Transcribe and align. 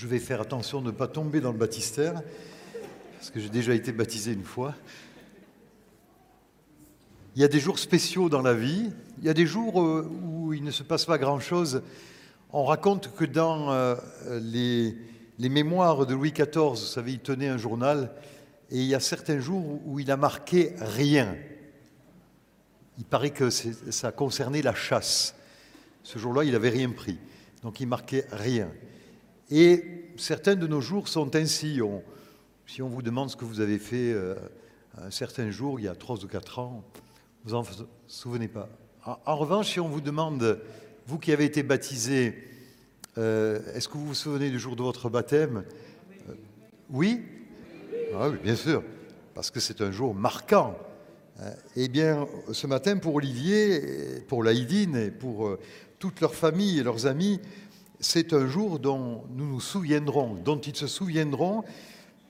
Je 0.00 0.06
vais 0.06 0.18
faire 0.18 0.40
attention 0.40 0.80
de 0.80 0.86
ne 0.86 0.92
pas 0.92 1.08
tomber 1.08 1.42
dans 1.42 1.52
le 1.52 1.58
baptistère, 1.58 2.22
parce 3.18 3.28
que 3.28 3.38
j'ai 3.38 3.50
déjà 3.50 3.74
été 3.74 3.92
baptisé 3.92 4.32
une 4.32 4.44
fois. 4.44 4.74
Il 7.36 7.42
y 7.42 7.44
a 7.44 7.48
des 7.48 7.60
jours 7.60 7.78
spéciaux 7.78 8.30
dans 8.30 8.40
la 8.40 8.54
vie, 8.54 8.90
il 9.18 9.24
y 9.24 9.28
a 9.28 9.34
des 9.34 9.44
jours 9.44 9.82
euh, 9.82 10.10
où 10.22 10.54
il 10.54 10.64
ne 10.64 10.70
se 10.70 10.82
passe 10.82 11.04
pas 11.04 11.18
grand-chose. 11.18 11.82
On 12.50 12.64
raconte 12.64 13.14
que 13.14 13.26
dans 13.26 13.72
euh, 13.72 13.94
les, 14.40 14.96
mémoires 15.50 16.06
de 16.06 16.14
Louis 16.14 16.32
XIV, 16.32 16.70
vous 16.70 16.76
savez, 16.76 17.12
il 17.12 17.20
tenait 17.20 17.48
un 17.48 17.58
journal, 17.58 18.10
et 18.70 18.78
il 18.78 18.86
y 18.86 18.94
a 18.94 19.00
certains 19.00 19.38
jours 19.38 19.82
où 19.84 20.00
il 20.00 20.10
a 20.10 20.16
marqué 20.16 20.76
rien. 20.78 21.36
Il 22.96 23.04
paraît 23.04 23.32
que 23.32 23.50
ça 23.50 24.12
concernait 24.12 24.62
la 24.62 24.74
chasse. 24.74 25.34
Ce 26.04 26.18
jour-là, 26.18 26.44
il 26.44 26.52
n'avait 26.52 26.70
rien 26.70 26.88
pris. 26.88 27.18
Donc 27.62 27.80
il 27.80 27.86
marquait 27.86 28.24
rien. 28.32 28.70
Et 29.50 29.84
certains 30.16 30.54
de 30.54 30.66
nos 30.66 30.80
jours 30.80 31.08
sont 31.08 31.34
ainsi. 31.34 31.80
si 32.66 32.82
on 32.82 32.88
vous 32.88 33.02
demande 33.02 33.30
ce 33.30 33.36
que 33.36 33.44
vous 33.44 33.60
avez 33.60 33.78
fait 33.78 34.12
euh, 34.12 34.36
un 34.96 35.10
certain 35.10 35.50
jour, 35.50 35.80
il 35.80 35.86
y 35.86 35.88
a 35.88 35.94
trois 35.96 36.22
ou 36.24 36.28
quatre 36.28 36.60
ans, 36.60 36.84
vous 37.44 37.54
en 37.54 37.64
souvenez 38.06 38.48
pas. 38.48 38.68
En, 39.04 39.36
revanche, 39.36 39.72
si 39.72 39.80
on 39.80 39.88
vous 39.88 40.00
demande, 40.00 40.60
vous 41.06 41.18
qui 41.18 41.32
avez 41.32 41.46
été 41.46 41.62
baptisé, 41.64 42.34
euh, 43.18 43.60
est-ce 43.74 43.88
que 43.88 43.94
vous 43.94 44.06
vous 44.06 44.14
souvenez 44.14 44.50
du 44.50 44.58
jour 44.58 44.76
de 44.76 44.82
votre 44.82 45.08
baptême? 45.08 45.64
Euh, 46.28 46.34
Oui 46.90 47.22
ah 48.14 48.28
Oui, 48.28 48.36
bien 48.42 48.56
sûr, 48.56 48.84
parce 49.34 49.50
que 49.50 49.58
c'est 49.58 49.80
un 49.80 49.90
jour 49.90 50.14
marquant. 50.14 50.78
Eh 51.74 51.88
bien, 51.88 52.26
ce 52.52 52.66
matin, 52.66 52.98
pour 52.98 53.14
Olivier, 53.14 54.20
pour 54.28 54.44
Laïdine 54.44 54.94
et 54.94 55.10
pour 55.10 55.56
toute 55.98 56.20
leur 56.20 56.34
famille 56.34 56.78
et 56.78 56.82
leurs 56.82 57.06
amis, 57.06 57.40
c'est 58.00 58.32
un 58.32 58.46
jour 58.46 58.78
dont 58.78 59.24
nous 59.34 59.46
nous 59.46 59.60
souviendrons, 59.60 60.34
dont 60.42 60.58
ils 60.58 60.76
se 60.76 60.86
souviendront, 60.86 61.62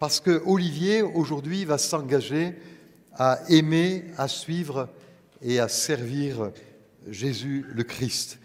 parce 0.01 0.19
que 0.19 0.43
Olivier, 0.45 1.02
aujourd'hui, 1.02 1.65
va 1.65 1.79
s'engager 1.79 2.54
à 3.15 3.38
aimer, 3.49 4.04
à 4.16 4.29
suivre 4.29 4.88
et 5.43 5.60
à 5.60 5.68
servir 5.68 6.51
Jésus 7.09 7.65
le 7.68 7.85
Christ. 7.85 8.38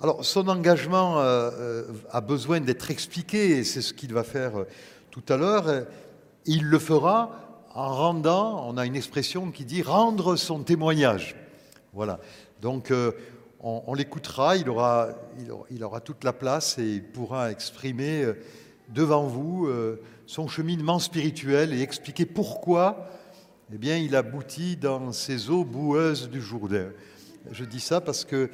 Alors, 0.00 0.24
son 0.24 0.48
engagement 0.48 1.18
euh, 1.18 1.50
euh, 1.54 1.84
a 2.10 2.20
besoin 2.20 2.60
d'être 2.60 2.90
expliqué, 2.90 3.58
et 3.58 3.64
c'est 3.64 3.82
ce 3.82 3.94
qu'il 3.94 4.12
va 4.12 4.22
faire 4.22 4.60
euh, 4.60 4.64
tout 5.10 5.24
à 5.28 5.36
l'heure. 5.36 5.86
Il 6.46 6.64
le 6.64 6.78
fera 6.78 7.64
en 7.74 7.94
rendant, 7.94 8.68
on 8.68 8.76
a 8.76 8.86
une 8.86 8.96
expression 8.96 9.50
qui 9.50 9.64
dit 9.64 9.82
rendre 9.82 10.36
son 10.36 10.62
témoignage. 10.62 11.36
Voilà. 11.92 12.20
Donc, 12.60 12.92
on, 13.60 13.94
l'écoutera, 13.94 14.56
il 14.56 14.68
aura, 14.68 16.00
toute 16.04 16.22
la 16.24 16.32
place 16.32 16.78
et 16.78 16.94
il 16.94 17.04
pourra 17.04 17.50
exprimer 17.50 18.22
euh, 18.22 18.34
devant 18.88 19.26
vous 19.26 19.66
euh, 19.66 20.00
son 20.26 20.46
cheminement 20.46 20.98
spirituel 20.98 21.72
et 21.72 21.82
expliquer 21.82 22.24
pourquoi 22.24 23.08
eh 23.72 23.76
bien, 23.76 23.98
il 23.98 24.16
aboutit 24.16 24.76
dans 24.76 25.12
ces 25.12 25.50
eaux 25.50 25.64
boueuses 25.64 26.30
du 26.30 26.40
Jourdain. 26.40 26.90
Je 27.50 27.64
dis 27.64 27.80
ça 27.80 28.00
parce 28.00 28.24
que 28.24 28.48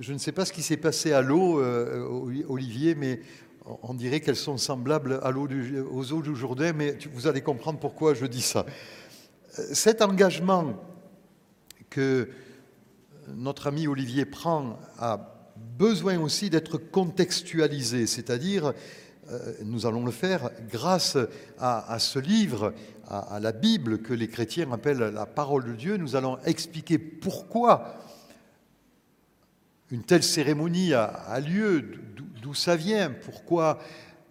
je 0.00 0.12
ne 0.12 0.18
sais 0.18 0.32
pas 0.32 0.44
ce 0.44 0.52
qui 0.52 0.62
s'est 0.62 0.76
passé 0.76 1.12
à 1.12 1.22
l'eau, 1.22 1.60
euh, 1.60 2.04
Olivier, 2.48 2.94
mais 2.94 3.20
on 3.82 3.94
dirait 3.94 4.20
qu'elles 4.20 4.36
sont 4.36 4.58
semblables 4.58 5.20
aux 5.22 6.12
eaux 6.12 6.22
du 6.22 6.34
Jourdain, 6.34 6.72
mais 6.72 6.98
vous 7.12 7.26
allez 7.26 7.42
comprendre 7.42 7.78
pourquoi 7.78 8.14
je 8.14 8.26
dis 8.26 8.42
ça. 8.42 8.66
Cet 9.50 10.02
engagement 10.02 10.74
que 11.88 12.28
notre 13.34 13.66
ami 13.66 13.86
Olivier 13.86 14.24
prend 14.24 14.78
a 14.98 15.32
besoin 15.78 16.18
aussi 16.18 16.50
d'être 16.50 16.78
contextualisé, 16.78 18.06
c'est-à-dire, 18.06 18.72
euh, 19.30 19.54
nous 19.64 19.86
allons 19.86 20.04
le 20.04 20.12
faire 20.12 20.50
grâce 20.70 21.18
à, 21.58 21.98
ce 21.98 22.18
livre, 22.18 22.72
à, 23.08 23.38
la 23.40 23.52
Bible 23.52 23.98
que 23.98 24.14
les 24.14 24.28
chrétiens 24.28 24.70
appellent 24.72 24.98
la 24.98 25.26
parole 25.26 25.64
de 25.64 25.72
Dieu, 25.72 25.96
nous 25.96 26.16
allons 26.16 26.38
expliquer 26.44 26.98
pourquoi 26.98 27.96
une 29.90 30.02
telle 30.02 30.22
cérémonie 30.22 30.94
a, 30.94 31.40
lieu, 31.40 31.84
d'où 32.42 32.54
ça 32.54 32.76
vient, 32.76 33.10
pourquoi 33.10 33.78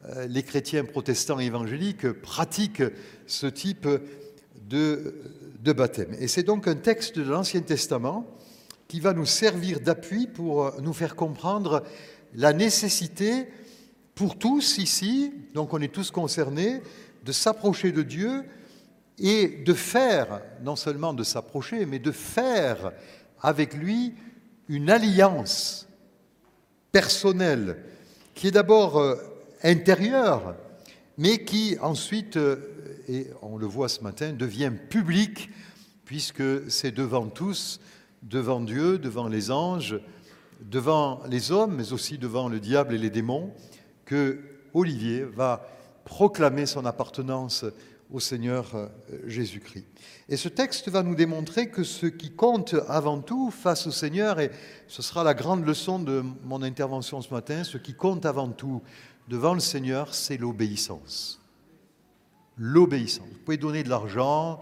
euh, 0.05 0.28
les 0.28 0.44
chrétiens 0.44 0.84
protestants 0.84 1.39
évangéliques 1.39 2.11
pratiquent 2.11 2.84
ce 3.25 3.47
type 3.47 3.88
de, 4.69 5.16
de 5.63 5.73
baptême. 5.73 6.16
Et 6.19 6.28
c'est 6.28 6.44
donc 6.44 6.67
un 6.67 6.75
texte 6.75 7.17
de 7.17 7.29
l'Ancien 7.29 7.61
Testament 7.61 8.25
qui 8.88 9.00
va 9.00 9.13
nous 9.13 9.25
servir 9.25 9.79
d'appui 9.79 10.28
pour 10.28 10.81
nous 10.81 10.94
faire 10.94 11.16
comprendre 11.16 11.84
la 12.34 12.53
nécessité 12.53 13.47
pour 14.13 14.38
tous 14.38 14.78
ici, 14.78 15.34
donc 15.53 15.73
on 15.73 15.81
est 15.81 15.94
tous 15.94 16.12
concernés, 16.12 16.81
de 17.23 17.31
s'approcher 17.31 17.91
de 17.91 18.03
Dieu 18.03 18.44
et 19.19 19.47
de 19.47 19.73
faire, 19.73 20.41
non 20.63 20.75
seulement 20.75 21.13
de 21.13 21.23
s'approcher, 21.23 21.85
mais 21.85 22.00
de 22.00 22.12
faire 22.12 22.91
avec 23.41 23.73
lui 23.73 24.13
une 24.69 24.90
alliance 24.90 25.88
personnelle 26.91 27.78
qui 28.34 28.47
est 28.47 28.52
d'abord 28.52 28.97
euh, 28.97 29.16
intérieure, 29.63 30.56
mais 31.17 31.44
qui 31.44 31.78
ensuite, 31.81 32.38
euh, 32.38 32.57
et 33.07 33.28
on 33.41 33.57
le 33.57 33.66
voit 33.66 33.90
ce 33.90 34.02
matin, 34.02 34.34
devient 34.34 34.72
publique, 34.90 35.50
puisque 36.06 36.69
c'est 36.69 36.91
devant 36.91 37.28
tous 37.28 37.79
devant 38.25 38.59
Dieu, 38.59 38.97
devant 38.97 39.27
les 39.27 39.51
anges, 39.51 39.99
devant 40.61 41.21
les 41.29 41.51
hommes, 41.51 41.75
mais 41.75 41.93
aussi 41.93 42.17
devant 42.17 42.49
le 42.49 42.59
diable 42.59 42.93
et 42.93 42.97
les 42.97 43.09
démons, 43.09 43.53
que 44.05 44.39
Olivier 44.73 45.23
va 45.23 45.67
proclamer 46.03 46.65
son 46.65 46.85
appartenance 46.85 47.65
au 48.11 48.19
Seigneur 48.19 48.69
euh, 48.75 48.87
Jésus-Christ. 49.25 49.85
Et 50.29 50.37
ce 50.37 50.47
texte 50.47 50.89
va 50.89 51.01
nous 51.01 51.15
démontrer 51.15 51.69
que 51.69 51.83
ce 51.83 52.05
qui 52.05 52.31
compte 52.31 52.75
avant 52.87 53.19
tout 53.19 53.49
face 53.49 53.87
au 53.87 53.91
Seigneur, 53.91 54.39
et 54.39 54.51
ce 54.87 55.01
sera 55.01 55.23
la 55.23 55.33
grande 55.33 55.65
leçon 55.65 55.99
de 55.99 56.23
mon 56.43 56.61
intervention 56.61 57.21
ce 57.21 57.33
matin, 57.33 57.63
ce 57.63 57.77
qui 57.77 57.93
compte 57.93 58.25
avant 58.25 58.49
tout 58.49 58.81
devant 59.27 59.53
le 59.53 59.59
Seigneur, 59.59 60.13
c'est 60.13 60.37
l'obéissance. 60.37 61.41
L'obéissance. 62.57 63.27
Vous 63.27 63.39
pouvez 63.43 63.57
donner 63.57 63.83
de 63.83 63.89
l'argent, 63.89 64.61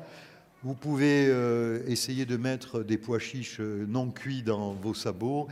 vous 0.63 0.75
pouvez 0.75 1.27
euh, 1.27 1.83
essayer 1.87 2.25
de 2.25 2.37
mettre 2.37 2.83
des 2.83 2.97
pois 2.97 3.19
chiches 3.19 3.59
euh, 3.59 3.85
non 3.85 4.09
cuits 4.09 4.43
dans 4.43 4.71
vos 4.71 4.93
sabots 4.93 5.49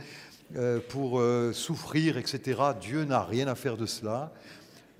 euh, 0.56 0.80
pour 0.88 1.22
souffrir, 1.54 2.16
etc. 2.16 2.60
Dieu 2.80 3.04
n'a 3.04 3.22
rien 3.22 3.46
à 3.46 3.54
faire 3.54 3.76
de 3.76 3.84
cela. 3.84 4.32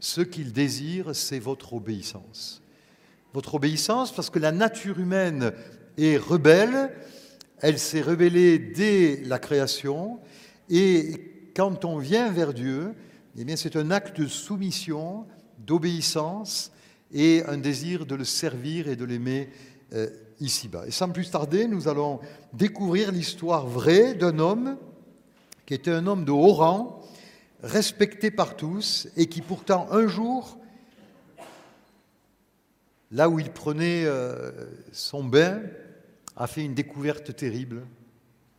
Ce 0.01 0.21
qu'il 0.21 0.53
désire, 0.53 1.15
c'est 1.15 1.39
votre 1.39 1.73
obéissance. 1.73 2.63
Votre 3.33 3.55
obéissance 3.55 4.15
parce 4.15 4.29
que 4.29 4.39
la 4.39 4.53
nature 4.53 4.99
humaine 4.99 5.53
est 5.97 6.19
rebelle, 6.19 6.91
elle 7.61 7.79
s'est 7.79 8.03
rebellée 8.03 8.59
dès 8.59 9.23
la 9.25 9.39
création, 9.39 10.21
et 10.69 11.51
quand 11.57 11.85
on 11.87 11.99
vient 11.99 12.31
vers 12.31 12.53
Dieu, 12.53 12.93
eh 13.39 13.57
c'est 13.57 13.77
un 13.77 13.91
acte 13.91 14.21
de 14.21 14.27
soumission, 14.27 15.27
d'obéissance 15.59 16.71
et 17.13 17.43
un 17.47 17.57
désir 17.57 18.05
de 18.05 18.15
le 18.15 18.25
servir 18.25 18.89
et 18.89 18.97
de 18.97 19.05
l'aimer 19.05 19.49
euh, 19.93 20.09
ici-bas. 20.41 20.87
Et 20.87 20.91
sans 20.91 21.11
plus 21.11 21.31
tarder, 21.31 21.69
nous 21.69 21.87
allons 21.87 22.19
découvrir 22.53 23.13
l'histoire 23.13 23.67
vraie 23.67 24.15
d'un 24.15 24.39
homme 24.39 24.77
qui 25.67 25.75
était 25.75 25.91
un 25.91 26.07
homme 26.07 26.25
de 26.25 26.33
haut 26.33 26.55
rang, 26.55 27.03
respecté 27.63 28.31
par 28.31 28.57
tous, 28.57 29.09
et 29.17 29.27
qui 29.27 29.43
pourtant 29.43 29.87
un 29.93 30.07
jour, 30.09 30.59
là 33.11 33.29
où 33.29 33.39
il 33.39 33.51
prenait 33.51 34.05
euh, 34.05 34.51
son 34.93 35.23
bain, 35.23 35.61
a 36.37 36.47
fait 36.47 36.65
une 36.65 36.75
découverte 36.75 37.37
terrible. 37.37 37.83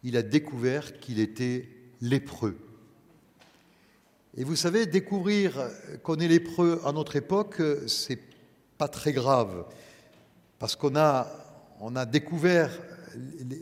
Il 0.03 0.15
a 0.15 0.21
découvert 0.21 0.99
qu'il 0.99 1.19
était 1.19 1.67
lépreux. 1.99 2.57
Et 4.37 4.43
vous 4.43 4.55
savez, 4.55 4.85
découvrir 4.85 5.69
qu'on 6.03 6.17
est 6.17 6.27
lépreux 6.27 6.81
à 6.85 6.91
notre 6.91 7.15
époque, 7.15 7.61
c'est 7.87 8.19
pas 8.77 8.87
très 8.87 9.13
grave 9.13 9.65
parce 10.63 10.77
qu'on 10.77 10.95
a, 10.95 11.27
on 11.81 11.93
a 11.97 12.05
découvert 12.05 12.69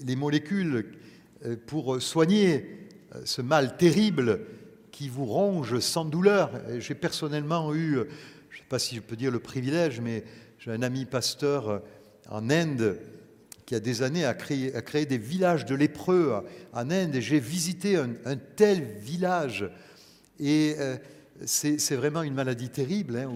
les 0.05 0.15
molécules 0.15 0.85
euh, 1.43 1.55
pour 1.65 1.99
soigner 1.99 2.77
euh, 3.15 3.21
ce 3.25 3.41
mal 3.41 3.75
terrible 3.75 4.41
qui 4.91 5.09
vous 5.09 5.25
ronge 5.25 5.79
sans 5.79 6.05
douleur. 6.05 6.51
J'ai 6.77 6.93
personnellement 6.93 7.73
eu, 7.73 7.93
je 8.51 8.57
ne 8.57 8.61
sais 8.61 8.67
pas 8.69 8.77
si 8.77 8.97
je 8.97 9.01
peux 9.01 9.15
dire 9.15 9.31
le 9.31 9.39
privilège, 9.39 9.99
mais 9.99 10.23
j'ai 10.59 10.69
un 10.69 10.83
ami 10.83 11.05
pasteur 11.05 11.69
euh, 11.69 11.79
en 12.29 12.51
Inde 12.51 12.99
qui 13.65 13.73
a 13.73 13.79
des 13.79 14.03
années 14.03 14.23
a 14.23 14.35
créé 14.35 15.05
des 15.07 15.17
villages 15.17 15.65
de 15.65 15.73
lépreux 15.73 16.35
en 16.71 16.91
Inde 16.91 17.15
et 17.15 17.21
j'ai 17.21 17.39
visité 17.39 17.95
un, 17.95 18.35
tel 18.55 18.83
village. 18.99 19.67
Et 20.39 20.75
c'est 21.45 21.95
vraiment 21.95 22.23
une 22.23 22.33
maladie 22.33 22.69
terrible 22.69 23.17
hein, 23.17 23.31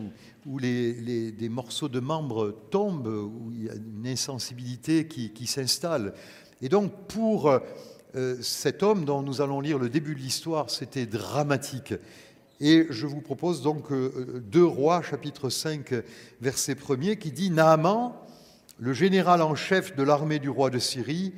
où, 0.46 0.60
des 0.60 1.50
morceaux 1.50 1.90
de 1.90 2.00
membres 2.00 2.56
tombent, 2.70 3.08
où 3.08 3.52
il 3.54 3.64
y 3.66 3.70
a 3.70 3.74
une 3.74 4.08
insensibilité 4.08 5.08
qui, 5.08 5.48
s'installe. 5.48 6.14
Et 6.62 6.70
donc 6.70 6.92
pour 7.08 7.50
euh, 7.50 8.38
cet 8.42 8.84
homme 8.84 9.06
dont 9.06 9.22
nous 9.22 9.42
allons 9.42 9.62
lire 9.62 9.78
le 9.78 9.90
début 9.90 10.16
de 10.16 10.20
l'histoire, 10.20 10.70
c'était 10.70 11.06
dramatique. 11.06 11.94
Et 12.62 12.88
je 12.90 13.06
vous 13.06 13.22
propose 13.22 13.62
donc 13.62 13.92
2 13.92 14.64
Rois, 14.64 15.02
chapitre 15.02 15.50
5, 15.50 15.94
verset 16.40 16.74
1er, 16.74 17.18
qui 17.18 17.32
dit 17.32 17.50
Naaman, 17.50 18.14
le 18.80 18.94
général 18.94 19.42
en 19.42 19.56
chef 19.56 19.96
de 19.96 20.04
l'armée 20.04 20.40
du 20.40 20.50
roi 20.50 20.70
de 20.70 20.80
Syrie, 20.80 21.34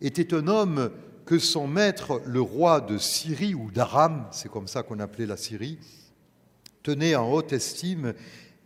était 0.00 0.34
un 0.34 0.46
homme 0.46 0.90
que 1.26 1.38
son 1.38 1.66
maître, 1.66 2.20
le 2.26 2.40
roi 2.40 2.80
de 2.80 2.98
Syrie 2.98 3.54
ou 3.54 3.70
d'Aram, 3.70 4.26
c'est 4.32 4.50
comme 4.50 4.68
ça 4.68 4.82
qu'on 4.82 4.98
appelait 5.00 5.26
la 5.26 5.36
Syrie, 5.36 5.78
tenait 6.82 7.14
en 7.14 7.30
haute 7.30 7.52
estime 7.52 8.14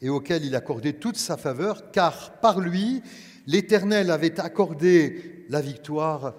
et 0.03 0.09
auquel 0.09 0.45
il 0.45 0.55
accordait 0.55 0.95
toute 0.95 1.17
sa 1.17 1.37
faveur, 1.37 1.91
car 1.91 2.33
par 2.41 2.61
lui, 2.61 3.03
l'Éternel 3.47 4.11
avait 4.11 4.41
accordé 4.41 5.45
la 5.49 5.61
victoire 5.61 6.35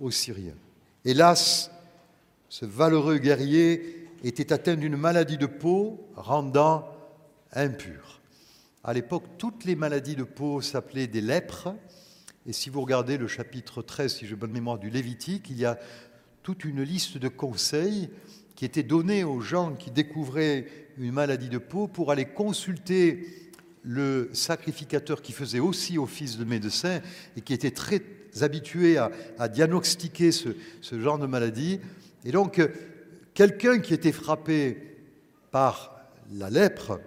aux 0.00 0.10
Syriens. 0.10 0.56
Hélas, 1.04 1.70
ce 2.48 2.64
valeureux 2.64 3.18
guerrier 3.18 4.08
était 4.22 4.52
atteint 4.52 4.76
d'une 4.76 4.96
maladie 4.96 5.38
de 5.38 5.46
peau 5.46 6.06
rendant 6.16 6.88
impur. 7.52 8.20
À 8.84 8.92
l'époque, 8.92 9.24
toutes 9.38 9.64
les 9.64 9.76
maladies 9.76 10.16
de 10.16 10.24
peau 10.24 10.60
s'appelaient 10.60 11.06
des 11.06 11.20
lèpres. 11.20 11.74
Et 12.46 12.52
si 12.52 12.70
vous 12.70 12.80
regardez 12.80 13.16
le 13.16 13.28
chapitre 13.28 13.82
13, 13.82 14.14
si 14.16 14.26
j'ai 14.26 14.34
bonne 14.34 14.52
mémoire, 14.52 14.78
du 14.78 14.90
Lévitique, 14.90 15.48
il 15.50 15.58
y 15.58 15.64
a 15.64 15.78
toute 16.42 16.64
une 16.64 16.82
liste 16.82 17.18
de 17.18 17.28
conseils 17.28 18.10
qui 18.56 18.64
étaient 18.64 18.82
donnés 18.82 19.24
aux 19.24 19.40
gens 19.40 19.74
qui 19.74 19.90
découvraient 19.90 20.66
une 20.98 21.12
maladie 21.12 21.48
de 21.48 21.58
peau 21.58 21.88
pour 21.88 22.10
aller 22.10 22.24
consulter 22.24 23.26
le 23.82 24.30
sacrificateur 24.32 25.22
qui 25.22 25.32
faisait 25.32 25.58
aussi 25.58 25.98
office 25.98 26.38
de 26.38 26.44
médecin 26.44 27.00
et 27.36 27.40
qui 27.40 27.52
était 27.52 27.72
très 27.72 28.02
habitué 28.40 28.96
à, 28.96 29.48
diagnostiquer 29.48 30.32
ce, 30.32 30.50
ce, 30.80 31.00
genre 31.00 31.18
de 31.18 31.26
maladie. 31.26 31.80
Et 32.24 32.32
donc, 32.32 32.60
quelqu'un 33.34 33.80
qui 33.80 33.92
était 33.92 34.12
frappé 34.12 34.78
par 35.50 36.08
la 36.32 36.48
lèpre, 36.48 37.00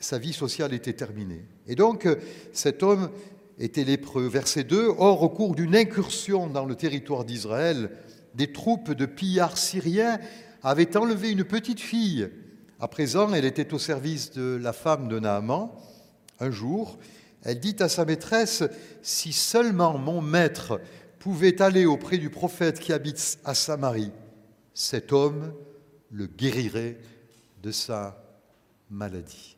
sa 0.00 0.18
vie 0.18 0.32
sociale 0.32 0.74
était 0.74 0.92
terminée. 0.92 1.44
Et 1.66 1.74
donc, 1.74 2.08
cet 2.52 2.82
homme 2.82 3.10
était 3.58 3.84
lépreux. 3.84 4.26
Verset 4.26 4.64
2, 4.64 4.94
Or, 4.98 5.22
au 5.22 5.28
cours 5.28 5.54
d'une 5.54 5.74
incursion 5.74 6.46
dans 6.46 6.66
le 6.66 6.74
territoire 6.74 7.24
d'Israël, 7.24 7.90
des 8.34 8.52
troupes 8.52 8.92
de 8.92 9.06
pillards 9.06 9.58
syriens 9.58 10.18
avaient 10.64 10.96
enlevé 10.96 11.30
une 11.30 11.44
petite 11.44 11.80
fille. 11.80 12.30
À 12.80 12.88
présent, 12.88 13.32
elle 13.32 13.44
était 13.44 13.74
au 13.74 13.78
service 13.78 14.32
de 14.32 14.58
la 14.60 14.72
femme 14.72 15.08
de 15.08 15.18
Naaman. 15.20 15.70
Un 16.40 16.50
jour, 16.50 16.98
elle 17.42 17.60
dit 17.60 17.76
à 17.80 17.88
sa 17.88 18.06
maîtresse, 18.06 18.64
Si 19.02 19.32
seulement 19.32 19.98
mon 19.98 20.22
maître 20.22 20.80
pouvait 21.18 21.60
aller 21.60 21.84
auprès 21.84 22.16
du 22.16 22.30
prophète 22.30 22.80
qui 22.80 22.92
habite 22.92 23.38
à 23.44 23.54
Samarie, 23.54 24.10
cet 24.72 25.12
homme 25.12 25.52
le 26.10 26.26
guérirait 26.26 26.98
de 27.62 27.70
sa 27.70 28.22
maladie. 28.90 29.56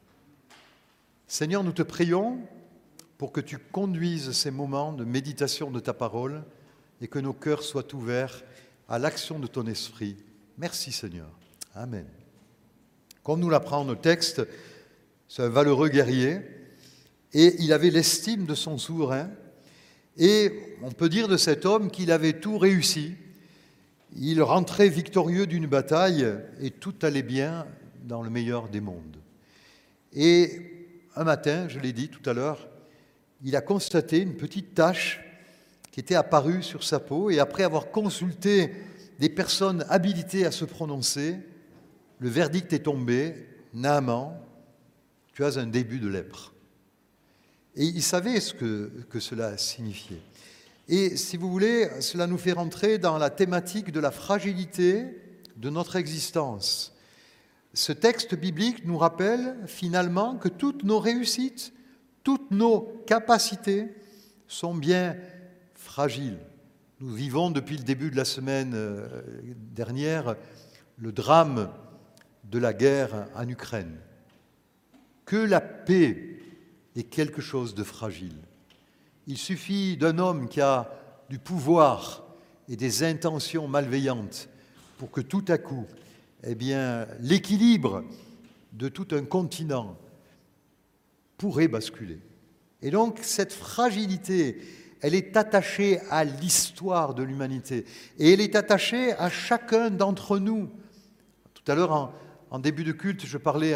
Seigneur, 1.28 1.62
nous 1.62 1.72
te 1.72 1.82
prions 1.82 2.38
pour 3.16 3.32
que 3.32 3.40
tu 3.40 3.58
conduises 3.58 4.32
ces 4.32 4.50
moments 4.50 4.92
de 4.92 5.04
méditation 5.04 5.70
de 5.70 5.80
ta 5.80 5.94
parole 5.94 6.42
et 7.00 7.08
que 7.08 7.18
nos 7.18 7.32
cœurs 7.32 7.62
soient 7.62 7.94
ouverts 7.94 8.42
à 8.88 8.98
l'action 8.98 9.38
de 9.38 9.46
ton 9.46 9.66
esprit. 9.66 10.16
Merci 10.58 10.90
Seigneur. 10.90 11.28
Amen. 11.74 12.06
Comme 13.22 13.40
nous 13.40 13.50
l'apprend 13.50 13.84
le 13.84 13.94
texte, 13.94 14.40
c'est 15.28 15.42
un 15.42 15.50
valeureux 15.50 15.90
guerrier 15.90 16.40
et 17.34 17.56
il 17.58 17.74
avait 17.74 17.90
l'estime 17.90 18.46
de 18.46 18.54
son 18.54 18.78
souverain 18.78 19.28
et 20.16 20.50
on 20.82 20.90
peut 20.92 21.10
dire 21.10 21.28
de 21.28 21.36
cet 21.36 21.66
homme 21.66 21.90
qu'il 21.90 22.10
avait 22.10 22.40
tout 22.40 22.56
réussi. 22.56 23.16
Il 24.16 24.40
rentrait 24.40 24.88
victorieux 24.88 25.46
d'une 25.46 25.66
bataille 25.66 26.26
et 26.62 26.70
tout 26.70 26.94
allait 27.02 27.22
bien 27.22 27.66
dans 28.04 28.22
le 28.22 28.30
meilleur 28.30 28.70
des 28.70 28.80
mondes. 28.80 29.18
Et 30.14 30.88
un 31.16 31.24
matin, 31.24 31.68
je 31.68 31.80
l'ai 31.80 31.92
dit 31.92 32.08
tout 32.08 32.28
à 32.28 32.32
l'heure, 32.32 32.66
il 33.44 33.56
a 33.56 33.60
constaté 33.60 34.20
une 34.20 34.38
petite 34.38 34.74
tache 34.74 35.20
qui 35.92 36.00
était 36.00 36.14
apparue 36.14 36.62
sur 36.62 36.82
sa 36.82 36.98
peau 36.98 37.28
et 37.28 37.40
après 37.40 37.62
avoir 37.62 37.90
consulté 37.90 38.72
des 39.18 39.28
personnes 39.28 39.84
habilitées 39.88 40.46
à 40.46 40.50
se 40.50 40.64
prononcer, 40.64 41.38
le 42.18 42.28
verdict 42.28 42.72
est 42.72 42.84
tombé, 42.84 43.46
Naaman, 43.74 44.38
tu 45.32 45.44
as 45.44 45.58
un 45.58 45.66
début 45.66 45.98
de 45.98 46.08
lèpre. 46.08 46.54
Et 47.74 47.84
il 47.84 48.02
savait 48.02 48.40
ce 48.40 48.54
que, 48.54 48.90
que 49.10 49.20
cela 49.20 49.58
signifiait. 49.58 50.22
Et 50.88 51.16
si 51.16 51.36
vous 51.36 51.50
voulez, 51.50 51.88
cela 52.00 52.26
nous 52.26 52.38
fait 52.38 52.52
rentrer 52.52 52.98
dans 52.98 53.18
la 53.18 53.28
thématique 53.28 53.92
de 53.92 54.00
la 54.00 54.10
fragilité 54.10 55.06
de 55.56 55.68
notre 55.68 55.96
existence. 55.96 56.94
Ce 57.74 57.92
texte 57.92 58.34
biblique 58.34 58.86
nous 58.86 58.96
rappelle 58.96 59.56
finalement 59.66 60.36
que 60.36 60.48
toutes 60.48 60.84
nos 60.84 60.98
réussites, 60.98 61.72
toutes 62.22 62.50
nos 62.50 63.02
capacités 63.06 63.88
sont 64.48 64.74
bien 64.74 65.16
fragiles. 65.74 66.38
Nous 66.98 67.12
vivons 67.12 67.50
depuis 67.50 67.76
le 67.76 67.82
début 67.82 68.10
de 68.10 68.16
la 68.16 68.25
semaine 68.25 68.72
euh, 68.75 69.06
dernière 69.75 70.34
le 70.96 71.12
drame 71.12 71.70
de 72.44 72.58
la 72.58 72.72
guerre 72.72 73.26
en 73.34 73.46
Ukraine. 73.46 73.98
Que 75.26 75.37
la 75.37 75.60
paix 75.60 76.38
est 76.94 77.02
quelque 77.02 77.43
chose 77.43 77.75
de 77.75 77.84
fragile. 77.84 78.38
Il 79.26 79.37
suffit 79.37 79.98
d'un 79.98 80.19
homme 80.19 80.48
qui 80.48 80.62
a 80.62 80.90
du 81.28 81.38
pouvoir 81.38 82.25
et 82.66 82.76
des 82.76 83.02
intentions 83.02 83.69
malveillantes 83.69 84.49
pour 84.96 85.10
que 85.10 85.20
tout 85.20 85.44
à 85.49 85.58
coup 85.58 85.87
eh 86.44 86.56
l'équilibre 87.20 88.04
de 88.72 88.88
tout 88.88 89.08
un 89.10 89.26
continent 89.26 89.99
pourrait 91.37 91.69
basculer. 91.69 92.20
Et 92.81 92.90
donc, 92.90 93.19
cette 93.20 93.52
fragilité, 93.52 94.62
elle 95.00 95.14
est 95.14 95.37
attachée 95.37 96.00
à 96.10 96.25
l'histoire 96.25 97.14
de 97.14 97.22
l'humanité. 97.22 97.84
Et 98.19 98.32
elle 98.32 98.40
est 98.40 98.56
attachée 98.56 99.12
à 99.12 99.31
chacun 99.31 99.90
d'entre 99.90 100.38
nous. 100.38 100.70
Tout 101.54 101.70
à 101.70 101.75
l'heure, 101.75 102.12
en, 102.50 102.58
début 102.58 102.84
de 102.84 102.93
culte, 102.93 103.26
je 103.26 103.38
parlais 103.38 103.75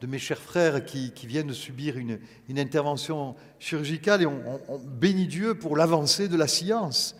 de 0.00 0.06
mes 0.06 0.18
chers 0.18 0.40
frères 0.40 0.84
qui, 0.84 1.12
viennent 1.24 1.48
de 1.48 1.52
subir 1.52 1.96
une, 1.98 2.18
intervention 2.58 3.34
chirurgicale 3.58 4.22
et 4.22 4.26
on, 4.26 4.60
on 4.68 4.78
bénit 4.78 5.26
Dieu 5.26 5.54
pour 5.54 5.76
l'avancée 5.76 6.28
de 6.28 6.36
la 6.36 6.46
science. 6.46 7.16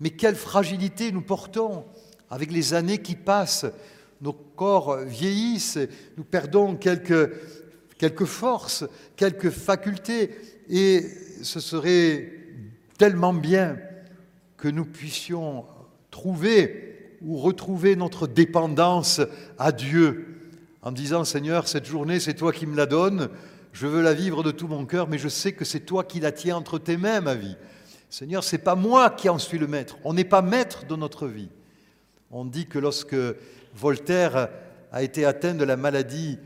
Mais 0.00 0.10
quelle 0.10 0.36
fragilité 0.36 1.12
nous 1.12 1.22
portons 1.22 1.84
avec 2.30 2.50
les 2.50 2.74
années 2.74 2.98
qui 2.98 3.14
passent 3.14 3.66
nos 4.22 4.32
corps 4.32 4.98
vieillissent, 4.98 5.78
nous 6.16 6.24
perdons 6.24 6.76
quelques, 6.76 7.30
quelques 7.98 8.24
forces, 8.24 8.84
quelques 9.16 9.50
facultés, 9.50 10.30
et 10.70 11.04
ce 11.42 11.60
serait 11.60 12.41
tellement 12.98 13.32
bien 13.32 13.78
que 14.56 14.68
nous 14.68 14.84
puissions 14.84 15.64
trouver 16.10 17.18
ou 17.22 17.38
retrouver 17.38 17.96
notre 17.96 18.26
dépendance 18.26 19.20
à 19.58 19.72
Dieu 19.72 20.32
en 20.82 20.90
disant 20.90 21.24
Seigneur, 21.24 21.68
cette 21.68 21.86
journée, 21.86 22.18
c'est 22.18 22.34
toi 22.34 22.52
qui 22.52 22.66
me 22.66 22.76
la 22.76 22.86
donnes, 22.86 23.28
je 23.72 23.86
veux 23.86 24.02
la 24.02 24.14
vivre 24.14 24.42
de 24.42 24.50
tout 24.50 24.66
mon 24.66 24.84
cœur, 24.84 25.08
mais 25.08 25.18
je 25.18 25.28
sais 25.28 25.52
que 25.52 25.64
c'est 25.64 25.80
toi 25.80 26.04
qui 26.04 26.20
la 26.20 26.32
tiens 26.32 26.56
entre 26.56 26.78
tes 26.78 26.96
mains, 26.96 27.20
ma 27.20 27.34
vie. 27.34 27.56
Seigneur, 28.10 28.44
c'est 28.44 28.58
pas 28.58 28.74
moi 28.74 29.08
qui 29.08 29.28
en 29.28 29.38
suis 29.38 29.58
le 29.58 29.68
maître. 29.68 29.96
On 30.04 30.12
n'est 30.12 30.24
pas 30.24 30.42
maître 30.42 30.84
de 30.86 30.96
notre 30.96 31.26
vie. 31.28 31.48
On 32.30 32.44
dit 32.44 32.66
que 32.66 32.78
lorsque 32.78 33.16
Voltaire 33.74 34.48
a 34.90 35.02
été 35.02 35.24
atteint 35.24 35.54
de 35.54 35.64
la 35.64 35.76
maladie 35.76 36.38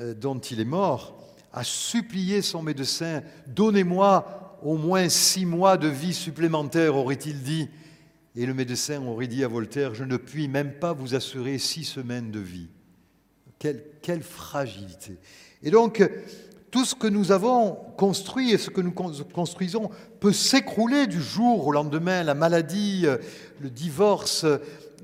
euh, 0.00 0.12
dont 0.12 0.38
il 0.38 0.60
est 0.60 0.66
mort, 0.66 1.18
a 1.52 1.64
supplié 1.64 2.42
son 2.42 2.62
médecin, 2.62 3.22
donnez-moi 3.46 4.41
au 4.64 4.76
moins 4.76 5.08
six 5.08 5.46
mois 5.46 5.76
de 5.76 5.88
vie 5.88 6.14
supplémentaire, 6.14 6.96
aurait-il 6.96 7.42
dit. 7.42 7.68
Et 8.34 8.46
le 8.46 8.54
médecin 8.54 9.04
aurait 9.06 9.26
dit 9.26 9.44
à 9.44 9.48
Voltaire, 9.48 9.94
je 9.94 10.04
ne 10.04 10.16
puis 10.16 10.48
même 10.48 10.72
pas 10.72 10.92
vous 10.92 11.14
assurer 11.14 11.58
six 11.58 11.84
semaines 11.84 12.30
de 12.30 12.40
vie. 12.40 12.68
Quelle, 13.58 14.22
fragilité. 14.22 15.18
Et 15.62 15.70
donc, 15.70 16.02
tout 16.72 16.84
ce 16.84 16.94
que 16.96 17.06
nous 17.06 17.30
avons 17.30 17.74
construit 17.96 18.50
et 18.50 18.58
ce 18.58 18.70
que 18.70 18.80
nous 18.80 18.92
construisons 18.92 19.90
peut 20.18 20.32
s'écrouler 20.32 21.06
du 21.06 21.22
jour 21.22 21.66
au 21.66 21.72
lendemain. 21.72 22.24
La 22.24 22.34
maladie, 22.34 23.06
le 23.60 23.70
divorce, 23.70 24.44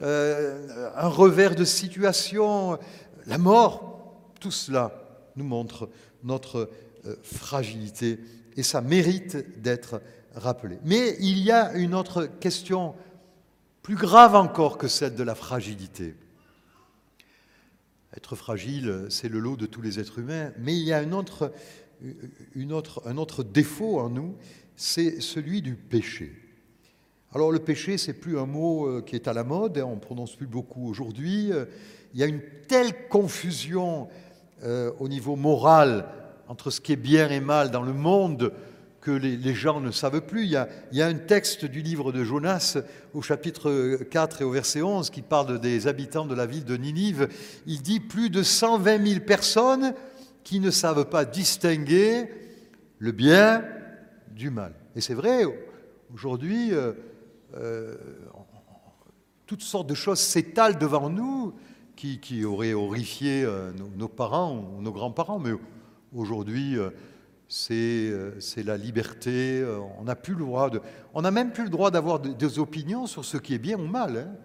euh, 0.02 0.90
un 0.96 1.08
revers 1.08 1.54
de 1.54 1.64
situation, 1.64 2.78
la 3.26 3.38
mort, 3.38 4.16
tout 4.40 4.50
cela 4.50 4.92
nous 5.36 5.44
montre 5.44 5.88
notre 6.24 6.70
euh, 7.06 7.16
fragilité 7.22 8.18
et 8.58 8.64
ça 8.64 8.80
mérite 8.80 9.62
d'être 9.62 10.02
rappelé. 10.34 10.78
Mais 10.84 11.16
il 11.20 11.38
y 11.38 11.52
a 11.52 11.72
une 11.74 11.94
autre 11.94 12.26
question 12.26 12.96
plus 13.82 13.94
grave 13.94 14.34
encore 14.34 14.78
que 14.78 14.88
celle 14.88 15.14
de 15.14 15.22
la 15.22 15.36
fragilité. 15.36 16.16
Être 18.16 18.34
fragile, 18.34 19.06
c'est 19.10 19.28
le 19.28 19.38
lot 19.38 19.56
de 19.56 19.66
tous 19.66 19.80
les 19.80 20.00
êtres 20.00 20.18
humains, 20.18 20.50
mais 20.58 20.76
il 20.76 20.82
y 20.82 20.92
a 20.92 20.98
un 20.98 21.12
autre, 21.12 21.52
défaut 23.44 24.00
en 24.00 24.10
nous, 24.10 24.34
c'est 24.74 25.20
celui 25.20 25.62
du 25.62 25.76
péché. 25.76 26.32
Alors 27.32 27.52
le 27.52 27.60
péché, 27.60 27.96
c'est 27.96 28.14
plus 28.14 28.40
un 28.40 28.46
mot 28.46 28.88
euh, 28.88 29.02
qui 29.02 29.14
est 29.14 29.28
à 29.28 29.32
la 29.34 29.44
mode, 29.44 29.78
hein, 29.78 29.84
on 29.86 29.94
ne 29.94 30.00
prononce 30.00 30.34
plus 30.34 30.46
beaucoup 30.46 30.88
aujourd'hui. 30.88 31.52
Euh, 31.52 31.66
il 32.12 32.18
y 32.18 32.24
a 32.24 32.26
une 32.26 32.42
telle 32.66 33.06
confusion 33.08 34.08
euh, 34.64 34.90
au 34.98 35.08
niveau 35.08 35.36
moral 35.36 36.08
entre 36.48 36.70
ce 36.70 36.80
qui 36.80 36.92
est 36.92 36.96
bien 36.96 37.28
et 37.28 37.40
mal 37.40 37.70
dans 37.70 37.82
le 37.82 37.92
monde 37.92 38.52
que 39.00 39.10
les, 39.10 39.54
gens 39.54 39.80
ne 39.80 39.90
savent 39.90 40.20
plus. 40.22 40.44
Il 40.44 40.50
y, 40.50 40.56
a, 40.56 41.06
un 41.06 41.14
texte 41.14 41.64
du 41.64 41.82
livre 41.82 42.12
de 42.12 42.24
Jonas 42.24 42.78
au 43.14 43.22
chapitre 43.22 43.96
4 44.10 44.42
et 44.42 44.44
au 44.44 44.50
verset 44.50 44.82
11 44.82 45.10
qui 45.10 45.22
parle 45.22 45.60
des 45.60 45.86
habitants 45.86 46.26
de 46.26 46.34
la 46.34 46.46
ville 46.46 46.64
de 46.64 46.76
Ninive. 46.76 47.28
Il 47.66 47.80
dit 47.82 48.00
plus 48.00 48.28
de 48.28 48.42
120 48.42 49.06
000 49.06 49.20
personnes 49.20 49.94
qui 50.42 50.60
ne 50.60 50.70
savent 50.70 51.06
pas 51.06 51.24
distinguer 51.24 52.28
le 52.98 53.12
bien 53.12 53.64
du 54.30 54.50
mal. 54.50 54.74
Et 54.96 55.00
c'est 55.00 55.14
vrai, 55.14 55.44
aujourd'hui, 56.12 56.72
euh, 56.72 56.92
euh, 57.56 57.94
toutes 59.46 59.62
sortes 59.62 59.88
de 59.88 59.94
choses 59.94 60.20
s'étalent 60.20 60.78
devant 60.78 61.08
nous 61.08 61.54
qui, 61.96 62.20
qui 62.20 62.44
auraient 62.44 62.74
horrifié 62.74 63.44
euh, 63.44 63.72
nos, 63.72 63.88
nos, 63.96 64.08
parents 64.08 64.74
ou 64.76 64.82
nos 64.82 64.92
grands-parents. 64.92 65.38
Mais 65.38 65.52
aujourd'hui, 66.14 66.76
c'est 67.48 68.12
la 68.64 68.76
liberté. 68.76 69.64
on 69.98 70.04
n'a 70.04 70.16
plus 70.16 70.34
le 70.34 70.44
droit 70.44 70.70
de. 70.70 70.80
On 71.14 71.22
n'a 71.22 71.30
même 71.30 71.52
plus 71.52 71.64
le 71.64 71.70
droit 71.70 71.90
d'avoir 71.90 72.20
des 72.20 72.58
opinions 72.58 73.06
sur 73.06 73.24
ce 73.24 73.36
qui 73.36 73.54
est 73.54 73.58
bien 73.58 73.78
ou 73.78 73.86
mal, 73.86 74.16
hein, 74.16 74.36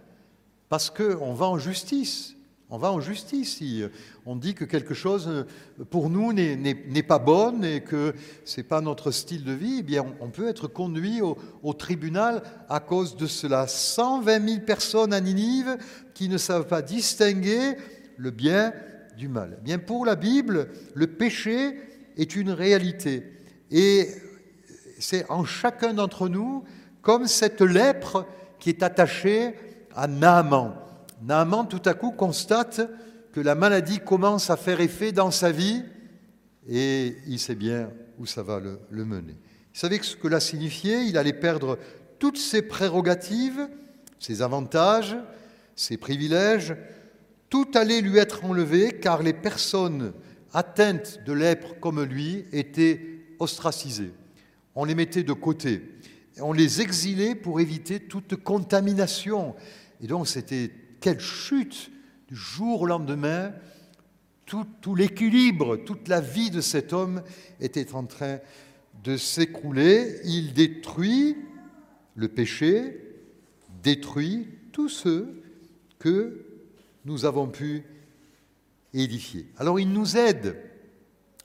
parce 0.69 0.89
qu'on 0.89 1.33
va 1.33 1.47
en 1.47 1.57
justice. 1.57 2.35
On 2.69 2.79
va 2.79 2.91
en 2.91 3.01
justice 3.01 3.57
si 3.57 3.83
on 4.25 4.35
dit 4.35 4.55
que 4.55 4.65
quelque 4.65 4.95
chose 4.95 5.45
pour 5.91 6.09
nous 6.09 6.33
n'est 6.33 7.03
pas 7.03 7.19
bonne 7.19 7.63
et 7.63 7.81
que 7.81 8.15
ce 8.45 8.57
n'est 8.57 8.63
pas 8.63 8.81
notre 8.81 9.11
style 9.11 9.43
de 9.43 9.51
vie. 9.51 9.77
Eh 9.79 9.83
bien, 9.83 10.05
on 10.21 10.29
peut 10.29 10.47
être 10.47 10.67
conduit 10.67 11.21
au, 11.21 11.37
au, 11.61 11.73
tribunal 11.73 12.41
à 12.69 12.79
cause 12.79 13.15
de 13.15 13.27
cela. 13.27 13.67
120 13.67 14.47
000 14.47 14.61
personnes 14.61 15.13
à 15.13 15.21
Ninive 15.21 15.77
qui 16.15 16.29
ne 16.29 16.37
savent 16.39 16.65
pas 16.65 16.81
distinguer 16.81 17.75
le 18.17 18.31
bien 18.31 18.73
du 19.17 19.27
mal. 19.27 19.57
Eh 19.59 19.63
bien, 19.63 19.79
pour 19.79 20.05
la 20.05 20.15
Bible, 20.15 20.69
le 20.93 21.07
péché 21.07 21.75
est 22.17 22.35
une 22.35 22.51
réalité 22.51 23.23
et 23.71 24.07
c'est 24.99 25.29
en 25.29 25.45
chacun 25.45 25.93
d'entre 25.93 26.29
nous 26.29 26.63
comme 27.01 27.27
cette 27.27 27.61
lèpre 27.61 28.25
qui 28.59 28.69
est 28.69 28.83
attachée 28.83 29.55
à 29.95 30.07
Naaman. 30.07 30.75
Naaman 31.21 31.67
tout 31.67 31.81
à 31.85 31.93
coup 31.93 32.11
constate 32.11 32.81
que 33.33 33.41
la 33.41 33.55
maladie 33.55 33.99
commence 33.99 34.49
à 34.49 34.57
faire 34.57 34.79
effet 34.79 35.11
dans 35.11 35.31
sa 35.31 35.51
vie 35.51 35.83
et 36.69 37.17
il 37.27 37.39
sait 37.39 37.55
bien 37.55 37.91
où 38.19 38.25
ça 38.25 38.43
va 38.43 38.59
le, 38.59 39.05
mener. 39.05 39.35
Il 39.73 39.79
savait 39.79 39.99
ce 40.01 40.15
que 40.15 40.27
cela 40.27 40.39
signifiait, 40.39 41.07
il 41.07 41.17
allait 41.17 41.33
perdre 41.33 41.77
toutes 42.19 42.37
ses 42.37 42.61
prérogatives, 42.61 43.67
ses 44.19 44.41
avantages, 44.41 45.17
ses 45.75 45.97
privilèges, 45.97 46.75
tout 47.53 47.69
allait 47.75 48.01
lui 48.01 48.17
être 48.17 48.45
enlevé 48.45 48.93
car 48.99 49.21
les 49.21 49.31
personnes 49.31 50.13
atteintes 50.53 51.19
de 51.23 51.33
lèpre 51.33 51.75
comme 51.79 52.01
lui 52.01 52.45
étaient 52.51 53.19
ostracisées. 53.37 54.11
On 54.73 54.85
les 54.85 54.95
mettait 54.95 55.21
de 55.21 55.33
côté, 55.33 55.83
on 56.39 56.51
les 56.51 56.81
exilait 56.81 57.35
pour 57.35 57.59
éviter 57.59 57.99
toute 57.99 58.37
contamination. 58.37 59.53
Et 60.01 60.07
donc 60.07 60.27
c'était 60.27 60.71
quelle 60.99 61.19
chute 61.19 61.91
du 62.27 62.35
jour 62.35 62.81
au 62.81 62.85
lendemain, 62.87 63.53
tout, 64.47 64.65
tout 64.81 64.95
l'équilibre, 64.95 65.77
toute 65.77 66.07
la 66.07 66.21
vie 66.21 66.49
de 66.49 66.59
cet 66.59 66.91
homme 66.91 67.21
était 67.59 67.93
en 67.93 68.05
train 68.05 68.39
de 69.03 69.15
s'écrouler. 69.15 70.21
Il 70.25 70.53
détruit 70.53 71.37
le 72.15 72.29
péché, 72.29 72.99
détruit 73.83 74.47
tous 74.71 74.89
ceux 74.89 75.43
que 75.99 76.47
nous 77.05 77.25
avons 77.25 77.47
pu 77.47 77.83
édifier. 78.93 79.47
Alors 79.57 79.79
il 79.79 79.91
nous 79.91 80.17
aide. 80.17 80.57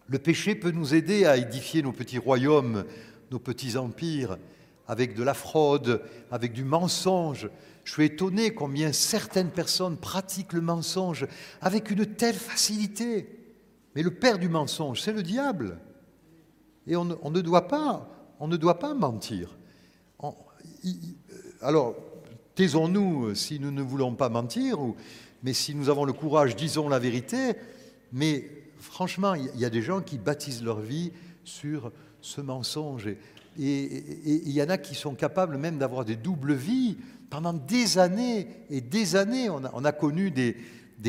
Le 0.07 0.19
péché 0.19 0.55
peut 0.55 0.71
nous 0.71 0.95
aider 0.95 1.27
à 1.27 1.37
édifier 1.37 1.83
nos 1.83 1.93
petits 1.93 2.19
royaumes, 2.19 2.85
nos 3.31 3.39
petits 3.39 3.77
empires, 3.77 4.39
avec 4.87 5.15
de 5.15 5.23
la 5.23 5.35
fraude, 5.35 6.03
avec 6.31 6.53
du 6.53 6.65
mensonge, 6.65 7.51
je 7.89 7.95
suis 7.95 8.05
étonné 8.05 8.53
combien 8.53 8.93
certaines 8.93 9.49
personnes 9.49 9.97
pratiquent 9.97 10.53
le 10.53 10.61
mensonge 10.61 11.27
avec 11.63 11.91
une 11.91 12.05
telle 12.05 12.35
facilité. 12.35 13.27
Mais 13.95 14.03
le 14.03 14.11
père 14.11 14.39
du 14.39 14.51
mensonge, 14.51 15.01
c'est 15.01 15.15
le 15.15 15.23
diable. 15.23 15.79
Et 16.87 16.97
on, 16.97 17.07
ne 17.07 17.41
doit 17.41 17.67
pas, 17.67 18.07
on 18.41 18.47
ne 18.47 18.59
doit 18.59 18.79
pas 18.79 18.93
mentir. 18.93 19.57
alors, 21.63 21.97
taisons-nous 22.55 23.35
si 23.35 23.59
nous 23.59 23.71
ne 23.71 23.81
voulons 23.81 24.15
pas 24.15 24.29
mentir, 24.29 24.79
mais 25.43 25.53
si 25.53 25.75
nous 25.75 25.89
avons 25.89 26.05
le 26.05 26.13
courage, 26.13 26.57
disons 26.57 26.89
la 26.89 26.99
vérité. 26.99 27.55
Mais 28.13 28.45
franchement, 28.79 29.35
il 29.35 29.59
y 29.59 29.65
a 29.65 29.71
des 29.71 29.83
gens 29.83 30.01
qui 30.01 30.19
baptisent 30.19 30.65
leur 30.65 30.81
vie 30.81 31.13
sur 31.45 31.93
ce 32.21 32.41
mensonge. 32.41 33.09
Et 33.09 33.19
il 33.59 34.53
y 34.53 34.63
en 34.63 34.69
a 34.69 34.79
qui 34.79 34.95
sont 34.95 35.15
capables 35.15 35.57
même 35.57 35.79
d'avoir 35.79 36.05
des 36.05 36.17
doubles 36.17 36.55
vies 36.55 36.97
pendant 37.31 37.53
des 37.53 37.99
années 37.99 38.49
et 38.71 38.81
des 38.81 39.17
années, 39.17 39.51
on 39.51 39.85
a, 39.85 39.93
connu 39.93 40.31
des, 40.31 40.57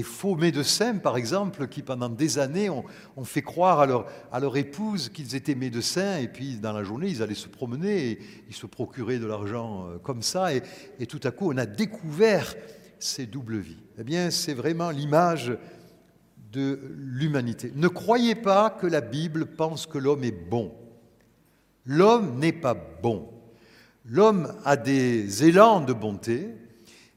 faux 0.04 0.36
médecins, 0.36 0.98
par 0.98 1.18
exemple, 1.18 1.68
qui 1.68 1.82
pendant 1.82 2.10
des 2.10 2.40
années 2.40 2.70
ont, 2.70 2.84
fait 3.24 3.42
croire 3.42 3.80
à 3.80 4.40
leur, 4.40 4.58
épouse 4.58 5.10
qu'ils 5.10 5.36
étaient 5.36 5.56
médecins, 5.56 6.18
et 6.18 6.28
puis 6.28 6.58
dans 6.58 6.74
la 6.74 6.84
journée, 6.84 7.08
ils 7.08 7.24
allaient 7.24 7.36
se 7.36 7.48
promener, 7.48 8.12
et 8.12 8.20
ils 8.50 8.56
se 8.56 8.66
procuraient 8.66 9.20
de 9.20 9.28
l'argent 9.28 9.86
euh, 9.86 9.98
comme 9.98 10.22
ça, 10.22 10.54
et, 10.54 10.62
tout 11.08 11.22
à 11.24 11.32
coup, 11.32 11.52
on 11.52 11.58
a 11.58 11.66
découvert 11.66 12.56
ces 13.00 13.26
doubles 13.26 13.58
vies. 13.58 13.84
Eh 13.98 14.04
bien, 14.04 14.32
c'est 14.32 14.54
vraiment 14.54 14.92
l'image 14.92 15.58
de 16.52 16.80
l'humanité. 16.98 17.72
Ne 17.76 17.88
croyez 17.88 18.36
pas 18.36 18.70
que 18.70 18.88
la 18.88 19.02
Bible 19.02 19.46
pense 19.46 19.86
que 19.86 19.98
l'homme 19.98 20.24
est 20.24 20.50
bon. 20.50 20.74
L'homme 21.86 22.40
n'est 22.40 22.54
pas 22.54 22.74
bon. 22.74 23.30
L'homme 24.06 24.54
a 24.66 24.76
des 24.76 25.44
élans 25.44 25.82
de 25.82 25.94
bonté, 25.94 26.50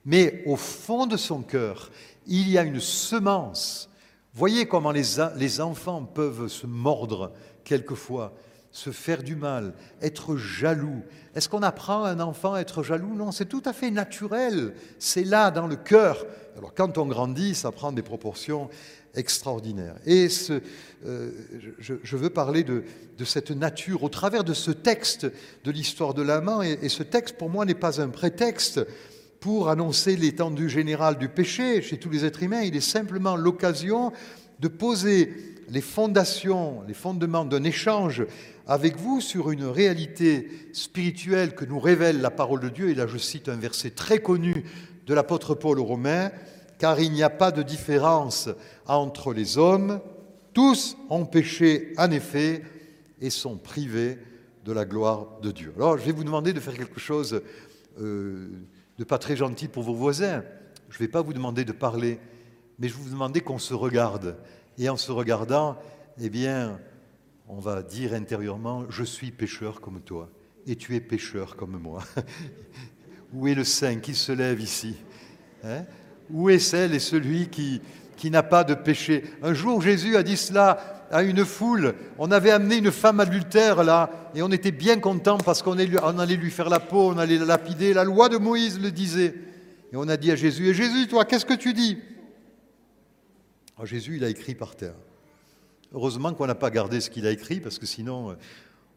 mais 0.04 0.42
au 0.46 0.56
fond 0.56 1.06
de 1.06 1.16
son 1.16 1.42
cœur, 1.42 1.90
il 2.26 2.48
y 2.48 2.58
a 2.58 2.62
une 2.62 2.80
semence. 2.80 3.88
Voyez 4.34 4.66
comment 4.66 4.92
les, 4.92 5.60
enfants 5.60 6.04
peuvent 6.04 6.48
se 6.48 6.66
mordre 6.66 7.32
quelquefois, 7.64 8.34
se 8.72 8.90
faire 8.90 9.22
du 9.22 9.36
mal, 9.36 9.74
être 10.00 10.36
jaloux. 10.36 11.02
Est-ce 11.34 11.48
qu'on 11.48 11.62
apprend 11.62 12.04
à 12.04 12.10
un 12.10 12.20
enfant 12.20 12.54
à 12.54 12.60
être 12.60 12.82
jaloux? 12.82 13.14
Non, 13.14 13.30
c'est 13.30 13.44
tout 13.44 13.62
à 13.66 13.72
fait 13.72 13.90
naturel. 13.90 14.74
C'est 14.98 15.24
là, 15.24 15.50
dans 15.50 15.66
le 15.66 15.76
cœur. 15.76 16.26
Alors 16.56 16.74
quand 16.74 16.98
on 16.98 17.06
grandit, 17.06 17.54
ça 17.54 17.70
prend 17.70 17.92
des 17.92 18.02
proportions 18.02 18.70
extraordinaire. 19.14 19.94
Et 20.06 20.28
euh, 21.04 21.30
je, 21.78 22.16
veux 22.16 22.30
parler 22.30 22.64
de, 22.64 22.84
cette 23.24 23.50
nature 23.50 24.02
au 24.02 24.08
travers 24.08 24.42
de 24.42 24.54
ce 24.54 24.70
texte 24.70 25.30
de 25.64 25.70
l'histoire 25.70 26.14
de 26.14 26.22
l'amant. 26.22 26.62
Et 26.62 26.88
ce 26.88 27.02
texte, 27.02 27.36
pour 27.36 27.50
moi, 27.50 27.64
n'est 27.64 27.74
pas 27.74 28.00
un 28.00 28.08
prétexte 28.08 28.80
pour 29.38 29.68
annoncer 29.68 30.16
l'étendue 30.16 30.70
générale 30.70 31.18
du 31.18 31.28
péché 31.28 31.82
chez 31.82 31.98
tous 31.98 32.10
les 32.10 32.24
êtres 32.24 32.42
humains. 32.42 32.62
Il 32.62 32.76
est 32.76 32.80
simplement 32.80 33.36
l'occasion 33.36 34.12
de 34.60 34.68
poser 34.68 35.34
les 35.68 35.80
fondations, 35.80 36.82
les 36.86 36.94
fondements 36.94 37.44
d'un 37.44 37.64
échange 37.64 38.24
avec 38.66 38.96
vous 38.96 39.20
sur 39.20 39.50
une 39.50 39.64
réalité 39.64 40.48
spirituelle 40.72 41.54
que 41.54 41.64
nous 41.64 41.78
révèle 41.78 42.20
la 42.20 42.30
parole 42.30 42.60
de 42.60 42.68
Dieu. 42.68 42.90
Et 42.90 42.94
là, 42.94 43.06
je 43.06 43.18
cite 43.18 43.48
un 43.48 43.56
verset 43.56 43.90
très 43.90 44.20
connu 44.20 44.64
de 45.06 45.14
l'apôtre 45.14 45.54
Paul 45.54 45.78
aux 45.78 45.84
Romains 45.84 46.30
car 46.78 46.98
il 46.98 47.12
n'y 47.12 47.22
a 47.22 47.30
pas 47.30 47.52
de 47.52 47.62
différence 47.62 48.48
entre 48.86 49.32
les 49.32 49.56
hommes. 49.56 50.00
Tous 50.52 50.96
ont 51.10 51.24
péché 51.24 51.92
en 51.96 52.10
effet 52.10 52.62
et 53.20 53.30
sont 53.30 53.56
privés 53.56 54.18
de 54.64 54.72
la 54.72 54.84
gloire 54.84 55.38
de 55.40 55.52
Dieu. 55.52 55.72
Alors 55.76 55.96
je 55.96 56.04
vais 56.04 56.10
vous 56.10 56.24
demander 56.24 56.52
de 56.52 56.58
faire 56.58 56.74
quelque 56.74 56.98
chose 56.98 57.40
euh, 58.00 58.48
de 58.98 59.04
pas 59.04 59.18
très 59.18 59.36
gentil 59.36 59.68
pour 59.68 59.84
vos 59.84 59.94
voisins. 59.94 60.42
Je 60.88 60.96
ne 60.96 60.98
vais 60.98 61.08
pas 61.08 61.22
vous 61.22 61.32
demander 61.32 61.64
de 61.64 61.70
parler, 61.70 62.18
mais 62.78 62.88
je 62.88 62.94
vais 62.94 63.02
vous 63.02 63.10
demander 63.10 63.40
qu'on 63.42 63.58
se 63.58 63.74
regarde. 63.74 64.36
Et 64.76 64.88
en 64.88 64.96
se 64.96 65.12
regardant, 65.12 65.76
eh 66.20 66.30
bien, 66.30 66.80
on 67.48 67.60
va 67.60 67.82
dire 67.82 68.14
intérieurement, 68.14 68.84
je 68.88 69.04
suis 69.04 69.30
pécheur 69.30 69.80
comme 69.80 70.00
toi, 70.00 70.30
et 70.66 70.76
tu 70.76 70.94
es 70.94 71.00
pécheur 71.00 71.56
comme 71.56 71.78
moi. 71.78 72.02
Où 73.32 73.48
est 73.48 73.54
le 73.54 73.64
saint 73.64 73.96
qui 73.96 74.14
se 74.14 74.32
lève 74.32 74.60
ici 74.60 74.96
hein? 75.64 75.84
Où 76.30 76.50
est 76.50 76.58
celle 76.58 76.94
et 76.94 76.98
celui 76.98 77.48
qui, 77.48 77.80
qui 78.16 78.30
n'a 78.30 78.42
pas 78.42 78.64
de 78.64 78.74
péché? 78.74 79.24
Un 79.42 79.54
jour, 79.54 79.82
Jésus 79.82 80.16
a 80.16 80.22
dit 80.22 80.36
cela 80.36 81.02
à 81.10 81.22
une 81.22 81.44
foule. 81.44 81.94
On 82.18 82.30
avait 82.30 82.50
amené 82.50 82.76
une 82.76 82.90
femme 82.90 83.20
adultère 83.20 83.84
là, 83.84 84.10
et 84.34 84.42
on 84.42 84.50
était 84.50 84.70
bien 84.70 84.98
content 84.98 85.38
parce 85.38 85.62
qu'on 85.62 85.78
allait 85.78 86.36
lui 86.36 86.50
faire 86.50 86.70
la 86.70 86.80
peau, 86.80 87.10
on 87.10 87.18
allait 87.18 87.38
la 87.38 87.44
lapider. 87.44 87.92
La 87.92 88.04
loi 88.04 88.28
de 88.28 88.38
Moïse 88.38 88.80
le 88.80 88.90
disait. 88.90 89.34
Et 89.92 89.96
on 89.96 90.08
a 90.08 90.16
dit 90.16 90.32
à 90.32 90.36
Jésus, 90.36 90.68
et 90.68 90.74
Jésus, 90.74 91.06
toi, 91.06 91.26
qu'est-ce 91.26 91.44
que 91.44 91.52
tu 91.52 91.74
dis 91.74 91.98
Alors 93.76 93.86
Jésus, 93.86 94.16
il 94.16 94.24
a 94.24 94.30
écrit 94.30 94.54
par 94.54 94.74
terre. 94.74 94.94
Heureusement 95.94 96.32
qu'on 96.34 96.46
n'a 96.46 96.54
pas 96.54 96.70
gardé 96.70 97.00
ce 97.00 97.10
qu'il 97.10 97.26
a 97.26 97.30
écrit, 97.30 97.60
parce 97.60 97.78
que 97.78 97.86
sinon, 97.86 98.36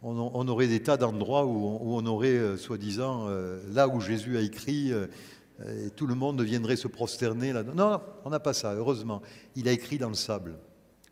on, 0.02 0.48
aurait 0.48 0.68
des 0.68 0.82
tas 0.82 0.98
d'endroits 0.98 1.46
où, 1.46 1.96
on 1.98 2.06
aurait, 2.06 2.58
soi-disant, 2.58 3.28
là 3.74 3.88
où 3.88 4.00
Jésus 4.00 4.38
a 4.38 4.42
écrit, 4.42 4.92
et 4.92 5.90
tout 5.96 6.08
le 6.08 6.16
monde 6.16 6.42
viendrait 6.42 6.75
se 6.75 6.88
prosterner 6.88 7.54
là. 7.54 7.64
Non, 7.64 8.02
on 8.24 8.30
n'a 8.30 8.40
pas 8.40 8.54
ça, 8.54 8.74
heureusement. 8.74 9.22
Il 9.56 9.68
a 9.68 9.72
écrit 9.72 9.98
dans 9.98 10.10
le 10.10 10.16
sable, 10.16 10.58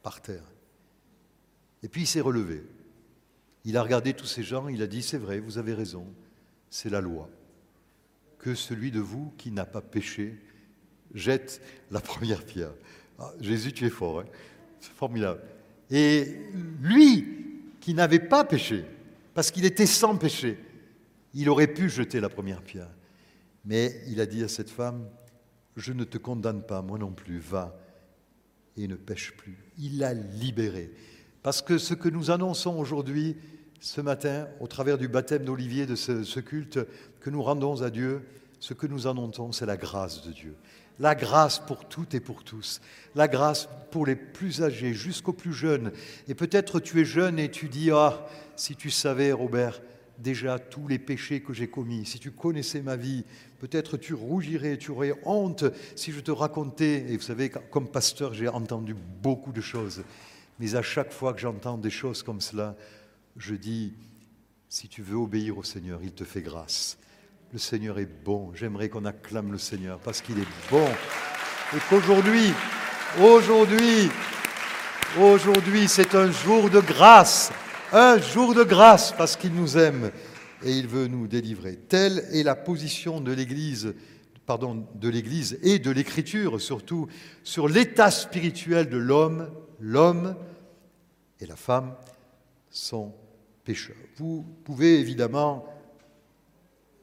par 0.01 0.21
terre. 0.21 0.43
Et 1.81 1.89
puis 1.89 2.03
il 2.03 2.07
s'est 2.07 2.21
relevé. 2.21 2.63
Il 3.65 3.77
a 3.77 3.83
regardé 3.83 4.13
tous 4.13 4.25
ces 4.25 4.43
gens, 4.43 4.67
il 4.67 4.81
a 4.81 4.87
dit, 4.87 5.01
c'est 5.01 5.17
vrai, 5.17 5.39
vous 5.39 5.57
avez 5.57 5.73
raison, 5.73 6.05
c'est 6.69 6.89
la 6.89 7.01
loi. 7.01 7.29
Que 8.37 8.55
celui 8.55 8.91
de 8.91 8.99
vous 8.99 9.33
qui 9.37 9.51
n'a 9.51 9.65
pas 9.65 9.81
péché 9.81 10.37
jette 11.13 11.61
la 11.91 11.99
première 12.01 12.43
pierre. 12.45 12.73
Ah, 13.19 13.31
Jésus, 13.39 13.71
tu 13.71 13.85
es 13.85 13.89
fort, 13.89 14.19
hein 14.19 14.25
c'est 14.79 14.91
formidable. 14.91 15.39
Et 15.93 16.35
lui, 16.81 17.27
qui 17.79 17.93
n'avait 17.93 18.19
pas 18.19 18.43
péché, 18.43 18.83
parce 19.35 19.51
qu'il 19.51 19.63
était 19.63 19.85
sans 19.85 20.17
péché, 20.17 20.57
il 21.35 21.49
aurait 21.49 21.67
pu 21.67 21.87
jeter 21.87 22.19
la 22.19 22.29
première 22.29 22.63
pierre. 22.63 22.89
Mais 23.63 24.01
il 24.07 24.19
a 24.19 24.25
dit 24.25 24.43
à 24.43 24.47
cette 24.47 24.71
femme, 24.71 25.07
je 25.77 25.93
ne 25.93 26.03
te 26.03 26.17
condamne 26.17 26.63
pas, 26.63 26.81
moi 26.81 26.97
non 26.97 27.11
plus, 27.11 27.37
va 27.37 27.77
et 28.75 28.87
ne 28.87 28.95
pêche 28.95 29.37
plus. 29.37 29.55
Il 29.77 29.99
l'a 29.99 30.13
libérée. 30.13 30.91
Parce 31.43 31.61
que 31.61 31.77
ce 31.77 31.93
que 31.93 32.09
nous 32.09 32.31
annonçons 32.31 32.75
aujourd'hui, 32.75 33.37
ce 33.79 34.01
matin, 34.01 34.47
au 34.61 34.67
travers 34.67 34.97
du 34.97 35.07
baptême 35.07 35.43
d'Olivier, 35.43 35.85
de 35.85 35.95
ce, 35.95 36.39
culte 36.39 36.79
que 37.19 37.29
nous 37.29 37.43
rendons 37.43 37.83
à 37.83 37.91
Dieu, 37.91 38.23
ce 38.63 38.73
que 38.73 38.87
nous 38.87 39.07
annonçons, 39.07 39.51
c'est 39.51 39.65
la 39.65 39.75
grâce 39.75 40.25
de 40.25 40.31
Dieu. 40.31 40.55
La 40.97 41.15
grâce 41.15 41.59
pour 41.59 41.83
toutes 41.89 42.13
et 42.13 42.21
pour 42.21 42.45
tous. 42.45 42.79
La 43.13 43.27
grâce 43.27 43.67
pour 43.91 44.05
les 44.05 44.15
plus 44.15 44.63
âgés 44.63 44.93
jusqu'aux 44.93 45.33
plus 45.33 45.51
jeunes. 45.51 45.91
Et 46.29 46.33
peut-être 46.33 46.79
tu 46.79 47.01
es 47.01 47.03
jeune 47.03 47.39
et 47.39 47.51
tu 47.51 47.67
dis, 47.67 47.91
ah, 47.91 48.25
si 48.55 48.77
tu 48.77 48.89
savais, 48.89 49.33
Robert, 49.33 49.81
déjà 50.17 50.59
tous 50.59 50.87
les 50.87 50.97
péchés 50.97 51.41
que 51.41 51.51
j'ai 51.51 51.67
commis, 51.67 52.05
si 52.05 52.19
tu 52.19 52.31
connaissais 52.31 52.81
ma 52.81 52.95
vie, 52.95 53.25
peut-être 53.59 53.97
tu 53.97 54.13
rougirais, 54.13 54.77
tu 54.77 54.91
aurais 54.91 55.13
honte 55.25 55.65
si 55.97 56.13
je 56.13 56.21
te 56.21 56.31
racontais. 56.31 57.03
Et 57.09 57.17
vous 57.17 57.23
savez, 57.23 57.49
comme 57.49 57.89
pasteur, 57.89 58.33
j'ai 58.33 58.47
entendu 58.47 58.95
beaucoup 59.21 59.51
de 59.51 59.59
choses. 59.59 60.05
Mais 60.59 60.75
à 60.75 60.81
chaque 60.81 61.11
fois 61.11 61.33
que 61.33 61.41
j'entends 61.41 61.77
des 61.77 61.89
choses 61.89 62.23
comme 62.23 62.39
cela, 62.39 62.77
je 63.35 63.55
dis, 63.55 63.91
si 64.69 64.87
tu 64.87 65.01
veux 65.01 65.17
obéir 65.17 65.57
au 65.57 65.63
Seigneur, 65.63 65.99
il 66.01 66.13
te 66.13 66.23
fait 66.23 66.41
grâce. 66.41 66.97
Le 67.53 67.59
Seigneur 67.59 67.99
est 67.99 68.09
bon. 68.25 68.51
J'aimerais 68.55 68.89
qu'on 68.89 69.05
acclame 69.05 69.51
le 69.51 69.59
Seigneur 69.59 69.99
parce 69.99 70.21
qu'il 70.21 70.39
est 70.39 70.71
bon. 70.71 70.87
Et 71.75 71.79
qu'aujourd'hui, 71.87 72.51
aujourd'hui, 73.21 74.09
aujourd'hui, 75.21 75.87
c'est 75.87 76.15
un 76.15 76.31
jour 76.31 76.71
de 76.71 76.79
grâce. 76.79 77.51
Un 77.91 78.19
jour 78.19 78.55
de 78.55 78.63
grâce 78.63 79.11
parce 79.15 79.35
qu'il 79.35 79.53
nous 79.53 79.77
aime 79.77 80.09
et 80.63 80.71
il 80.71 80.87
veut 80.87 81.05
nous 81.05 81.27
délivrer. 81.27 81.75
Telle 81.75 82.25
est 82.31 82.41
la 82.41 82.55
position 82.55 83.21
de 83.21 83.31
l'Église, 83.31 83.93
pardon, 84.47 84.87
de 84.95 85.09
l'Église 85.09 85.59
et 85.61 85.77
de 85.77 85.91
l'Écriture 85.91 86.59
surtout 86.59 87.07
sur 87.43 87.69
l'état 87.69 88.09
spirituel 88.09 88.89
de 88.89 88.97
l'homme. 88.97 89.51
L'homme 89.79 90.35
et 91.39 91.45
la 91.45 91.55
femme 91.55 91.93
sont 92.71 93.13
pécheurs. 93.63 93.95
Vous 94.17 94.43
pouvez 94.63 94.99
évidemment 94.99 95.67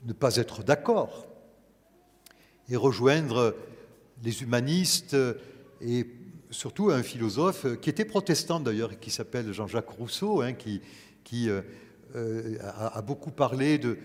ne 0.05 0.13
pas 0.13 0.37
être 0.37 0.63
d'accord 0.63 1.27
et 2.69 2.77
rejoindre 2.77 3.55
les 4.23 4.43
humanistes 4.43 5.17
et 5.81 6.07
surtout 6.51 6.91
un 6.91 7.03
philosophe 7.03 7.67
qui 7.81 7.91
était 7.91 8.05
protestant 8.05 8.61
d'ailleurs, 8.61 8.99
qui 8.99 9.11
s'appelle 9.11 9.53
Jean-Jacques 9.53 9.91
Rousseau, 9.91 10.43
hein, 10.43 10.53
qui, 10.53 10.81
euh, 11.49 11.63
euh, 12.17 12.59
a, 12.63 13.01
beaucoup 13.03 13.31
parlé 13.31 13.79
de, 13.79 13.97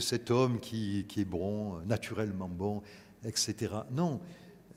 cet 0.00 0.30
homme 0.30 0.60
qui, 0.60 1.06
est 1.16 1.24
bon, 1.24 1.78
naturellement 1.86 2.48
bon, 2.48 2.82
etc. 3.24 3.72
Non, 3.90 4.20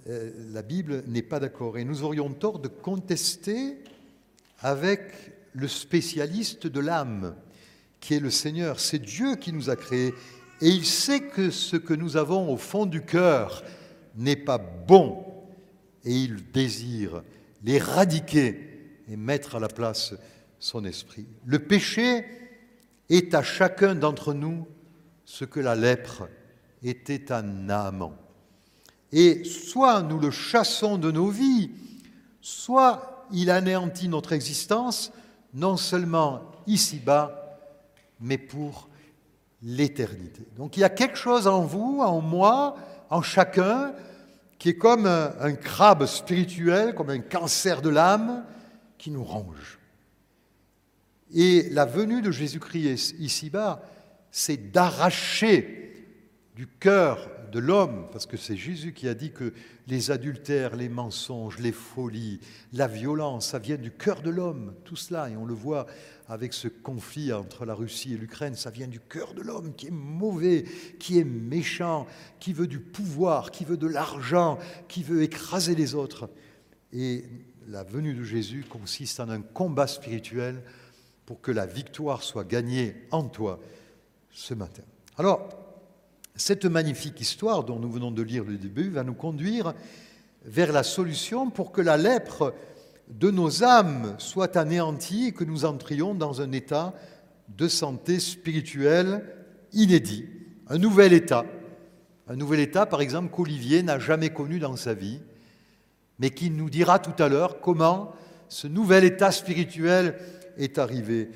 euh, 0.09 0.31
la 0.51 0.61
Bible 0.61 1.03
n'est 1.07 1.21
pas 1.21 1.39
d'accord. 1.39 1.77
Et 1.77 1.85
nous 1.85 2.03
aurions 2.03 2.31
tort 2.33 2.59
de 2.59 2.67
contester 2.67 3.77
avec 4.59 5.33
le 5.53 5.67
spécialiste 5.67 6.67
de 6.67 6.79
l'âme, 6.79 7.35
qui 7.99 8.15
est 8.15 8.19
le 8.19 8.29
Seigneur. 8.29 8.79
C'est 8.79 8.99
Dieu 8.99 9.35
qui 9.35 9.53
nous 9.53 9.69
a 9.69 9.75
créés. 9.75 10.13
Et 10.61 10.69
il 10.69 10.85
sait 10.85 11.21
que 11.21 11.51
ce 11.51 11.75
que 11.77 11.93
nous 11.93 12.17
avons 12.17 12.51
au 12.51 12.57
fond 12.57 12.85
du 12.85 13.03
cœur 13.03 13.63
n'est 14.15 14.35
pas 14.35 14.57
bon. 14.57 15.23
Et 16.03 16.13
il 16.13 16.51
désire 16.51 17.23
l'éradiquer 17.63 18.67
et 19.07 19.15
mettre 19.15 19.55
à 19.55 19.59
la 19.59 19.67
place 19.67 20.13
son 20.59 20.83
esprit. 20.85 21.27
Le 21.45 21.59
péché 21.59 22.25
est 23.09 23.33
à 23.33 23.43
chacun 23.43 23.95
d'entre 23.95 24.33
nous 24.33 24.67
ce 25.25 25.45
que 25.45 25.59
la 25.59 25.75
lèpre 25.75 26.27
était 26.83 27.31
à 27.31 27.41
Naaman. 27.41 28.13
Et 29.11 29.43
soit 29.43 30.01
nous 30.01 30.19
le 30.19 30.31
chassons 30.31 30.97
de 30.97 31.11
nos 31.11 31.29
vies, 31.29 31.71
soit 32.41 33.27
il 33.31 33.49
anéantit 33.49 34.09
notre 34.09 34.33
existence, 34.33 35.11
non 35.53 35.77
seulement 35.77 36.51
ici-bas, 36.65 37.59
mais 38.19 38.37
pour 38.37 38.89
l'éternité. 39.61 40.47
Donc 40.55 40.77
il 40.77 40.81
y 40.81 40.83
a 40.83 40.89
quelque 40.89 41.17
chose 41.17 41.47
en 41.47 41.61
vous, 41.61 42.01
en 42.01 42.21
moi, 42.21 42.77
en 43.09 43.21
chacun, 43.21 43.93
qui 44.59 44.69
est 44.69 44.77
comme 44.77 45.05
un, 45.05 45.53
crabe 45.53 46.05
spirituel, 46.05 46.95
comme 46.95 47.09
un 47.09 47.19
cancer 47.19 47.81
de 47.81 47.89
l'âme, 47.89 48.43
qui 48.97 49.11
nous 49.11 49.23
ronge. 49.23 49.79
Et 51.33 51.69
la 51.69 51.85
venue 51.85 52.21
de 52.21 52.31
Jésus-Christ 52.31 53.15
ici-bas, 53.19 53.81
c'est 54.31 54.71
d'arracher 54.71 56.07
du 56.55 56.67
cœur 56.67 57.29
de 57.51 57.59
l'homme, 57.59 58.07
parce 58.11 58.25
que 58.25 58.37
c'est 58.37 58.55
Jésus 58.55 58.93
qui 58.93 59.07
a 59.07 59.13
dit 59.13 59.31
que 59.31 59.53
les 59.87 60.11
adultères, 60.11 60.75
les 60.75 60.89
mensonges, 60.89 61.59
les 61.59 61.71
folies, 61.71 62.39
la 62.73 62.87
violence, 62.87 63.47
ça 63.47 63.59
vient 63.59 63.77
du 63.77 63.91
cœur 63.91 64.21
de 64.21 64.29
l'homme, 64.29 64.73
tout 64.83 64.95
cela, 64.95 65.29
et 65.29 65.35
on 65.37 65.45
le 65.45 65.53
voit 65.53 65.85
avec 66.29 66.53
ce 66.53 66.67
conflit 66.67 67.31
entre 67.31 67.65
la 67.65 67.73
Russie 67.73 68.13
et 68.13 68.17
l'Ukraine, 68.17 68.55
ça 68.55 68.69
vient 68.69 68.87
du 68.87 68.99
cœur 68.99 69.33
de 69.33 69.41
l'homme 69.41 69.73
qui 69.75 69.87
est 69.87 69.91
mauvais, 69.91 70.65
qui 70.99 71.19
est 71.19 71.23
méchant, 71.23 72.05
qui 72.39 72.53
veut 72.53 72.67
du 72.67 72.79
pouvoir, 72.79 73.51
qui 73.51 73.65
veut 73.65 73.77
de 73.77 73.87
l'argent, 73.87 74.57
qui 74.87 75.03
veut 75.03 75.23
écraser 75.23 75.75
les 75.75 75.95
autres. 75.95 76.29
Et 76.91 77.25
la 77.67 77.83
venue 77.83 78.13
de 78.13 78.23
Jésus 78.23 78.65
consiste 78.69 79.19
en 79.19 79.29
un 79.29 79.41
combat 79.41 79.87
spirituel 79.87 80.63
pour 81.25 81.41
que 81.41 81.51
la 81.51 81.65
victoire 81.65 82.23
soit 82.23 82.45
gagnée 82.45 82.95
en 83.11 83.23
toi 83.23 83.59
ce 84.31 84.53
matin. 84.53 84.83
Alors, 85.17 85.66
cette 86.37 86.65
magnifique 86.65 87.19
histoire 87.19 87.63
dont 87.63 87.79
nous 87.79 87.91
venons 87.91 88.11
de 88.11 88.21
lire 88.21 88.43
le 88.43 88.57
début 88.57 88.89
va 88.89 89.03
nous 89.03 89.15
conduire 89.15 89.73
vers 90.45 90.71
la 90.71 90.83
solution 90.83 91.49
pour 91.49 91.71
que 91.71 91.81
la 91.81 91.97
lèpre 91.97 92.53
de 93.09 93.31
nos 93.31 93.63
âmes 93.63 94.15
soit 94.19 94.55
anéantie 94.55 95.27
et 95.27 95.31
que 95.31 95.43
nous 95.43 95.65
entrions 95.65 96.13
dans 96.13 96.41
un 96.41 96.51
état 96.51 96.93
de 97.49 97.67
santé 97.67 98.19
spirituelle 98.19 99.23
inédit, 99.73 100.25
un 100.67 100.77
nouvel 100.77 101.13
état. 101.13 101.45
Un 102.27 102.35
nouvel 102.35 102.59
état, 102.59 102.85
par 102.85 103.01
exemple, 103.01 103.33
qu'Olivier 103.33 103.81
n'a 103.83 103.99
jamais 103.99 104.29
connu 104.29 104.59
dans 104.59 104.75
sa 104.75 104.93
vie, 104.93 105.19
mais 106.19 106.29
qui 106.29 106.49
nous 106.49 106.69
dira 106.69 106.99
tout 106.99 107.23
à 107.23 107.29
l'heure 107.29 107.61
comment 107.61 108.13
ce 108.49 108.67
nouvel 108.67 109.05
état 109.05 109.31
spirituel 109.31 110.17
est 110.57 110.77
arrivé 110.77 111.29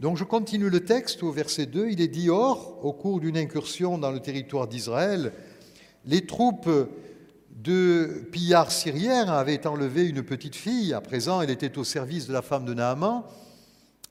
donc 0.00 0.16
je 0.16 0.24
continue 0.24 0.70
le 0.70 0.80
texte 0.80 1.22
au 1.22 1.30
verset 1.30 1.66
2. 1.66 1.90
Il 1.90 2.00
est 2.00 2.08
dit 2.08 2.30
Or, 2.30 2.84
au 2.84 2.92
cours 2.92 3.20
d'une 3.20 3.36
incursion 3.36 3.98
dans 3.98 4.10
le 4.10 4.20
territoire 4.20 4.66
d'Israël, 4.66 5.32
les 6.06 6.26
troupes 6.26 6.70
de 7.50 8.26
pillards 8.32 8.70
syriens 8.70 9.26
avaient 9.26 9.66
enlevé 9.66 10.06
une 10.08 10.22
petite 10.22 10.56
fille. 10.56 10.94
À 10.94 11.00
présent, 11.00 11.42
elle 11.42 11.50
était 11.50 11.76
au 11.76 11.84
service 11.84 12.26
de 12.26 12.32
la 12.32 12.42
femme 12.42 12.64
de 12.64 12.72
Naaman. 12.72 13.24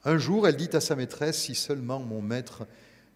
Un 0.06 0.17
jour, 0.17 0.48
elle 0.48 0.58
dit 0.58 0.70
à 0.74 0.80
sa 0.80 0.96
maîtresse 0.96 1.39
Si 1.39 1.56
seulement 1.56 2.00
mon 2.00 2.22
maître 2.22 2.67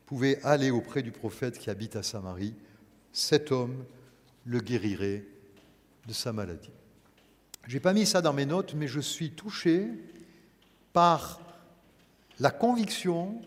pouvait 0.05 0.39
aller 0.43 0.71
auprès 0.71 1.03
du 1.03 1.11
prophète 1.11 1.59
qui 1.59 1.69
habite 1.69 1.95
à 1.95 2.03
Samarie, 2.03 2.55
cet 3.13 3.51
homme 3.51 3.83
le 4.45 4.59
guérirait 4.59 5.25
de 6.07 6.13
sa 6.13 6.33
maladie. 6.33 6.71
Je 7.67 7.75
n'ai 7.75 7.79
pas 7.79 7.93
mis 7.93 8.07
ça 8.07 8.21
dans 8.21 8.33
mes 8.33 8.47
notes, 8.47 8.73
mais 8.73 8.87
je 8.87 8.99
suis 8.99 9.31
touché 9.31 9.87
par 10.91 11.39
la 12.41 12.49
conviction 12.49 13.39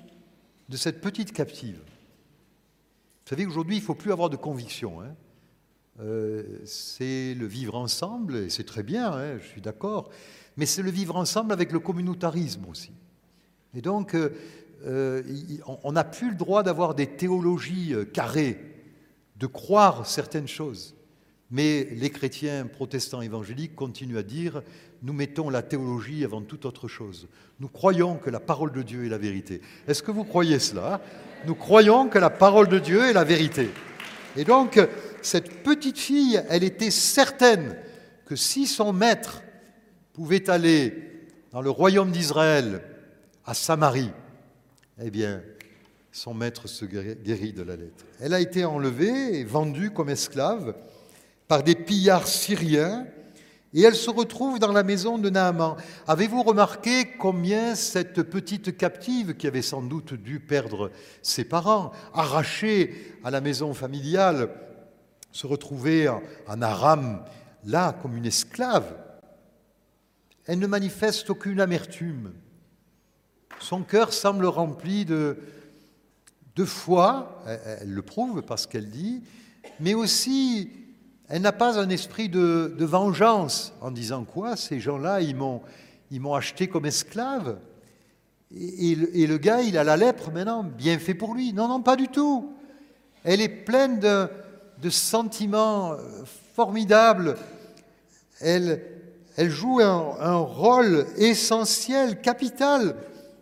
de 0.68 0.76
cette 0.76 1.00
petite 1.00 1.32
captive. 1.32 1.74
Vous 1.74 3.28
savez 3.28 3.44
qu'aujourd'hui, 3.44 3.76
il 3.76 3.80
ne 3.80 3.84
faut 3.84 3.96
plus 3.96 4.12
avoir 4.12 4.30
de 4.30 4.36
conviction. 4.36 5.00
Hein. 5.00 5.16
Euh, 5.98 6.60
c'est 6.64 7.34
le 7.34 7.46
vivre 7.46 7.74
ensemble, 7.74 8.36
et 8.36 8.50
c'est 8.50 8.64
très 8.64 8.84
bien, 8.84 9.12
hein, 9.12 9.38
je 9.38 9.46
suis 9.46 9.60
d'accord, 9.60 10.10
mais 10.56 10.64
c'est 10.64 10.82
le 10.82 10.92
vivre 10.92 11.16
ensemble 11.16 11.52
avec 11.52 11.72
le 11.72 11.80
communautarisme 11.80 12.66
aussi. 12.70 12.92
Et 13.74 13.80
donc, 13.80 14.14
euh, 14.14 14.30
euh, 14.86 15.24
on 15.82 15.90
n'a 15.90 16.04
plus 16.04 16.30
le 16.30 16.36
droit 16.36 16.62
d'avoir 16.62 16.94
des 16.94 17.08
théologies 17.08 17.94
carrées, 18.12 18.60
de 19.36 19.46
croire 19.46 20.06
certaines 20.06 20.48
choses, 20.48 20.94
Mais 21.50 21.84
les 21.84 22.10
chrétiens 22.10 22.66
protestants 22.66 23.22
évangéliques 23.22 23.74
continuent 23.74 24.18
à 24.18 24.22
dire 24.22 24.62
nous 25.02 25.12
mettons 25.12 25.50
la 25.50 25.62
théologie 25.62 26.24
avant 26.24 26.42
toute 26.42 26.64
autre 26.64 26.88
chose. 26.88 27.28
Nous 27.60 27.68
croyons 27.68 28.16
que 28.16 28.30
la 28.30 28.40
parole 28.40 28.72
de 28.72 28.82
Dieu 28.82 29.04
est 29.06 29.08
la 29.08 29.18
vérité. 29.18 29.60
Est-ce 29.86 30.02
que 30.02 30.10
vous 30.10 30.24
croyez 30.24 30.58
cela? 30.58 31.00
Nous 31.46 31.54
croyons 31.54 32.08
que 32.08 32.18
la 32.18 32.30
parole 32.30 32.68
de 32.68 32.78
Dieu 32.78 33.02
est 33.04 33.12
la 33.12 33.24
vérité. 33.24 33.70
Et 34.36 34.44
donc, 34.44 34.80
cette 35.22 35.62
petite 35.62 35.98
fille, 35.98 36.42
elle 36.48 36.64
était 36.64 36.90
certaine 36.90 37.76
que 38.26 38.36
si 38.36 38.66
son 38.66 38.92
maître 38.92 39.42
pouvait 40.12 40.48
aller 40.50 40.94
dans 41.52 41.60
le 41.60 41.70
royaume 41.70 42.10
d'Israël, 42.10 42.82
à 43.44 43.54
Samarie, 43.54 44.10
eh 45.02 45.10
bien, 45.10 45.42
son 46.10 46.32
maître 46.32 46.68
se 46.68 46.84
guérit 46.84 47.52
de 47.52 47.62
la 47.62 47.76
lettre. 47.76 48.04
Elle 48.20 48.34
a 48.34 48.40
été 48.40 48.64
enlevée 48.64 49.40
et 49.40 49.44
vendue 49.44 49.90
comme 49.90 50.08
esclave 50.08 50.74
par 51.48 51.62
des 51.62 51.74
pillards 51.74 52.28
syriens 52.28 53.06
et 53.74 53.82
elle 53.82 53.96
se 53.96 54.08
retrouve 54.08 54.60
dans 54.60 54.70
la 54.70 54.84
maison 54.84 55.18
de 55.18 55.28
Naaman. 55.28 55.76
Avez-vous 56.06 56.44
remarqué 56.44 57.16
combien 57.18 57.74
cette 57.74 58.22
petite 58.22 58.76
captive, 58.76 59.34
qui 59.34 59.48
avait 59.48 59.62
sans 59.62 59.82
doute 59.82 60.14
dû 60.14 60.38
perdre 60.38 60.92
ses 61.22 61.44
parents, 61.44 61.90
arrachée 62.14 63.18
à 63.24 63.32
la 63.32 63.40
maison 63.40 63.74
familiale, 63.74 64.48
se 65.32 65.48
retrouvait 65.48 66.06
en 66.08 66.62
Aram, 66.62 67.24
là, 67.64 67.92
comme 68.00 68.16
une 68.16 68.26
esclave? 68.26 68.94
Elle 70.46 70.60
ne 70.60 70.68
manifeste 70.68 71.28
aucune 71.30 71.60
amertume. 71.60 72.32
Son 73.58 73.82
cœur 73.82 74.12
semble 74.12 74.46
rempli 74.46 75.04
de, 75.04 75.38
de 76.54 76.64
foi, 76.64 77.42
elle 77.80 77.90
le 77.90 78.02
prouve 78.02 78.42
parce 78.42 78.68
qu'elle 78.68 78.88
dit, 78.88 79.24
mais 79.80 79.94
aussi 79.94 80.83
elle 81.28 81.42
n'a 81.42 81.52
pas 81.52 81.78
un 81.78 81.88
esprit 81.88 82.28
de, 82.28 82.74
vengeance 82.78 83.72
en 83.80 83.90
disant 83.90 84.24
quoi 84.24 84.56
Ces 84.56 84.80
gens-là, 84.80 85.20
ils 85.20 85.34
m'ont, 85.34 85.62
acheté 86.34 86.68
comme 86.68 86.86
esclave. 86.86 87.58
Et, 88.54 88.94
le, 89.26 89.38
gars, 89.38 89.62
il 89.62 89.78
a 89.78 89.84
la 89.84 89.96
lèpre 89.96 90.30
maintenant, 90.30 90.62
bien 90.62 90.98
fait 90.98 91.14
pour 91.14 91.34
lui. 91.34 91.52
Non, 91.52 91.66
non, 91.66 91.80
pas 91.80 91.96
du 91.96 92.08
tout. 92.08 92.52
Elle 93.24 93.40
est 93.40 93.48
pleine 93.48 94.00
de, 94.00 94.28
sentiments 94.90 95.92
euh, 95.92 95.98
formidables. 96.54 97.36
Elle, 98.40 98.82
elle 99.36 99.50
joue 99.50 99.80
un, 99.80 100.36
rôle 100.36 101.06
essentiel, 101.16 102.20
capital 102.20 102.96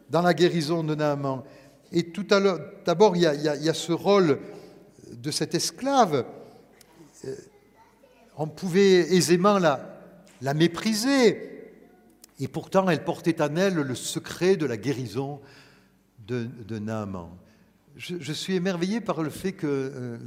dans 0.08 0.22
la 0.22 0.34
guérison 0.34 0.84
de 0.84 0.94
Naaman. 0.94 1.42
Et 1.90 2.04
tout 2.04 2.26
à 2.30 2.38
l'heure, 2.38 2.60
d'abord, 2.86 3.16
il, 3.16 3.22
il, 3.22 3.64
y 3.64 3.68
a 3.68 3.74
ce 3.74 3.92
rôle 3.92 4.38
de 5.12 5.30
cet 5.32 5.56
esclave 5.56 6.24
on 8.36 8.46
pouvait 8.46 9.14
aisément 9.14 9.58
la, 9.58 10.54
mépriser. 10.54 11.50
Et 12.38 12.48
pourtant, 12.48 12.88
elle 12.88 13.04
portait 13.04 13.40
en 13.42 13.56
elle 13.56 13.74
le 13.74 13.94
secret 13.94 14.56
de 14.56 14.66
la 14.66 14.76
guérison 14.76 15.40
de, 16.26 16.78
Naaman. 16.78 17.30
Je, 17.96 18.32
suis 18.32 18.54
émerveillé 18.54 19.00
par 19.00 19.22
le 19.22 19.30
fait 19.30 19.52
que 19.52 19.66
euh, 19.66 20.18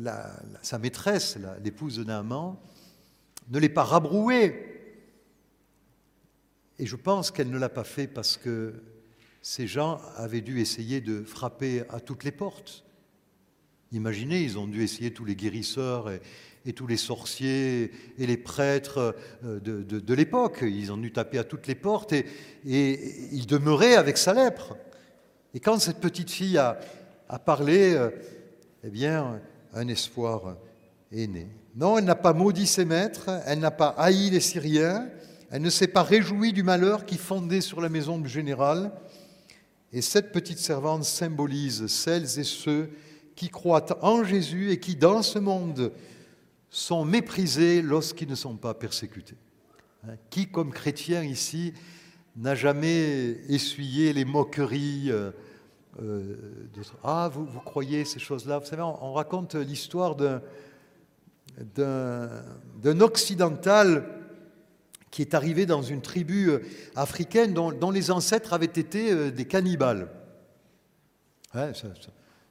sa 0.61 0.77
maîtresse, 0.77 1.37
l'épouse 1.63 1.97
de 1.97 2.03
Naaman, 2.03 2.57
ne 3.49 3.59
l'ait 3.59 3.69
pas 3.69 3.83
rabrouée. 3.83 4.71
Et 6.77 6.85
je 6.85 6.95
pense 6.95 7.31
qu'elle 7.31 7.49
ne 7.49 7.57
l'a 7.57 7.69
pas 7.69 7.83
fait 7.83 8.07
parce 8.07 8.37
que 8.37 8.73
ces 9.41 9.67
gens 9.67 10.01
avaient 10.15 10.41
dû 10.41 10.59
essayer 10.59 11.01
de 11.01 11.23
frapper 11.23 11.83
à 11.89 11.99
toutes 11.99 12.23
les 12.23 12.31
portes. 12.31 12.83
Imaginez, 13.91 14.41
ils 14.41 14.57
ont 14.57 14.67
dû 14.67 14.83
essayer 14.83 15.13
tous 15.13 15.25
les 15.25 15.35
guérisseurs 15.35 16.09
et 16.65 16.73
tous 16.73 16.87
les 16.87 16.97
sorciers 16.97 17.91
et 18.17 18.25
les 18.25 18.37
prêtres 18.37 19.15
euh, 19.43 19.59
de, 19.59 20.13
l'époque. 20.13 20.59
Ils 20.61 20.91
ont 20.91 20.97
dû 20.97 21.11
taper 21.11 21.37
à 21.37 21.43
toutes 21.43 21.67
les 21.67 21.75
portes 21.75 22.13
et, 22.13 22.25
et, 22.67 22.99
il 23.31 23.45
demeurait 23.45 23.95
avec 23.95 24.17
sa 24.17 24.33
lèpre. 24.33 24.75
Et 25.53 25.59
quand 25.59 25.79
cette 25.79 25.99
petite 25.99 26.31
fille 26.31 26.57
a, 26.57 26.77
parlé, 27.45 27.93
euh, 27.93 28.09
eh 28.83 28.89
bien, 28.89 29.39
un 29.73 29.87
espoir 29.87 30.57
est 31.11 31.27
né. 31.27 31.47
Non, 31.75 31.97
elle 31.97 32.05
n'a 32.05 32.15
pas 32.15 32.33
maudit 32.33 32.67
ses 32.67 32.85
maîtres, 32.85 33.29
elle 33.45 33.59
n'a 33.59 33.71
pas 33.71 33.89
haï 33.97 34.29
les 34.29 34.39
Syriens, 34.39 35.07
elle 35.51 35.61
ne 35.61 35.69
s'est 35.69 35.87
pas 35.87 36.03
réjouie 36.03 36.53
du 36.53 36.63
malheur 36.63 37.05
qui 37.05 37.17
fondait 37.17 37.61
sur 37.61 37.79
la 37.81 37.89
maison 37.89 38.17
du 38.17 38.29
général. 38.29 38.91
Et 39.93 40.01
cette 40.01 40.31
petite 40.31 40.59
servante 40.59 41.03
symbolise 41.03 41.87
celles 41.87 42.39
et 42.39 42.43
ceux 42.43 42.89
qui 43.35 43.49
croient 43.49 44.03
en 44.03 44.23
Jésus 44.23 44.71
et 44.71 44.79
qui, 44.79 44.95
dans 44.95 45.21
ce 45.21 45.39
monde, 45.39 45.91
sont 46.75 47.05
méprisés 47.05 47.81
lorsqu'ils 47.81 48.27
ne 48.27 48.35
sont 48.35 48.57
pas 48.57 48.73
persécutés. 48.73 49.37
Hein, 50.05 50.15
qui, 50.29 50.47
comme 50.47 50.73
chrétien 50.73 51.23
ici, 51.23 51.73
n'a 52.35 52.53
jamais 52.53 53.37
essuyé 53.47 54.11
les 54.11 54.25
moqueries 54.25 55.09
euh, 55.09 55.31
euh, 56.01 56.35
Ah, 57.01 57.29
vous, 57.31 57.45
vous 57.45 57.61
croyez 57.61 58.03
ces 58.03 58.19
choses-là? 58.19 58.59
Vous 58.59 58.65
savez, 58.65 58.81
on, 58.81 59.13
raconte 59.13 59.55
l'histoire 59.55 60.17
d'un 60.17 60.41
occidental 62.99 64.05
qui 65.11 65.21
est 65.21 65.33
arrivé 65.33 65.65
dans 65.65 65.81
une 65.81 66.01
tribu 66.01 66.49
euh, 66.49 66.59
africaine 66.97 67.53
dont, 67.53 67.91
les 67.91 68.11
ancêtres 68.11 68.51
avaient 68.51 68.65
été 68.65 69.31
des 69.31 69.45
cannibales. 69.45 70.09
ça, 71.53 71.71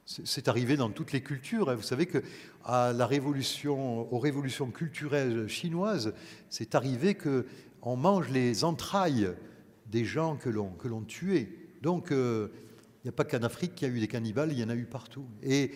c'est 0.05 0.47
arrivé 0.47 0.77
dans 0.77 0.91
toutes 0.91 1.11
les 1.11 1.21
cultures. 1.21 1.69
Hein. 1.69 1.75
Vous 1.75 1.81
savez 1.81 2.05
que 2.05 2.21
à 2.63 2.93
la 2.93 3.07
révolution, 3.07 4.13
aux 4.13 4.19
révolutions 4.19 4.69
culturelles 4.69 5.47
chinoises, 5.47 6.13
c'est 6.49 6.75
arrivé 6.75 7.15
que 7.15 7.45
on 7.81 7.95
mange 7.95 8.29
les 8.29 8.63
entrailles 8.63 9.31
des 9.87 10.05
gens 10.05 10.35
que 10.35 10.49
l'on 10.49 10.69
que 10.69 10.87
l'on 10.87 11.01
tuait. 11.01 11.49
Donc 11.81 12.11
euh, 12.11 12.49
il 13.03 13.07
n'y 13.07 13.09
a 13.09 13.13
pas 13.13 13.23
qu'en 13.23 13.43
Afrique 13.43 13.75
qu'il 13.75 13.87
y 13.87 13.91
a 13.91 13.93
eu 13.93 13.99
des 13.99 14.07
cannibales, 14.07 14.51
il 14.51 14.59
y 14.59 14.63
en 14.63 14.69
a 14.69 14.75
eu 14.75 14.85
partout. 14.85 15.25
Et 15.41 15.71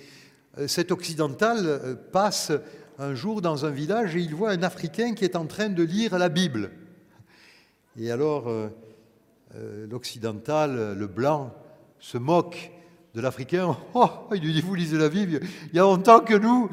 euh, 0.57 0.67
cet 0.67 0.91
occidental 0.91 1.65
euh, 1.65 1.95
passe 1.95 2.51
un 2.99 3.15
jour 3.15 3.41
dans 3.41 3.65
un 3.65 3.71
village 3.71 4.15
et 4.15 4.19
il 4.19 4.35
voit 4.35 4.51
un 4.51 4.61
Africain 4.61 5.15
qui 5.15 5.25
est 5.25 5.35
en 5.35 5.47
train 5.47 5.69
de 5.69 5.83
lire 5.83 6.17
la 6.19 6.29
Bible. 6.29 6.71
Et 7.97 8.11
alors 8.11 8.51
l'occidental, 9.89 10.97
le 10.97 11.07
blanc, 11.07 11.53
se 11.99 12.17
moque 12.17 12.71
de 13.13 13.21
l'Africain, 13.21 13.77
oh, 13.93 14.09
il 14.33 14.41
lui 14.41 14.53
dit, 14.53 14.61
vous 14.61 14.75
lisez 14.75 14.97
la 14.97 15.09
Bible, 15.09 15.39
il 15.71 15.75
y 15.75 15.79
a 15.79 15.83
longtemps 15.83 16.19
que 16.19 16.35
nous, 16.35 16.69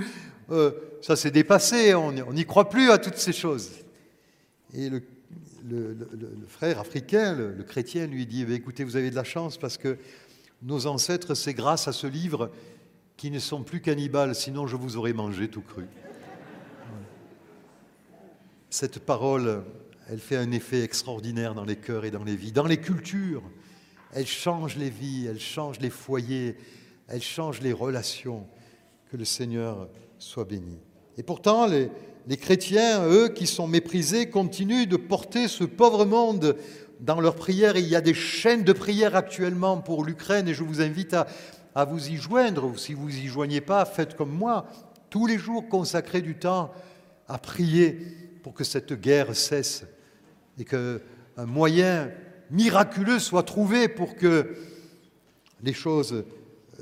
euh, 0.51 0.72
ça 1.03 1.16
s'est 1.16 1.31
dépassé, 1.31 1.94
on 1.94 2.33
n'y 2.33 2.44
croit 2.44 2.68
plus 2.68 2.90
à 2.90 2.99
toutes 2.99 3.16
ces 3.16 3.33
choses. 3.33 3.70
Et 4.75 4.90
le, 4.90 5.03
frère 6.49 6.79
africain, 6.79 7.35
le, 7.35 7.62
chrétien, 7.62 8.07
lui 8.07 8.27
dit, 8.27 8.46
eh 8.49 8.55
écoutez, 8.55 8.85
vous 8.85 8.96
avez 8.96 9.11
de 9.11 9.16
la 9.16 9.25
chance 9.25 9.57
parce 9.57 9.77
que 9.77 9.99
nos 10.62 10.87
ancêtres, 10.87 11.35
c'est 11.35 11.55
grâce 11.55 11.88
à 11.88 11.92
ce 11.92 12.07
livre 12.07 12.51
qui 13.16 13.31
ne 13.31 13.38
sont 13.38 13.62
plus 13.62 13.81
cannibales, 13.81 14.35
sinon 14.35 14.66
je 14.66 14.77
vous 14.77 14.96
aurais 14.96 15.12
mangé 15.12 15.49
tout 15.49 15.62
cru. 15.62 15.85
Cette 18.70 18.99
parole, 18.99 19.64
elle 20.09 20.18
fait 20.18 20.37
un 20.37 20.51
effet 20.53 20.83
extraordinaire 20.83 21.55
dans 21.55 21.64
les 21.64 21.77
cœurs 21.77 22.05
et 22.05 22.11
dans 22.11 22.25
les 22.25 22.37
vies, 22.37 22.53
dans 22.53 22.66
les 22.66 22.77
cultures 22.77 23.42
elle 24.16 24.26
change 24.26 24.76
les 24.76 24.88
vies, 24.88 25.26
elle 25.29 25.38
change 25.38 25.79
les 25.79 25.90
foyers, 25.90 26.57
elle 27.07 27.20
change 27.20 27.61
les 27.61 27.74
relations. 27.74 28.46
Que 29.11 29.18
le 29.18 29.26
Seigneur 29.26 29.88
soit 30.18 30.46
béni. 30.46 30.79
Et 31.18 31.22
pourtant, 31.22 31.66
les, 31.66 31.90
chrétiens, 32.38 33.07
eux, 33.07 33.29
qui 33.29 33.46
sont 33.46 33.68
méprisés, 33.68 34.31
continuent 34.31 34.88
de 34.88 34.96
porter 34.96 35.48
ce 35.48 35.64
pauvre 35.64 36.07
monde 36.07 36.57
dans 36.98 37.20
leurs 37.20 37.37
prières. 37.37 37.76
Il 37.76 37.87
y 37.87 37.94
a 37.94 38.00
des 38.00 38.14
chaînes 38.14 38.64
de 38.64 38.72
prières 38.72 39.14
actuellement 39.14 39.76
pour 39.83 40.02
l'Ukraine 40.02 40.48
et 40.48 40.55
je 40.55 40.64
vous 40.64 40.81
invite 40.81 41.12
à, 41.12 41.26
à 41.74 41.85
vous 41.85 42.09
y 42.09 42.16
joindre. 42.16 42.64
Ou 42.64 42.76
si 42.79 42.94
vous 42.94 43.14
y 43.14 43.26
joignez 43.26 43.61
pas, 43.61 43.85
faites 43.85 44.16
comme 44.16 44.33
moi. 44.33 44.66
Tous 45.11 45.26
les 45.26 45.38
jours, 45.38 45.68
consacrez 45.68 46.22
du 46.22 46.37
temps 46.37 46.72
à 47.29 47.37
prier 47.37 47.98
pour 48.42 48.55
que 48.55 48.64
cette 48.64 48.94
guerre 48.94 49.37
cesse 49.37 49.85
et 50.59 50.64
qu'un 50.64 51.00
moyen 51.37 52.11
miraculeux 52.51 53.19
soit 53.19 53.43
trouvé 53.43 53.89
pour 53.89 54.17
que 54.17 54.57
les 55.63 55.73
choses 55.73 56.25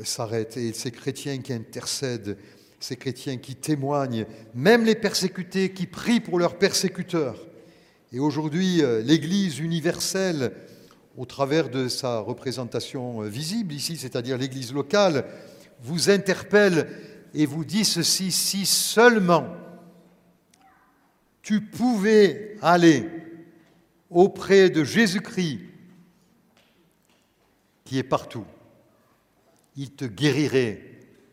s'arrêtent. 0.03 0.57
Et 0.57 0.73
ces 0.73 0.91
chrétiens 0.91 1.39
qui 1.39 1.53
intercèdent, 1.53 2.37
ces 2.81 2.97
chrétiens 2.97 3.39
qui 3.39 3.55
témoignent, 3.55 4.27
même 4.55 4.85
les 4.85 4.95
persécutés 4.95 5.73
qui 5.73 5.87
prient 5.87 6.21
pour 6.21 6.39
leurs 6.39 6.59
persécuteurs. 6.59 7.39
Et 8.13 8.21
aujourd'hui, 8.21 8.83
euh, 8.83 9.03
l'Église 9.03 9.59
universelle, 9.59 10.53
au 11.17 11.25
travers 11.25 11.69
de 11.69 11.89
sa 11.89 12.19
représentation 12.19 13.23
euh, 13.23 13.29
visible 13.29 13.73
ici, 13.73 13.97
c'est-à-dire 13.97 14.39
l'Église 14.39 14.73
locale, 14.73 15.25
vous 15.83 16.11
interpelle 16.11 16.89
et 17.35 17.47
vous 17.47 17.65
dit 17.65 17.85
ceci, 17.85 18.31
si 18.31 18.67
seulement 18.67 19.47
tu 21.43 21.61
pouvais 21.61 22.57
aller 22.63 23.09
auprès 24.15 24.71
de 24.71 24.85
Jésus-Christ, 24.85 25.61
qui 27.85 27.99
est 27.99 28.05
partout. 28.05 28.47
Il 29.77 29.91
te 29.91 30.05
guérirait 30.05 30.81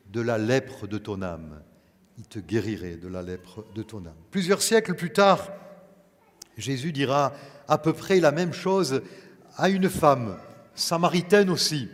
de 0.10 0.20
la 0.20 0.38
lèpre 0.38 0.88
de 0.88 0.98
ton 0.98 1.22
âme. 1.22 1.62
il 2.18 2.28
te 2.28 2.40
guérirait 2.40 2.98
de 2.98 3.08
la 3.08 3.22
lèpre 3.22 3.66
de 3.74 3.82
ton 3.82 4.06
âme. 4.06 4.18
Plusieurs 4.30 4.62
siècles 4.62 4.96
plus 4.96 5.12
tard, 5.12 5.50
Jésus 6.58 6.92
dira 6.92 7.34
à 7.68 7.78
peu 7.78 7.94
près 7.94 8.20
la 8.20 8.32
même 8.32 8.54
chose 8.54 9.02
à 9.58 9.70
une 9.70 9.90
femme, 9.90 10.38
samaritaine 10.76 11.50
aussi, 11.50 11.88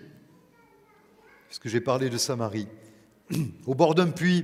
puisque 1.47 1.67
j'ai 1.67 1.82
parlé 1.82 2.10
de 2.10 2.17
Samarie. 2.17 2.67
Au 3.65 3.76
bord 3.76 3.93
d'un 3.93 4.10
puits, 4.10 4.43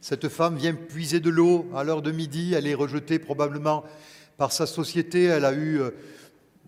cette 0.00 0.28
femme 0.28 0.56
vient 0.56 0.74
puiser 0.74 1.20
de 1.20 1.30
l'eau 1.30 1.68
à 1.74 1.84
l'heure 1.84 2.02
de 2.02 2.12
midi, 2.12 2.54
elle 2.54 2.66
est 2.66 2.74
rejetée 2.74 3.18
probablement 3.18 3.84
par 4.36 4.52
sa 4.52 4.66
société, 4.66 5.24
elle 5.24 5.44
a 5.44 5.52
eu 5.52 5.80
euh, 5.80 5.90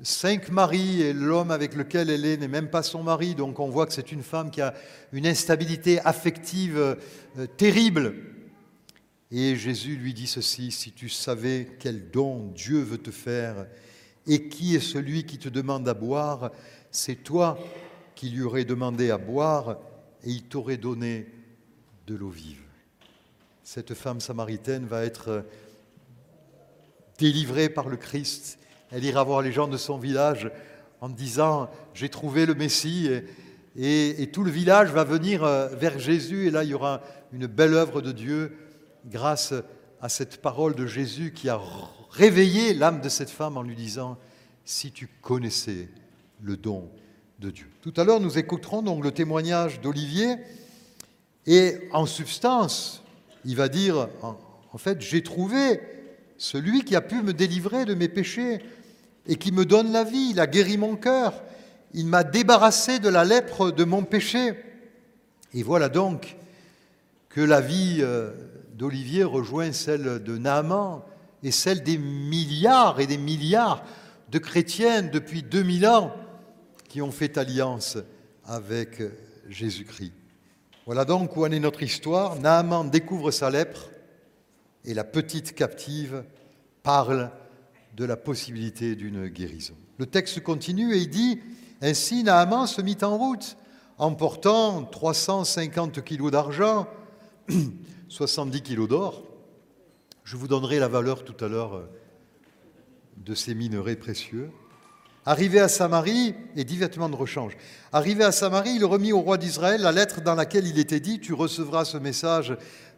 cinq 0.03 0.51
maris 0.51 1.03
et 1.03 1.13
l'homme 1.13 1.51
avec 1.51 1.75
lequel 1.75 2.11
elle 2.11 2.25
est 2.25 2.37
n'est 2.37 2.49
même 2.49 2.71
pas 2.71 2.83
son 2.83 3.03
mari, 3.03 3.35
donc 3.35 3.61
on 3.61 3.69
voit 3.69 3.87
que 3.87 3.93
c'est 3.93 4.13
une 4.13 4.23
femme 4.23 4.51
qui 4.51 4.61
a 4.61 4.75
une 5.13 5.27
instabilité 5.27 6.01
affective 6.01 6.77
euh, 6.77 7.47
terrible. 7.57 8.15
Et 9.31 9.57
Jésus 9.57 9.97
lui 9.97 10.15
dit 10.15 10.29
ceci, 10.29 10.71
si 10.71 10.93
tu 10.93 11.09
savais 11.09 11.77
quel 11.81 12.11
don 12.11 12.53
Dieu 12.55 12.81
veut 12.81 12.99
te 12.99 13.11
faire 13.11 13.67
et 14.27 14.49
qui 14.49 14.77
est 14.77 14.81
celui 14.81 15.25
qui 15.25 15.39
te 15.39 15.49
demande 15.49 15.89
à 15.89 15.95
boire, 15.95 16.53
c'est 16.93 17.17
toi 17.17 17.59
qui 18.15 18.31
lui 18.31 18.43
aurais 18.43 18.65
demandé 18.65 19.11
à 19.11 19.19
boire 19.19 19.79
et 20.23 20.31
il 20.31 20.45
t'aurait 20.45 20.77
donné 20.77 21.27
de 22.07 22.15
l'eau 22.15 22.31
vive. 22.31 22.63
Cette 23.65 23.95
femme 23.95 24.21
samaritaine 24.21 24.87
va 24.87 25.05
être 25.05 25.29
euh, 25.29 25.43
délivrée 27.19 27.69
par 27.69 27.89
le 27.89 27.97
Christ 27.97 28.59
elle 28.91 29.05
ira 29.05 29.25
voir 29.25 29.43
les 29.43 29.53
gens 29.53 29.69
de 29.69 29.77
son 29.77 29.99
village 29.99 30.51
en 31.01 31.09
disant 31.09 31.69
J'ai 31.95 32.09
trouvé 32.09 32.47
le 32.47 32.55
Messie. 32.55 33.11
Et, 33.77 34.31
tout 34.33 34.45
le 34.45 34.51
village 34.51 34.91
va 34.91 35.05
venir 35.05 35.45
euh, 35.45 35.69
vers 35.69 35.99
Jésus. 35.99 36.47
Et 36.47 36.51
là, 36.51 36.65
il 36.65 36.71
y 36.71 36.75
aura 36.75 37.03
une 37.33 37.47
belle 37.47 37.75
œuvre 37.75 38.01
de 38.01 38.13
Dieu 38.13 38.57
grâce 39.05 39.53
à 40.01 40.09
cette 40.09 40.41
parole 40.41 40.75
de 40.75 40.87
Jésus 40.87 41.33
qui 41.35 41.49
a 41.49 41.61
réveillé 42.11 42.73
l'âme 42.73 43.01
de 43.01 43.09
cette 43.09 43.29
femme 43.29 43.57
en 43.57 43.63
lui 43.63 43.75
disant 43.75 44.19
Si 44.65 44.93
tu 44.93 45.09
connaissais 45.21 45.89
le 46.41 46.57
don 46.57 46.89
de 47.41 47.51
Dieu. 47.51 47.67
Tout 47.83 47.93
à 47.97 48.05
l'heure, 48.05 48.21
nous 48.21 48.39
écouterons 48.39 48.83
donc 48.83 49.03
le 49.03 49.11
témoignage 49.11 49.81
d'Olivier. 49.81 50.37
Et 51.47 51.89
en 51.93 52.07
substance, 52.07 53.03
il 53.45 53.57
va 53.57 53.69
dire 53.69 54.09
En 54.23 54.79
fait, 54.79 55.01
j'ai 55.01 55.23
trouvé 55.23 55.81
celui 56.39 56.85
qui 56.85 56.97
a 56.97 57.01
pu 57.01 57.23
me 57.23 57.33
délivrer 57.33 57.85
de 57.85 57.95
mes 57.95 58.09
péchés 58.09 58.61
et 59.27 59.37
qui 59.37 59.53
me 59.53 59.65
donne 59.65 59.93
la 59.93 60.05
vie. 60.05 60.29
Il 60.31 60.41
a 60.41 60.47
guéri 60.47 60.77
mon 60.77 60.97
cœur. 60.97 61.43
Il 61.95 62.07
m'a 62.07 62.25
débarrassé 62.25 62.99
de 62.99 63.09
la 63.09 63.25
lèpre 63.25 63.71
de 63.71 63.85
mon 63.85 64.03
péché. 64.03 64.55
Et 65.55 65.63
voilà 65.63 65.89
donc 65.89 66.37
que 67.29 67.41
la 67.41 67.61
vie 67.61 67.99
euh, 68.01 68.33
d'Olivier 68.75 69.25
rejoint 69.25 69.73
celle 69.73 70.23
de 70.23 70.39
Naaman 70.39 71.03
et 71.43 71.51
celle 71.51 71.83
des 71.83 71.99
milliards 71.99 73.01
et 73.01 73.07
des 73.07 73.19
milliards 73.19 73.85
de 74.31 74.39
chrétiens 74.39 75.03
depuis 75.03 75.43
2000 75.43 75.87
ans 75.87 76.13
qui 76.89 77.01
ont 77.01 77.13
fait 77.13 77.39
alliance 77.39 77.99
avec 78.45 79.03
Jésus-Christ. 79.49 80.13
Voilà 80.87 81.05
donc 81.05 81.37
où 81.37 81.45
en 81.45 81.51
est 81.51 81.61
notre 81.61 81.83
histoire. 81.83 82.37
Naaman 82.37 82.91
découvre 82.91 83.31
sa 83.31 83.51
lèpre 83.51 83.89
et 84.87 84.95
la 84.95 85.05
petite 85.05 85.55
captive 85.55 86.25
parle 86.83 87.31
de 87.97 88.05
la 88.05 88.17
possibilité 88.17 88.95
d'une 88.95 89.27
guérison. 89.27 89.75
Le 89.99 90.07
texte 90.07 90.41
continue 90.43 90.95
et 90.95 90.99
il 90.99 91.11
dit 91.11 91.41
Ainsi 91.83 92.23
Naaman 92.23 92.67
se 92.67 92.81
mit 92.81 92.99
en 93.03 93.19
route, 93.19 93.57
emportant 93.99 94.85
350 94.85 96.03
kilos 96.05 96.31
d'argent, 96.31 96.87
70 98.09 98.63
kilos 98.63 98.89
d'or. 98.89 99.25
Je 100.25 100.37
vous 100.37 100.49
donnerai 100.49 100.79
la 100.79 100.89
valeur 100.89 101.25
tout 101.25 101.45
à 101.45 101.49
l'heure 101.49 101.75
euh, 101.75 101.91
de 103.17 103.35
ces 103.35 103.55
minerais 103.55 103.97
précieux. 103.97 104.51
Arrivé 105.25 105.59
à 105.59 105.69
Samarie, 105.69 106.35
et 106.55 106.63
dix 106.63 106.77
vêtements 106.77 107.09
de 107.09 107.17
rechange. 107.17 107.57
Arrivé 107.93 108.23
à 108.23 108.31
Samarie, 108.31 108.77
il 108.77 108.85
remit 108.85 109.13
au 109.13 109.21
roi 109.21 109.39
d'Israël 109.39 109.81
la 109.81 109.91
lettre 109.91 110.21
dans 110.21 110.37
laquelle 110.37 110.69
il 110.69 110.79
était 110.79 111.01
dit 111.01 111.19
Tu 111.19 111.33
recevras 111.33 111.85
ce 111.85 111.97
message 111.97 112.57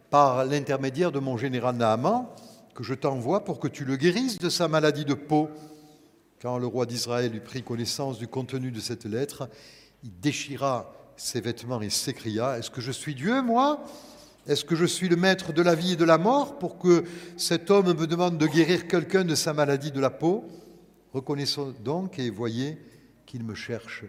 par 0.09 0.45
l'intermédiaire 0.45 1.11
de 1.11 1.19
mon 1.19 1.37
général 1.37 1.75
Naaman 1.75 2.25
que 2.73 2.83
je 2.83 2.93
t'envoie 2.93 3.43
pour 3.43 3.59
que 3.59 3.67
tu 3.67 3.85
le 3.85 3.97
guérisses 3.97 4.37
de 4.37 4.49
sa 4.49 4.67
maladie 4.67 5.05
de 5.05 5.13
peau. 5.13 5.49
Quand 6.41 6.57
le 6.57 6.67
roi 6.67 6.85
d'Israël 6.85 7.35
eut 7.35 7.41
pris 7.41 7.61
connaissance 7.61 8.17
du 8.17 8.27
contenu 8.27 8.71
de 8.71 8.79
cette 8.79 9.05
lettre, 9.05 9.49
il 10.03 10.17
déchira 10.19 10.93
ses 11.17 11.41
vêtements 11.41 11.81
et 11.81 11.89
s'écria, 11.89 12.57
Est-ce 12.57 12.71
que 12.71 12.79
je 12.79 12.91
suis 12.91 13.15
Dieu, 13.15 13.41
moi? 13.41 13.83
Est-ce 14.47 14.63
que 14.63 14.75
je 14.75 14.85
suis 14.85 15.09
le 15.09 15.17
maître 15.17 15.51
de 15.51 15.61
la 15.61 15.75
vie 15.75 15.93
et 15.93 15.95
de 15.97 16.05
la 16.05 16.17
mort 16.17 16.57
pour 16.57 16.79
que 16.79 17.03
cet 17.35 17.69
homme 17.69 17.93
me 17.93 18.07
demande 18.07 18.37
de 18.37 18.47
guérir 18.47 18.87
quelqu'un 18.87 19.25
de 19.25 19.35
sa 19.35 19.53
maladie 19.53 19.91
de 19.91 19.99
la 19.99 20.09
peau? 20.09 20.45
Reconnaissons 21.13 21.73
donc 21.83 22.17
et 22.17 22.29
voyez 22.29 22.77
qu'il 23.25 23.43
me 23.43 23.53
cherche 23.53 24.05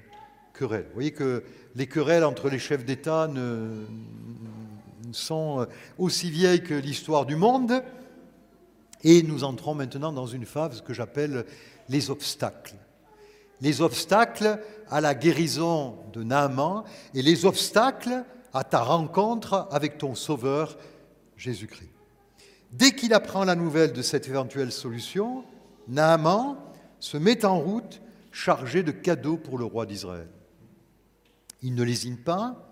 querelle. 0.55 0.87
Vous 0.89 0.95
voyez 0.95 1.11
que 1.11 1.43
les 1.75 1.87
querelles 1.87 2.25
entre 2.25 2.49
les 2.49 2.59
chefs 2.59 2.85
d'État 2.85 3.29
sont 5.15 5.67
aussi 5.99 6.31
vieilles 6.31 6.63
que 6.63 6.75
l'histoire 6.75 7.27
du 7.27 7.37
monde. 7.37 7.83
Et 9.03 9.23
nous 9.23 9.45
entrons 9.45 9.75
maintenant 9.75 10.13
dans 10.13 10.27
une 10.27 10.45
phase 10.45 10.83
que 10.83 10.93
j'appelle 10.93 11.47
les 11.89 12.11
obstacles. 12.11 12.75
Les 13.61 13.81
obstacles 13.81 14.59
à 14.89 15.01
la 15.01 15.15
guérison 15.15 15.97
de 16.13 16.23
Naaman 16.23 16.85
et 17.15 17.23
les 17.23 17.45
obstacles 17.45 18.25
à 18.53 18.65
ta 18.65 18.81
rencontre 18.81 19.69
avec 19.71 19.99
ton 19.99 20.15
Sauveur 20.15 20.77
Jésus-Christ. 21.37 21.91
Dès 22.73 22.93
qu'il 22.93 23.15
apprend 23.15 23.45
la 23.45 23.57
nouvelle 23.57 23.93
de 23.93 24.03
cette 24.03 24.29
éventuelle 24.29 24.73
solution, 24.73 25.45
Naaman 25.89 26.57
se 27.01 27.17
met 27.17 27.45
en 27.45 27.59
route 27.59 28.01
chargé 28.31 28.83
de 28.83 28.93
cadeaux 28.93 29.37
pour 29.37 29.59
le 29.59 29.65
roi 29.65 29.87
d'Israël. 29.87 30.29
Il 31.63 31.75
ne 31.75 31.83
lésine 31.83 32.19
pas, 32.19 32.70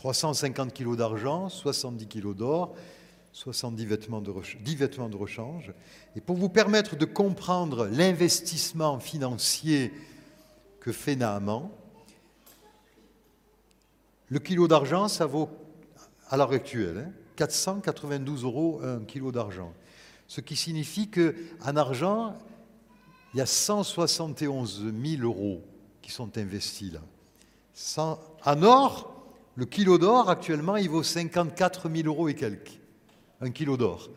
350 0.00 0.72
kilos 0.72 0.96
d'argent, 0.96 1.50
70 1.50 2.06
kilos 2.06 2.34
d'or, 2.34 2.74
70 3.32 3.84
vêtements 3.84 4.22
de, 4.22 4.32
10 4.58 4.76
vêtements 4.76 5.10
de 5.10 5.16
rechange. 5.16 5.74
Et 6.16 6.22
pour 6.22 6.36
vous 6.36 6.48
permettre 6.48 6.96
de 6.96 7.04
comprendre 7.04 7.86
l'investissement 7.86 8.98
financier 8.98 9.92
que 10.80 10.90
fait 10.90 11.16
Naaman, 11.16 11.70
le 14.30 14.38
kilo 14.38 14.68
d'argent, 14.68 15.06
ça 15.06 15.26
vaut, 15.26 15.50
à 16.30 16.38
l'heure 16.38 16.52
actuelle, 16.52 17.12
492 17.36 18.40
hein, 18.40 18.46
euros 18.46 18.80
un 18.82 19.00
kilo 19.00 19.30
d'argent. 19.32 19.74
Ce 20.28 20.40
qui 20.40 20.56
signifie 20.56 21.10
qu'en 21.10 21.76
argent, 21.76 22.38
il 23.34 23.36
y 23.36 23.42
a 23.42 23.46
171 23.46 24.94
000 25.04 25.22
euros 25.22 25.60
qui 26.00 26.10
sont 26.10 26.38
investis 26.38 26.90
là. 26.90 28.16
en 28.46 28.62
or, 28.62 29.09
le 29.60 29.66
kilo 29.66 29.98
d'or, 29.98 30.30
actuellement, 30.30 30.78
il 30.78 30.88
vaut 30.88 31.02
54 31.02 31.90
000 31.94 32.08
euros 32.08 32.30
et 32.30 32.34
quelques 32.34 32.80
un 33.42 33.50
kilo 33.50 33.76
d'or. 33.76 34.08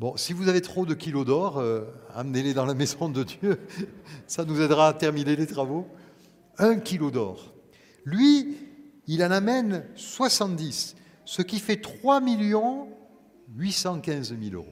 Bon, 0.00 0.16
si 0.16 0.32
vous 0.32 0.48
avez 0.48 0.60
trop 0.60 0.84
de 0.84 0.94
kilos 0.94 1.24
d'or, 1.24 1.58
euh, 1.58 1.84
amenez-les 2.16 2.52
dans 2.52 2.66
la 2.66 2.74
maison 2.74 3.08
de 3.08 3.22
Dieu, 3.22 3.60
ça 4.26 4.44
nous 4.44 4.60
aidera 4.60 4.88
à 4.88 4.92
terminer 4.92 5.36
les 5.36 5.46
travaux. 5.46 5.86
Un 6.58 6.80
kilo 6.80 7.12
d'or. 7.12 7.54
Lui, 8.04 8.56
il 9.06 9.22
en 9.22 9.30
amène 9.30 9.84
70, 9.94 10.96
ce 11.24 11.42
qui 11.42 11.60
fait 11.60 11.76
3 11.76 12.20
815 13.56 14.34
000 14.36 14.52
euros. 14.52 14.66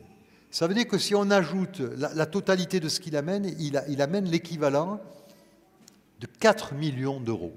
Ça 0.51 0.67
veut 0.67 0.75
dire 0.75 0.89
que 0.89 0.99
si 0.99 1.15
on 1.15 1.31
ajoute 1.31 1.79
la, 1.79 2.27
totalité 2.27 2.81
de 2.81 2.89
ce 2.89 2.99
qu'il 2.99 3.17
amène, 3.17 3.45
il, 3.61 3.81
il 3.89 4.03
amène 4.03 4.25
l'équivalent 4.25 5.01
de 6.19 6.27
4 6.27 6.75
millions 6.75 7.21
d'euros. 7.21 7.55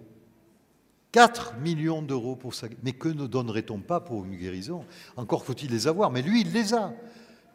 4 1.17 1.55
millions 1.63 2.03
d'euros 2.03 2.35
pour 2.35 2.53
ça. 2.53 2.67
Mais 2.83 2.91
que 2.91 3.09
ne 3.09 3.25
donnerait-on 3.25 3.79
pas 3.79 3.99
pour 3.99 4.23
une 4.23 4.35
guérison? 4.35 4.85
Encore 5.15 5.43
faut-il 5.43 5.71
les 5.71 5.87
avoir, 5.87 6.11
mais 6.11 6.21
lui, 6.21 6.41
il 6.41 6.51
les 6.51 6.75
a. 6.75 6.93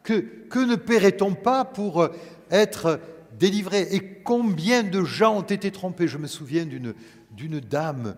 Que, 0.03 0.19
que 0.19 0.59
ne 0.59 0.75
paierait-on 0.75 1.33
pas 1.33 1.63
pour 1.63 2.01
euh, 2.01 2.09
être 2.51 2.99
délivré? 3.39 3.87
Et 3.91 4.01
combien 4.21 4.83
de 4.83 5.05
gens 5.05 5.37
ont 5.37 5.43
été 5.43 5.71
trompés? 5.71 6.09
Je 6.09 6.17
me 6.17 6.27
souviens 6.27 6.65
d'une 6.65 7.59
dame 7.61 8.17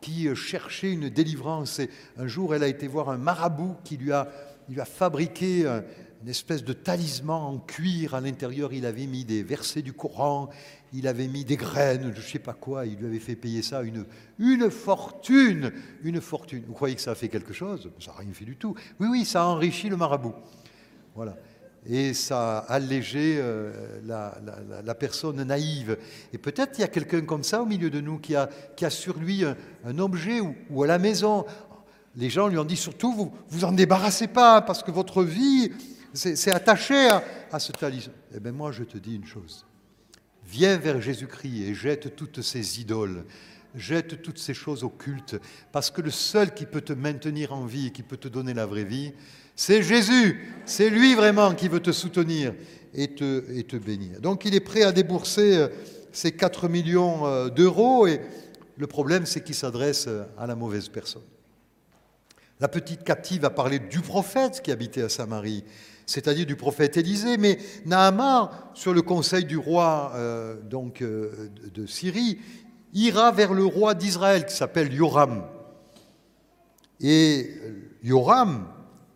qui 0.00 0.26
euh, 0.26 0.34
cherchait 0.34 0.90
une 0.90 1.08
délivrance 1.08 1.78
et 1.78 1.88
un 2.16 2.26
jour 2.26 2.56
elle 2.56 2.64
a 2.64 2.68
été 2.68 2.88
voir 2.88 3.10
un 3.10 3.16
marabout 3.16 3.76
qui 3.84 3.96
lui 3.96 4.10
a, 4.10 4.28
lui 4.68 4.80
a 4.80 4.84
fabriqué 4.84 5.66
une 6.22 6.28
espèce 6.28 6.64
de 6.64 6.72
talisman 6.72 7.40
en 7.40 7.58
cuir. 7.58 8.16
À 8.16 8.20
l'intérieur, 8.20 8.72
il 8.72 8.84
avait 8.86 9.06
mis 9.06 9.24
des 9.24 9.44
versets 9.44 9.82
du 9.82 9.92
Coran, 9.92 10.50
il 10.92 11.06
avait 11.06 11.28
mis 11.28 11.44
des 11.44 11.56
graines, 11.56 12.12
je 12.14 12.20
ne 12.20 12.26
sais 12.26 12.38
pas 12.38 12.52
quoi, 12.52 12.86
il 12.86 12.96
lui 12.96 13.06
avait 13.06 13.18
fait 13.20 13.36
payer 13.36 13.62
ça 13.62 13.82
une, 13.82 14.04
une 14.38 14.70
fortune, 14.70 15.72
une 16.02 16.20
fortune. 16.20 16.64
Vous 16.66 16.72
croyez 16.72 16.96
que 16.96 17.00
ça 17.00 17.12
a 17.12 17.14
fait 17.14 17.28
quelque 17.28 17.52
chose? 17.52 17.90
Ça 18.00 18.12
n'a 18.12 18.18
rien 18.18 18.32
fait 18.32 18.44
du 18.44 18.56
tout. 18.56 18.74
Oui, 18.98 19.08
oui, 19.10 19.24
ça 19.24 19.42
a 19.42 19.46
enrichi 19.46 19.88
le 19.88 19.96
marabout. 19.96 20.34
Voilà. 21.14 21.36
Et 21.86 22.12
ça 22.12 22.58
a 22.58 22.74
allégé 22.74 23.36
euh, 23.38 24.00
la, 24.04 24.94
personne 24.94 25.42
naïve. 25.42 25.96
Et 26.32 26.38
peut-être 26.38 26.78
il 26.78 26.82
y 26.82 26.84
a 26.84 26.88
quelqu'un 26.88 27.22
comme 27.22 27.42
ça 27.42 27.62
au 27.62 27.66
milieu 27.66 27.88
de 27.88 28.00
nous 28.00 28.18
qui 28.18 28.36
a, 28.36 28.50
qui 28.76 28.84
a 28.84 28.90
sur 28.90 29.18
lui 29.18 29.44
un, 29.44 29.98
objet 29.98 30.40
ou, 30.40 30.82
à 30.82 30.86
la 30.86 30.98
maison 30.98 31.44
les 32.16 32.28
gens 32.28 32.48
lui 32.48 32.58
ont 32.58 32.64
dit 32.64 32.76
surtout, 32.76 33.14
vous 33.14 33.32
vous 33.48 33.64
en 33.64 33.70
débarrassez 33.70 34.26
pas, 34.26 34.60
parce 34.62 34.82
que 34.82 34.90
votre 34.90 35.22
vie, 35.22 35.70
c'est 36.12 36.50
attaché 36.50 37.08
à, 37.08 37.22
à 37.52 37.60
ce 37.60 37.70
talisman. 37.70 38.16
Eh 38.34 38.40
bien 38.40 38.50
moi, 38.50 38.72
je 38.72 38.82
te 38.82 38.98
dis 38.98 39.14
une 39.14 39.24
chose. 39.24 39.64
Viens 40.46 40.76
vers 40.78 41.00
Jésus-Christ 41.00 41.62
et 41.62 41.74
jette 41.74 42.16
toutes 42.16 42.42
ces 42.42 42.80
idoles, 42.80 43.24
jette 43.74 44.22
toutes 44.22 44.38
ces 44.38 44.54
choses 44.54 44.84
occultes, 44.84 45.36
parce 45.72 45.90
que 45.90 46.00
le 46.00 46.10
seul 46.10 46.54
qui 46.54 46.66
peut 46.66 46.80
te 46.80 46.92
maintenir 46.92 47.52
en 47.52 47.64
vie 47.64 47.88
et 47.88 47.90
qui 47.90 48.02
peut 48.02 48.16
te 48.16 48.28
donner 48.28 48.54
la 48.54 48.66
vraie 48.66 48.84
vie, 48.84 49.12
c'est 49.54 49.82
Jésus. 49.82 50.48
C'est 50.64 50.90
lui 50.90 51.14
vraiment 51.14 51.54
qui 51.54 51.68
veut 51.68 51.80
te 51.80 51.92
soutenir 51.92 52.54
et 52.94 53.14
te, 53.14 53.44
et 53.52 53.64
te 53.64 53.76
bénir. 53.76 54.20
Donc 54.20 54.44
il 54.44 54.54
est 54.54 54.60
prêt 54.60 54.82
à 54.82 54.92
débourser 54.92 55.56
euh, 55.56 55.68
ces 56.12 56.32
4 56.32 56.68
millions 56.68 57.26
euh, 57.26 57.48
d'euros 57.48 58.06
et 58.06 58.20
le 58.76 58.86
problème, 58.86 59.26
c'est 59.26 59.44
qu'il 59.44 59.54
s'adresse 59.54 60.08
à 60.38 60.46
la 60.46 60.54
mauvaise 60.54 60.88
personne. 60.88 61.22
La 62.60 62.68
petite 62.68 63.04
captive 63.04 63.44
a 63.44 63.50
parlé 63.50 63.78
du 63.78 64.00
prophète 64.00 64.62
qui 64.62 64.72
habitait 64.72 65.02
à 65.02 65.08
Samarie, 65.10 65.64
c'est-à-dire 66.10 66.44
du 66.44 66.56
prophète 66.56 66.96
Élisée, 66.96 67.36
mais 67.36 67.58
Naaman, 67.86 68.50
sur 68.74 68.92
le 68.92 69.00
conseil 69.00 69.44
du 69.44 69.56
roi 69.56 70.10
euh, 70.16 70.60
donc, 70.60 71.02
euh, 71.02 71.48
de 71.72 71.86
Syrie, 71.86 72.38
ira 72.92 73.30
vers 73.30 73.54
le 73.54 73.64
roi 73.64 73.94
d'Israël 73.94 74.44
qui 74.44 74.54
s'appelle 74.54 74.92
Yoram. 74.92 75.44
Et 76.98 77.48
euh, 77.62 77.98
Yoram 78.02 78.66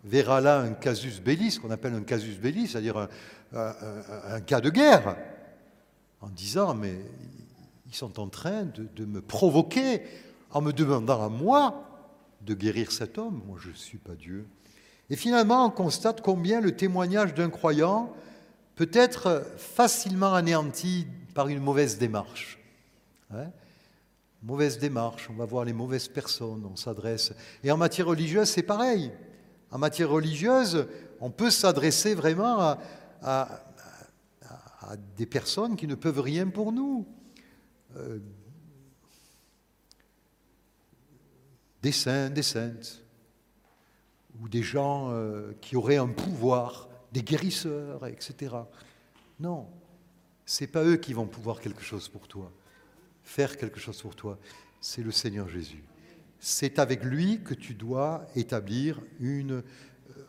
verra 0.05 0.39
là 0.39 0.61
un 0.61 0.71
casus 0.71 1.19
belli, 1.19 1.51
ce 1.51 1.59
qu'on 1.59 1.71
appelle 1.71 1.93
un 1.93 2.03
casus 2.03 2.39
belli, 2.39 2.67
c'est-à-dire 2.67 3.09
un, 3.53 4.41
cas 4.41 4.61
de 4.61 4.69
guerre, 4.69 5.17
en 6.21 6.29
disant, 6.29 6.75
mais 6.75 6.95
ils 7.87 7.95
sont 7.95 8.21
en 8.21 8.29
train 8.29 8.63
de 8.63 9.05
me 9.05 9.21
provoquer 9.21 10.01
en 10.51 10.61
me 10.61 10.71
demandant 10.71 11.21
à 11.21 11.27
moi 11.27 11.83
de 12.41 12.53
guérir 12.53 12.93
cet 12.93 13.17
homme. 13.17 13.41
Moi, 13.45 13.57
je 13.59 13.69
ne 13.69 13.75
suis 13.75 13.97
pas 13.97 14.15
Dieu. 14.15 14.45
Et 15.09 15.15
finalement, 15.15 15.65
on 15.65 15.69
constate 15.69 16.21
combien 16.21 16.61
le 16.61 16.75
témoignage 16.75 17.33
d'un 17.33 17.49
croyant 17.49 18.13
peut 18.75 18.89
être 18.93 19.45
facilement 19.57 20.33
anéanti 20.33 21.07
par 21.33 21.47
une 21.47 21.59
mauvaise 21.59 21.97
démarche. 21.97 22.59
Hein? 23.31 23.51
Mauvaise 24.41 24.77
démarche, 24.79 25.29
on 25.29 25.33
va 25.33 25.45
voir 25.45 25.65
les 25.65 25.73
mauvaises 25.73 26.07
personnes, 26.07 26.65
on 26.65 26.75
s'adresse. 26.75 27.33
Et 27.63 27.71
en 27.71 27.77
matière 27.77 28.07
religieuse, 28.07 28.49
c'est 28.49 28.63
pareil. 28.63 29.11
En 29.71 29.77
matière 29.77 30.09
religieuse, 30.09 30.87
on 31.19 31.31
peut 31.31 31.49
s'adresser 31.49 32.13
vraiment 32.15 32.77
à, 33.21 33.61
des 35.17 35.25
personnes 35.25 35.75
qui 35.75 35.87
ne 35.87 35.95
peuvent 35.95 36.19
rien 36.19 36.47
pour 36.47 36.71
nous. 36.71 37.07
Euh, 37.97 38.19
des 41.81 41.91
saints, 41.91 42.29
des 42.29 42.43
saintes, 42.43 43.04
ou 44.41 44.49
des 44.49 44.63
gens 44.63 45.09
euh, 45.11 45.53
qui 45.61 45.75
auraient 45.75 45.97
un 45.97 46.07
pouvoir, 46.07 46.89
des 47.11 47.23
guérisseurs, 47.23 48.05
etc. 48.07 48.55
Non, 49.39 49.67
c'est 50.45 50.67
pas 50.67 50.83
eux 50.83 50.97
qui 50.97 51.13
vont 51.13 51.27
pouvoir 51.27 51.59
quelque 51.59 51.83
chose 51.83 52.09
pour 52.09 52.27
toi, 52.27 52.51
faire 53.23 53.57
quelque 53.57 53.79
chose 53.79 54.01
pour 54.01 54.15
toi. 54.15 54.37
C'est 54.81 55.01
le 55.01 55.11
Seigneur 55.11 55.49
Jésus. 55.49 55.83
C'est 56.39 56.77
avec 56.79 57.03
lui 57.03 57.41
que 57.41 57.53
tu 57.53 57.73
dois 57.73 58.25
établir 58.35 59.01
une 59.19 59.53
euh, 59.53 59.63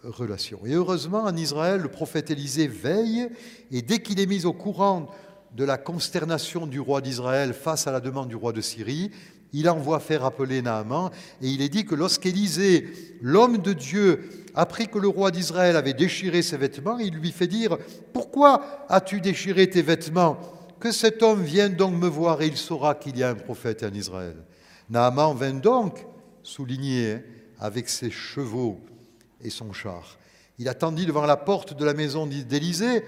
relation. 0.05 0.65
Et 0.65 0.73
heureusement, 0.73 1.25
en 1.25 1.37
Israël, 1.37 1.81
le 1.81 1.91
prophète 1.91 2.31
Élisée 2.31 2.69
veille, 2.69 3.29
et 3.71 3.83
dès 3.83 4.01
qu'il 4.01 4.21
est 4.21 4.27
mis 4.27 4.47
au 4.47 4.53
courant 4.53 5.11
de 5.55 5.65
la 5.65 5.79
consternation 5.79 6.67
du 6.67 6.81
roi 6.81 7.01
d'Israël 7.01 7.55
face 7.55 7.87
à 7.87 7.93
la 7.93 8.01
demande 8.01 8.29
du 8.29 8.37
roi 8.37 8.53
de 8.53 8.61
Syrie, 8.61 9.11
il 9.59 9.71
envoie 9.71 10.01
faire 10.01 10.23
appeler 10.23 10.61
Naaman, 10.61 11.11
et 11.41 11.49
il 11.49 11.63
est 11.63 11.71
dit 11.71 11.87
que 11.87 11.95
lorsqu'Élisée, 11.95 12.89
l'homme 13.23 13.57
de 13.57 13.73
Dieu, 13.73 14.29
apprit 14.55 14.87
que 14.89 14.99
le 14.99 15.09
roi 15.09 15.31
d'Israël 15.31 15.77
avait 15.77 15.95
déchiré 15.95 16.43
ses 16.43 16.59
vêtements, 16.59 16.99
il 16.99 17.15
lui 17.15 17.33
fait 17.33 17.47
dire, 17.47 17.79
Pourquoi 18.13 18.85
as-tu 18.91 19.23
déchiré 19.23 19.71
tes 19.71 19.81
vêtements? 19.81 20.37
Que 20.79 20.93
cet 20.93 21.23
homme 21.23 21.43
vienne 21.43 21.75
donc 21.75 21.95
me 21.95 22.07
voir 22.07 22.43
et 22.43 22.49
il 22.49 22.57
saura 22.59 22.95
qu'il 22.95 23.17
y 23.17 23.23
a 23.23 23.31
un 23.31 23.35
prophète 23.35 23.83
en 23.83 23.95
Israël. 23.95 24.37
Naaman 24.91 25.35
vint 25.35 25.55
donc, 25.55 26.07
souligné, 26.43 27.23
avec 27.59 27.89
ses 27.89 28.11
chevaux 28.11 28.79
et 29.43 29.49
son 29.49 29.73
char. 29.73 30.19
Il 30.59 30.69
attendit 30.69 31.07
devant 31.07 31.25
la 31.25 31.39
porte 31.39 31.75
de 31.75 31.85
la 31.85 31.95
maison 31.95 32.27
d'Élisée, 32.27 33.03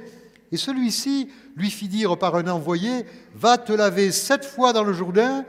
et 0.51 0.57
celui-ci 0.57 1.29
lui 1.57 1.71
fit 1.71 1.89
dire 1.89 2.17
par 2.17 2.37
un 2.37 2.49
envoyé, 2.49 3.05
Va 3.35 3.59
te 3.59 3.75
laver 3.75 4.13
sept 4.13 4.47
fois 4.47 4.73
dans 4.73 4.85
le 4.85 4.95
Jourdain, 4.95 5.45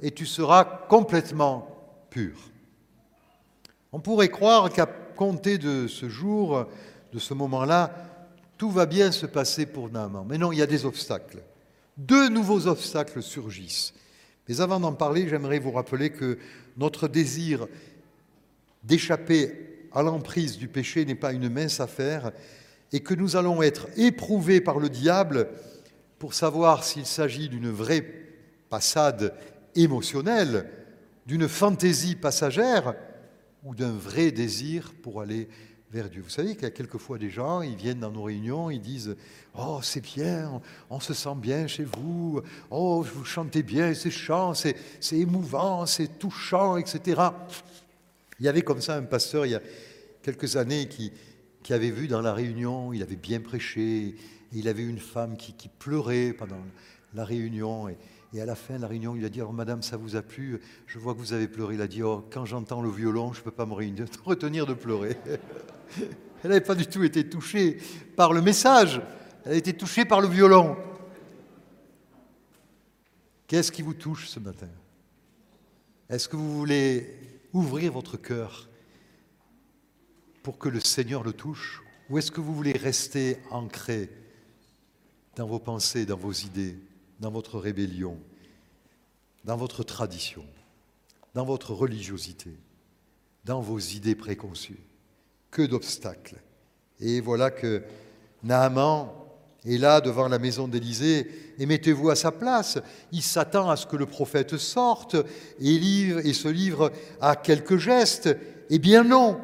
et 0.00 0.10
tu 0.10 0.26
seras 0.26 0.64
complètement 0.64 1.68
pur. 2.10 2.36
On 3.92 4.00
pourrait 4.00 4.28
croire 4.28 4.70
qu'à 4.70 4.86
compter 4.86 5.58
de 5.58 5.88
ce 5.88 6.08
jour, 6.08 6.66
de 7.12 7.18
ce 7.18 7.34
moment-là, 7.34 7.92
tout 8.56 8.70
va 8.70 8.86
bien 8.86 9.12
se 9.12 9.26
passer 9.26 9.66
pour 9.66 9.90
Naaman. 9.90 10.26
Mais 10.28 10.38
non, 10.38 10.52
il 10.52 10.58
y 10.58 10.62
a 10.62 10.66
des 10.66 10.84
obstacles. 10.84 11.42
Deux 11.96 12.28
nouveaux 12.28 12.66
obstacles 12.66 13.22
surgissent. 13.22 13.94
Mais 14.48 14.60
avant 14.60 14.80
d'en 14.80 14.92
parler, 14.92 15.28
j'aimerais 15.28 15.58
vous 15.58 15.72
rappeler 15.72 16.10
que 16.10 16.38
notre 16.76 17.08
désir 17.08 17.66
d'échapper 18.84 19.88
à 19.92 20.02
l'emprise 20.02 20.58
du 20.58 20.68
péché 20.68 21.04
n'est 21.04 21.14
pas 21.14 21.32
une 21.32 21.48
mince 21.48 21.80
affaire 21.80 22.32
et 22.92 23.00
que 23.00 23.14
nous 23.14 23.36
allons 23.36 23.62
être 23.62 23.88
éprouvés 23.96 24.60
par 24.60 24.78
le 24.78 24.88
diable 24.88 25.48
pour 26.18 26.34
savoir 26.34 26.84
s'il 26.84 27.06
s'agit 27.06 27.48
d'une 27.48 27.70
vraie 27.70 28.04
passade 28.70 29.34
émotionnel, 29.82 30.70
d'une 31.26 31.48
fantaisie 31.48 32.16
passagère 32.16 32.94
ou 33.64 33.74
d'un 33.74 33.92
vrai 33.92 34.30
désir 34.30 34.92
pour 35.02 35.20
aller 35.20 35.48
vers 35.90 36.10
Dieu. 36.10 36.22
Vous 36.22 36.30
savez 36.30 36.54
qu'il 36.54 36.64
y 36.64 36.66
a 36.66 36.70
quelquefois 36.70 37.18
des 37.18 37.30
gens, 37.30 37.62
ils 37.62 37.76
viennent 37.76 38.00
dans 38.00 38.10
nos 38.10 38.24
réunions, 38.24 38.70
ils 38.70 38.80
disent 38.80 39.16
Oh, 39.54 39.80
c'est 39.82 40.02
bien, 40.02 40.60
on 40.90 41.00
se 41.00 41.14
sent 41.14 41.34
bien 41.36 41.66
chez 41.66 41.84
vous, 41.84 42.40
oh, 42.70 43.02
vous 43.02 43.24
chantez 43.24 43.62
bien 43.62 43.94
ces 43.94 44.10
chants, 44.10 44.54
c'est 44.54 44.76
émouvant, 45.12 45.86
c'est 45.86 46.18
touchant, 46.18 46.76
etc. 46.76 47.20
Il 48.40 48.46
y 48.46 48.48
avait 48.48 48.62
comme 48.62 48.80
ça 48.80 48.96
un 48.96 49.02
pasteur 49.02 49.46
il 49.46 49.52
y 49.52 49.54
a 49.54 49.62
quelques 50.22 50.56
années 50.56 50.88
qui, 50.88 51.12
qui 51.62 51.72
avait 51.72 51.90
vu 51.90 52.06
dans 52.06 52.20
la 52.20 52.34
réunion, 52.34 52.92
il 52.92 53.02
avait 53.02 53.16
bien 53.16 53.40
prêché, 53.40 54.14
il 54.52 54.68
avait 54.68 54.84
une 54.84 54.98
femme 55.00 55.36
qui, 55.36 55.54
qui 55.54 55.68
pleurait 55.68 56.32
pendant 56.32 56.62
la 57.14 57.24
réunion. 57.24 57.88
Et, 57.88 57.96
et 58.34 58.40
à 58.42 58.44
la 58.44 58.54
fin 58.54 58.76
de 58.76 58.82
la 58.82 58.88
réunion, 58.88 59.16
il 59.16 59.24
a 59.24 59.30
dit 59.30 59.40
madame, 59.52 59.82
ça 59.82 59.96
vous 59.96 60.16
a 60.16 60.22
plu? 60.22 60.60
Je 60.86 60.98
vois 60.98 61.14
que 61.14 61.18
vous 61.18 61.32
avez 61.32 61.48
pleuré. 61.48 61.76
Il 61.76 61.80
a 61.80 61.86
dit 61.86 62.02
Oh, 62.02 62.26
quand 62.30 62.44
j'entends 62.44 62.82
le 62.82 62.90
violon, 62.90 63.32
je 63.32 63.40
ne 63.40 63.44
peux 63.44 63.50
pas 63.50 63.64
me 63.64 63.72
retenir 63.72 64.66
de 64.66 64.74
pleurer. 64.74 65.16
Elle 66.44 66.50
n'avait 66.50 66.60
pas 66.60 66.74
du 66.74 66.86
tout 66.86 67.02
été 67.02 67.28
touchée 67.28 67.78
par 68.16 68.32
le 68.32 68.40
message, 68.40 69.00
elle 69.44 69.52
a 69.52 69.56
été 69.56 69.72
touchée 69.72 70.04
par 70.04 70.20
le 70.20 70.28
violon. 70.28 70.76
Qu'est-ce 73.48 73.72
qui 73.72 73.82
vous 73.82 73.94
touche 73.94 74.28
ce 74.28 74.38
matin? 74.38 74.68
Est-ce 76.08 76.28
que 76.28 76.36
vous 76.36 76.56
voulez 76.56 77.18
ouvrir 77.52 77.92
votre 77.92 78.16
cœur 78.16 78.68
pour 80.42 80.58
que 80.58 80.68
le 80.68 80.80
Seigneur 80.80 81.24
le 81.24 81.32
touche? 81.32 81.82
Ou 82.08 82.18
est-ce 82.18 82.30
que 82.30 82.40
vous 82.40 82.54
voulez 82.54 82.72
rester 82.72 83.38
ancré 83.50 84.08
dans 85.34 85.46
vos 85.46 85.58
pensées, 85.58 86.06
dans 86.06 86.16
vos 86.16 86.32
idées? 86.32 86.76
Dans 87.20 87.30
votre 87.30 87.58
rébellion, 87.58 88.18
dans 89.44 89.56
votre 89.56 89.82
tradition, 89.82 90.44
dans 91.34 91.44
votre 91.44 91.72
religiosité, 91.72 92.56
dans 93.44 93.60
vos 93.60 93.78
idées 93.78 94.14
préconçues. 94.14 94.80
Que 95.50 95.62
d'obstacles. 95.62 96.36
Et 97.00 97.22
voilà 97.22 97.50
que 97.50 97.82
Naaman 98.42 99.08
est 99.64 99.78
là 99.78 100.00
devant 100.02 100.28
la 100.28 100.38
maison 100.38 100.68
d'Élysée 100.68 101.54
et 101.58 101.64
mettez-vous 101.64 102.10
à 102.10 102.16
sa 102.16 102.30
place. 102.30 102.78
Il 103.12 103.22
s'attend 103.22 103.70
à 103.70 103.76
ce 103.76 103.86
que 103.86 103.96
le 103.96 104.04
prophète 104.04 104.58
sorte 104.58 105.16
et, 105.58 105.78
livre, 105.78 106.20
et 106.24 106.34
se 106.34 106.48
livre 106.48 106.92
à 107.20 107.34
quelques 107.34 107.78
gestes. 107.78 108.36
Eh 108.68 108.78
bien 108.78 109.04
non, 109.04 109.40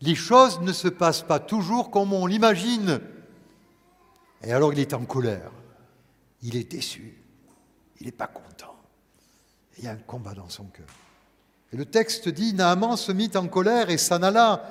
les 0.00 0.14
choses 0.14 0.60
ne 0.60 0.72
se 0.72 0.88
passent 0.88 1.22
pas 1.22 1.38
toujours 1.38 1.90
comme 1.90 2.14
on 2.14 2.26
l'imagine. 2.26 3.00
Et 4.42 4.52
alors 4.52 4.72
il 4.72 4.78
est 4.78 4.94
en 4.94 5.04
colère 5.04 5.52
il 6.44 6.56
est 6.56 6.70
déçu, 6.70 7.16
il 8.00 8.06
n'est 8.06 8.12
pas 8.12 8.26
content. 8.26 8.76
Il 9.78 9.84
y 9.84 9.88
a 9.88 9.92
un 9.92 9.96
combat 9.96 10.34
dans 10.34 10.50
son 10.50 10.64
cœur. 10.64 10.86
Et 11.72 11.76
le 11.76 11.86
texte 11.86 12.28
dit, 12.28 12.54
Naaman 12.54 12.96
se 12.96 13.10
mit 13.10 13.30
en 13.34 13.48
colère 13.48 13.90
et 13.90 13.98
s'en 13.98 14.22
alla 14.22 14.70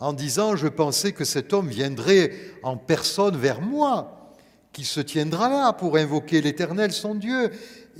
en 0.00 0.14
disant, 0.14 0.56
je 0.56 0.66
pensais 0.66 1.12
que 1.12 1.24
cet 1.24 1.52
homme 1.52 1.68
viendrait 1.68 2.32
en 2.62 2.78
personne 2.78 3.36
vers 3.36 3.60
moi, 3.60 4.32
qu'il 4.72 4.86
se 4.86 5.00
tiendra 5.00 5.50
là 5.50 5.72
pour 5.74 5.98
invoquer 5.98 6.40
l'Éternel, 6.40 6.90
son 6.90 7.14
Dieu, 7.14 7.50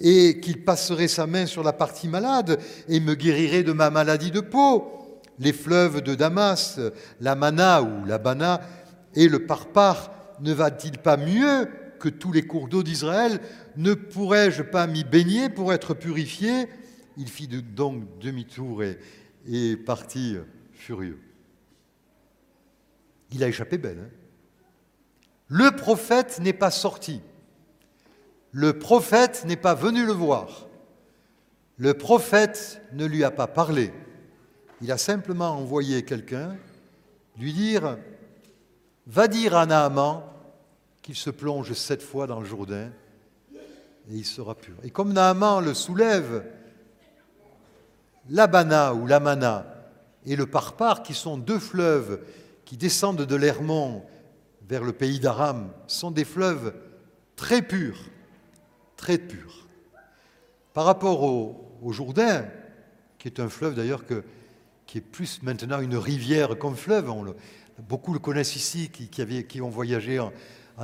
et 0.01 0.41
qu'il 0.41 0.65
passerait 0.65 1.09
sa 1.09 1.27
main 1.27 1.45
sur 1.45 1.63
la 1.63 1.75
partie 1.75 2.09
malade 2.09 2.59
et 2.89 3.01
me 3.01 3.15
guérirait 3.15 3.65
de 3.65 3.73
ma 3.73 3.91
maladie 3.91 4.31
de 4.31 4.41
peau. 4.41 5.21
Les 5.39 5.53
fleuves 5.53 6.01
de 6.01 6.15
Damas, 6.15 6.81
la 7.21 7.35
Mana 7.35 7.83
ou 7.83 8.07
la 8.07 8.19
Bana 8.19 8.63
et 9.15 9.29
le 9.29 9.47
Parpar, 9.47 10.11
ne 10.41 10.55
va-t-il 10.55 10.97
pas 10.99 11.19
mieux 11.19 11.69
que 12.01 12.09
tous 12.09 12.33
les 12.33 12.43
cours 12.43 12.67
d'eau 12.67 12.83
d'Israël, 12.83 13.41
ne 13.77 13.95
pourrais-je 13.95 14.63
pas 14.63 14.89
m'y 14.89 15.05
baigner 15.05 15.49
pour 15.49 15.73
être 15.73 15.95
purifié? 15.95 16.69
Il 17.17 17.29
fit 17.29 17.47
donc 17.47 18.19
demi-tour 18.19 18.83
et, 18.83 18.99
est 19.47 19.77
parti 19.77 20.37
furieux. 20.73 21.21
Il 23.31 23.45
a 23.45 23.49
échappé 23.49 23.79
belle. 23.79 23.99
Hein. 24.03 24.11
le 25.47 25.71
prophète 25.71 26.41
n'est 26.41 26.53
pas 26.53 26.73
sorti. 26.73 27.21
Le 28.51 28.79
prophète 28.79 29.45
n'est 29.47 29.57
pas 29.57 29.75
venu 29.75 30.05
le 30.05 30.13
voir. 30.13 30.67
Le 31.77 31.95
prophète 31.95 32.83
ne 32.93 33.07
lui 33.07 33.23
a 33.23 33.31
pas 33.31 33.47
parlé. 33.47 33.93
Il 34.83 34.91
a 34.91 34.99
simplement 34.99 35.53
envoyé 35.53 36.03
quelqu'un 36.05 36.57
lui 37.39 37.53
dire 37.53 37.99
Va 39.07 39.29
dire 39.29 39.57
à 39.57 39.67
Naaman 39.67 40.23
qu'il 41.11 41.17
se 41.17 41.31
plonge 41.31 41.73
sept 41.73 42.05
fois 42.05 42.29
dans 42.29 42.39
le 42.39 42.47
Jourdain 42.47 42.93
et 43.53 44.15
il 44.15 44.25
sera 44.25 44.55
pur. 44.55 44.77
Et 44.85 44.91
comme 44.91 45.13
Naaman 45.13 45.65
le 45.65 45.75
soulève, 45.75 46.45
l'Abana 48.29 48.95
ou 48.95 49.09
l'Amana 49.09 49.67
et 50.25 50.37
le 50.37 50.47
Parpar, 50.47 51.03
qui 51.03 51.15
sont 51.15 51.37
deux 51.37 51.59
fleuves 51.59 52.21
qui 52.65 52.77
descendent 52.77 53.23
de 53.23 53.35
l'Hermont 53.35 54.05
vers 54.69 54.85
le 54.85 54.93
pays 54.93 55.19
d'Aram, 55.19 55.73
sont 55.89 56.13
des 56.13 56.25
fleuves 56.25 56.75
très 57.35 57.61
purs, 57.61 57.99
très 58.97 59.19
purs. 59.19 59.67
Par 60.75 60.85
rapport 60.85 61.25
au, 61.25 61.91
Jourdain, 61.91 62.47
qui 63.19 63.27
est 63.27 63.41
un 63.41 63.49
fleuve 63.49 63.75
d'ailleurs 63.75 64.05
qui 64.87 64.99
est 64.99 65.01
plus 65.01 65.43
maintenant 65.43 65.81
une 65.81 65.97
rivière 65.97 66.57
qu'un 66.57 66.75
fleuve, 66.77 67.13
beaucoup 67.81 68.13
le 68.13 68.21
connaissent 68.21 68.55
ici, 68.55 68.91
qui, 68.91 69.09
qui, 69.09 69.61
ont 69.61 69.71
voyagé 69.71 70.21
en, 70.21 70.33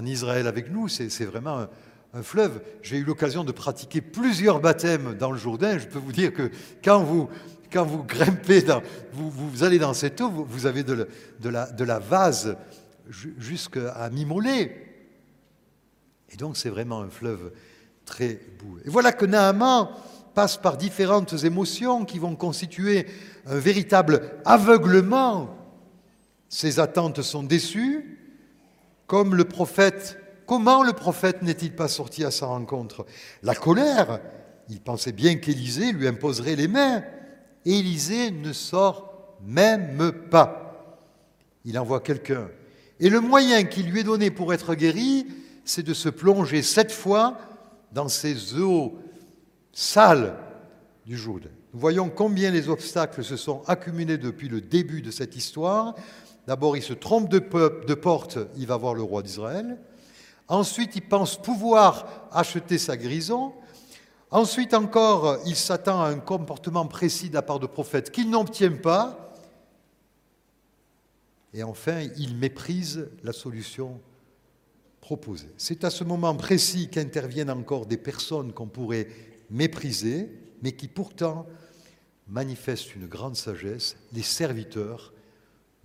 Israël 0.05 0.47
avec 0.47 0.71
nous, 0.71 0.89
c'est 0.89 1.25
vraiment 1.25 1.67
un 2.13 2.23
fleuve. 2.23 2.61
J'ai 2.83 2.99
eu 2.99 3.05
l'occasion 3.05 3.45
de 3.45 3.53
pratiquer 3.53 4.01
plusieurs 4.01 4.61
baptêmes 4.61 5.15
dans 5.15 5.31
le 5.31 5.39
Jourdain. 5.39 5.79
Je 5.79 5.87
peux 5.87 5.99
vous 5.99 6.13
dire 6.13 6.33
que 6.33 6.51
quand 6.85 7.03
vous, 7.03 7.29
quand 7.73 7.85
vous 7.85 8.03
grimpez, 8.03 8.65
vous, 9.13 9.31
vous, 9.31 9.65
allez 9.65 9.79
dans 9.79 9.95
cette 9.95 10.21
eau, 10.21 10.31
vous, 10.31 10.67
avez 10.67 10.83
de, 10.83 11.07
la, 11.45 11.71
de 11.71 11.85
la 11.85 11.99
vase 11.99 12.57
jusqu'à 13.09 14.11
mi-mollet. 14.11 14.83
Et 16.31 16.37
donc 16.37 16.57
c'est 16.57 16.71
vraiment 16.71 17.03
un 17.03 17.11
fleuve 17.11 17.53
très 18.05 18.41
beau. 18.59 18.79
Et 18.85 18.89
voilà 18.89 19.13
que 19.13 19.27
Naaman 19.27 19.89
passe 20.35 20.57
par 20.57 20.77
différentes 20.77 21.45
émotions 21.45 22.05
qui 22.05 22.19
vont 22.19 22.37
constituer 22.37 23.07
un 23.47 23.57
véritable 23.57 24.33
aveuglement. 24.45 25.57
Ses 26.49 26.79
attentes 26.79 27.23
sont 27.23 27.43
déçues, 27.43 28.19
le 29.11 29.45
prophète 29.45 30.19
Comment 30.47 30.85
le 30.85 30.93
prophète 30.93 31.43
n'est-il 31.43 31.73
pas 31.73 31.89
sorti 31.89 32.25
à 32.25 32.31
sa 32.31 32.47
rencontre? 32.47 33.05
La 33.43 33.55
colère. 33.55 34.21
Il 34.69 34.81
pensait 34.81 35.13
bien 35.13 35.37
qu'Élisée 35.37 35.93
lui 35.93 36.07
imposerait 36.07 36.57
les 36.57 36.69
mains. 36.69 37.03
Élisée 37.65 38.31
ne 38.31 38.53
sort 38.53 39.39
même 39.45 40.13
pas. 40.31 41.03
Il 41.65 41.79
envoie 41.79 42.01
quelqu'un. 42.01 42.49
Et 43.01 43.11
le 43.11 43.21
moyen 43.21 43.65
qui 43.65 43.83
lui 43.83 44.01
est 44.01 44.05
donné 44.05 44.31
pour 44.31 44.55
être 44.55 44.75
guéri, 44.75 45.27
c'est 45.65 45.83
de 45.83 45.95
se 45.95 46.09
plonger 46.09 46.63
sept 46.63 46.93
fois 46.93 47.39
dans 47.93 48.09
ces 48.09 48.55
eaux 48.55 48.99
sales 49.73 50.37
du 51.05 51.17
Jourdain. 51.17 51.51
Nous 51.75 51.81
voyons 51.81 52.09
combien 52.09 52.51
les 52.51 52.69
obstacles 52.69 53.23
se 53.23 53.37
sont 53.37 53.63
accumulés 53.67 54.19
depuis 54.19 54.49
le 54.49 54.61
début 54.61 55.03
de 55.03 55.11
cette 55.11 55.37
histoire. 55.37 55.95
D'abord, 56.47 56.77
il 56.77 56.83
se 56.83 56.93
trompe 56.93 57.29
de, 57.29 57.39
porte, 57.95 58.39
il 58.57 58.67
va 58.67 58.77
voir 58.77 58.95
le 58.95 59.03
roi 59.03 59.23
d'Israël. 59.23 59.79
Ensuite, 60.49 60.95
il 60.95 61.03
pense 61.03 61.41
pouvoir 61.41 62.29
acheter 62.31 62.79
sa 62.79 62.97
grison. 62.97 63.53
Ensuite 64.31 64.73
encore, 64.73 65.39
il 65.45 65.57
s'attend 65.57 66.03
à 66.03 66.09
un 66.09 66.21
comportement 66.21 66.87
précis 66.87 67.31
de 67.31 67.35
la 67.35 67.43
part 67.43 67.59
de 67.59 67.67
prophètes 67.67 68.13
qu'il 68.13 68.31
n'obtient 68.31 68.77
pas. 68.77 69.35
Et 71.53 71.65
enfin, 71.65 72.07
il 72.17 72.37
méprise 72.37 73.09
la 73.25 73.33
solution 73.33 74.01
proposée. 75.01 75.51
C'est 75.57 75.83
à 75.83 75.91
ce 75.91 76.05
moment 76.05 76.35
précis 76.37 76.89
qu'interviennent 76.89 77.51
encore 77.51 77.87
des 77.87 77.97
personnes 77.97 78.53
qu'on 78.53 78.67
pourrait 78.69 79.09
mépriser, 79.51 80.31
mais 80.63 80.73
qui 80.73 80.87
pourtant 80.87 81.47
manifestent 82.29 82.95
une 82.95 83.07
grande 83.07 83.37
sagesse, 83.37 83.97
les 84.13 84.23
serviteurs 84.23 85.13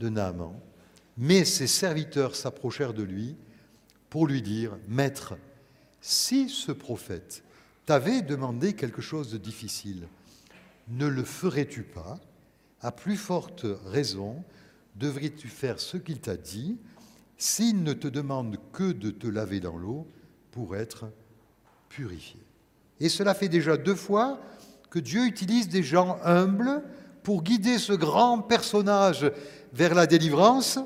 de 0.02 0.10
Naaman. 0.10 0.60
Mais 1.18 1.46
ces 1.46 1.68
serviteurs 1.68 2.36
s'approchèrent 2.36 2.94
de 2.94 3.04
lui 3.04 3.36
pour 4.10 4.28
lui 4.28 4.42
dire, 4.42 4.78
Maître, 4.88 5.38
si 6.02 6.50
ce 6.50 6.72
prophète 6.72 7.44
t'avait 7.86 8.22
demandé 8.22 8.74
quelque 8.74 9.02
chose 9.02 9.32
de 9.32 9.38
difficile, 9.38 10.08
ne 10.90 11.06
le 11.06 11.24
ferais-tu 11.24 11.84
pas? 11.84 12.20
À 12.82 12.92
plus 12.92 13.18
forte 13.18 13.66
raison, 13.86 14.44
devrais-tu 14.96 15.48
faire 15.48 15.80
ce 15.80 15.98
qu'il 15.98 16.20
t'a 16.20 16.36
dit? 16.36 16.78
S'il 17.38 17.84
ne 17.84 17.94
te 17.94 18.08
demande 18.08 18.58
que 18.74 18.92
de 18.92 19.12
te 19.12 19.28
laver 19.28 19.60
dans 19.60 19.78
l'eau 19.78 20.08
pour 20.52 20.76
être 20.76 21.06
purifié. 21.90 22.40
Et 23.00 23.10
cela 23.10 23.34
fait 23.34 23.50
déjà 23.50 23.78
deux 23.78 23.96
fois 23.96 24.40
que 24.90 25.00
Dieu 25.00 25.26
utilise 25.26 25.70
des 25.70 25.84
gens 25.84 26.20
humbles 26.24 26.84
pour 27.24 27.44
guider 27.44 27.78
ce 27.78 27.94
grand 27.94 28.42
personnage 28.42 29.32
vers 29.74 29.94
la 29.94 30.08
délivrance. 30.08 30.80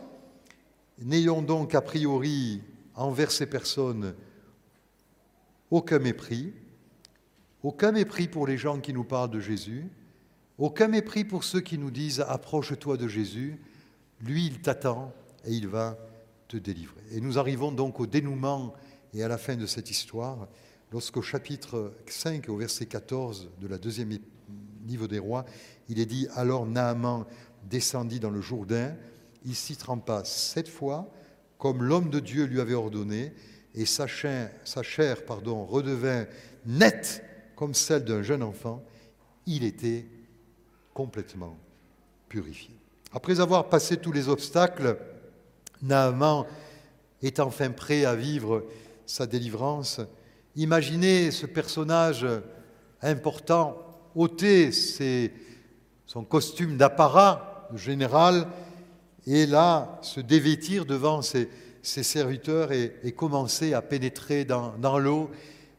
N'ayons 1.00 1.42
donc 1.42 1.76
a 1.76 1.82
priori 1.82 2.62
envers 2.96 3.32
ces 3.32 3.46
personnes 3.46 4.16
aucun 5.72 6.00
mépris, 6.00 6.54
aucun 7.64 7.92
mépris 7.92 8.28
pour 8.28 8.48
les 8.48 8.58
gens 8.58 8.80
qui 8.80 8.94
nous 8.94 9.04
parlent 9.04 9.32
de 9.32 9.40
Jésus, 9.40 9.90
aucun 10.58 10.88
mépris 10.88 11.26
pour 11.26 11.44
ceux 11.44 11.62
qui 11.62 11.78
nous 11.78 11.92
disent 11.92 12.22
approche-toi 12.22 12.98
de 12.98 13.08
Jésus, 13.08 13.60
lui 14.22 14.46
il 14.46 14.62
t'attend 14.62 15.14
et 15.44 15.52
il 15.52 15.68
va 15.68 15.98
te 16.48 16.58
délivrer. 16.58 17.02
Et 17.12 17.20
nous 17.20 17.38
arrivons 17.38 17.72
donc 17.72 18.00
au 18.00 18.06
dénouement 18.06 18.74
et 19.14 19.24
à 19.24 19.28
la 19.28 19.38
fin 19.38 19.56
de 19.56 19.66
cette 19.66 19.90
histoire, 19.90 20.48
lorsqu'au 20.92 21.22
chapitre 21.22 21.94
5, 22.08 22.48
au 22.50 22.58
verset 22.58 22.86
14 22.86 23.50
de 23.60 23.68
la 23.68 23.78
deuxième 23.78 24.12
niveau 24.86 25.08
des 25.08 25.20
rois, 25.20 25.46
il 25.90 26.00
est 26.00 26.06
dit 26.06 26.28
Alors 26.36 26.66
Naaman 26.66 27.26
descendit 27.70 28.20
dans 28.20 28.30
le 28.30 28.42
Jourdain, 28.42 28.96
il 29.46 29.56
s'y 29.56 29.76
trempa 29.76 30.24
sept 30.24 30.68
fois, 30.68 31.12
comme 31.58 31.84
l'homme 31.84 32.10
de 32.10 32.20
Dieu 32.20 32.46
lui 32.46 32.60
avait 32.60 32.74
ordonné, 32.74 33.34
et 33.74 33.86
sa 33.86 34.08
chair, 34.08 34.52
sa 34.64 34.84
chair 34.84 35.18
redevint 35.28 36.26
nette 36.66 37.24
comme 37.56 37.74
celle 37.74 38.04
d'un 38.04 38.22
jeune 38.22 38.44
enfant, 38.44 38.84
il 39.46 39.64
était 39.64 40.06
complètement 40.94 41.58
purifié. 42.30 42.76
Après 43.14 43.40
avoir 43.40 43.70
passé 43.70 43.98
tous 43.98 44.12
les 44.12 44.28
obstacles, 44.30 44.98
Naaman 45.82 46.46
est 47.22 47.40
enfin 47.40 47.72
prêt 47.72 48.06
à 48.06 48.16
vivre 48.16 48.66
sa 49.06 49.28
délivrance. 49.28 50.02
Imaginez 50.56 51.32
ce 51.32 51.46
personnage 51.46 52.26
important 53.02 53.85
ôter 54.16 54.72
son 56.06 56.24
costume 56.24 56.78
d'apparat 56.78 57.70
général 57.76 58.48
et 59.28 59.46
là 59.46 60.00
se 60.02 60.20
dévêtir 60.20 60.86
devant 60.86 61.22
ses, 61.22 61.50
serviteurs 61.82 62.72
et, 62.72 63.12
commencer 63.16 63.74
à 63.74 63.82
pénétrer 63.82 64.46
dans, 64.46 65.00
l'eau 65.00 65.30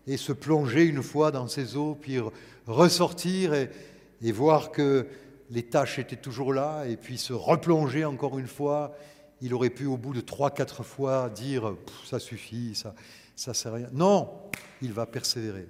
et 0.07 0.17
se 0.17 0.33
plonger 0.33 0.85
une 0.85 1.03
fois 1.03 1.31
dans 1.31 1.49
ces 1.49 1.77
eaux, 1.77 1.97
puis 2.01 2.19
ressortir 2.67 3.55
et, 3.55 4.33
voir 4.33 4.71
que 4.71 5.07
les 5.51 5.65
tâches 5.65 5.99
étaient 5.99 6.17
toujours 6.17 6.53
là, 6.53 6.85
et 6.87 6.97
puis 6.97 7.19
se 7.19 7.33
replonger 7.33 8.05
encore 8.05 8.39
une 8.39 8.49
fois. 8.49 8.97
Il 9.41 9.55
aurait 9.55 9.71
pu, 9.71 9.87
au 9.87 9.97
bout 9.97 10.15
de 10.15 10.21
trois, 10.21 10.51
quatre 10.51 10.83
fois, 10.83 11.29
dire 11.29 11.77
ça 12.05 12.19
suffit, 12.19 12.75
ça, 12.75 12.95
ça 13.37 13.55
sert 13.55 13.73
à 13.73 13.77
rien. 13.77 13.89
Non, 13.93 14.31
il 14.81 14.93
va 14.93 15.07
persévérer. 15.07 15.69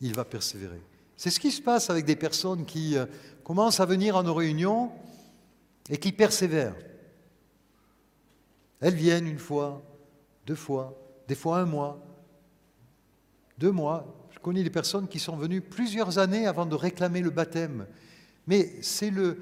Il 0.00 0.14
va 0.14 0.24
persévérer. 0.24 0.80
C'est 1.20 1.28
ce 1.28 1.38
qui 1.38 1.50
se 1.50 1.60
passe 1.60 1.90
avec 1.90 2.06
des 2.06 2.16
personnes 2.16 2.64
qui 2.64 2.96
euh, 2.96 3.04
commencent 3.44 3.80
à 3.80 3.84
venir 3.84 4.16
à 4.16 4.22
nos 4.22 4.32
réunions 4.32 4.90
et 5.90 5.98
qui 5.98 6.12
persévèrent. 6.12 6.74
Elles 8.80 8.94
viennent 8.94 9.26
une 9.26 9.38
fois, 9.38 9.82
deux 10.46 10.54
fois, 10.54 10.98
des 11.28 11.34
fois 11.34 11.58
un 11.58 11.66
mois, 11.66 12.02
deux 13.58 13.70
mois. 13.70 14.06
Je 14.30 14.38
connais 14.38 14.62
des 14.62 14.70
personnes 14.70 15.08
qui 15.08 15.18
sont 15.18 15.36
venues 15.36 15.60
plusieurs 15.60 16.16
années 16.16 16.46
avant 16.46 16.64
de 16.64 16.74
réclamer 16.74 17.20
le 17.20 17.28
baptême. 17.28 17.86
Mais 18.46 18.76
c'est 18.80 19.10
le, 19.10 19.36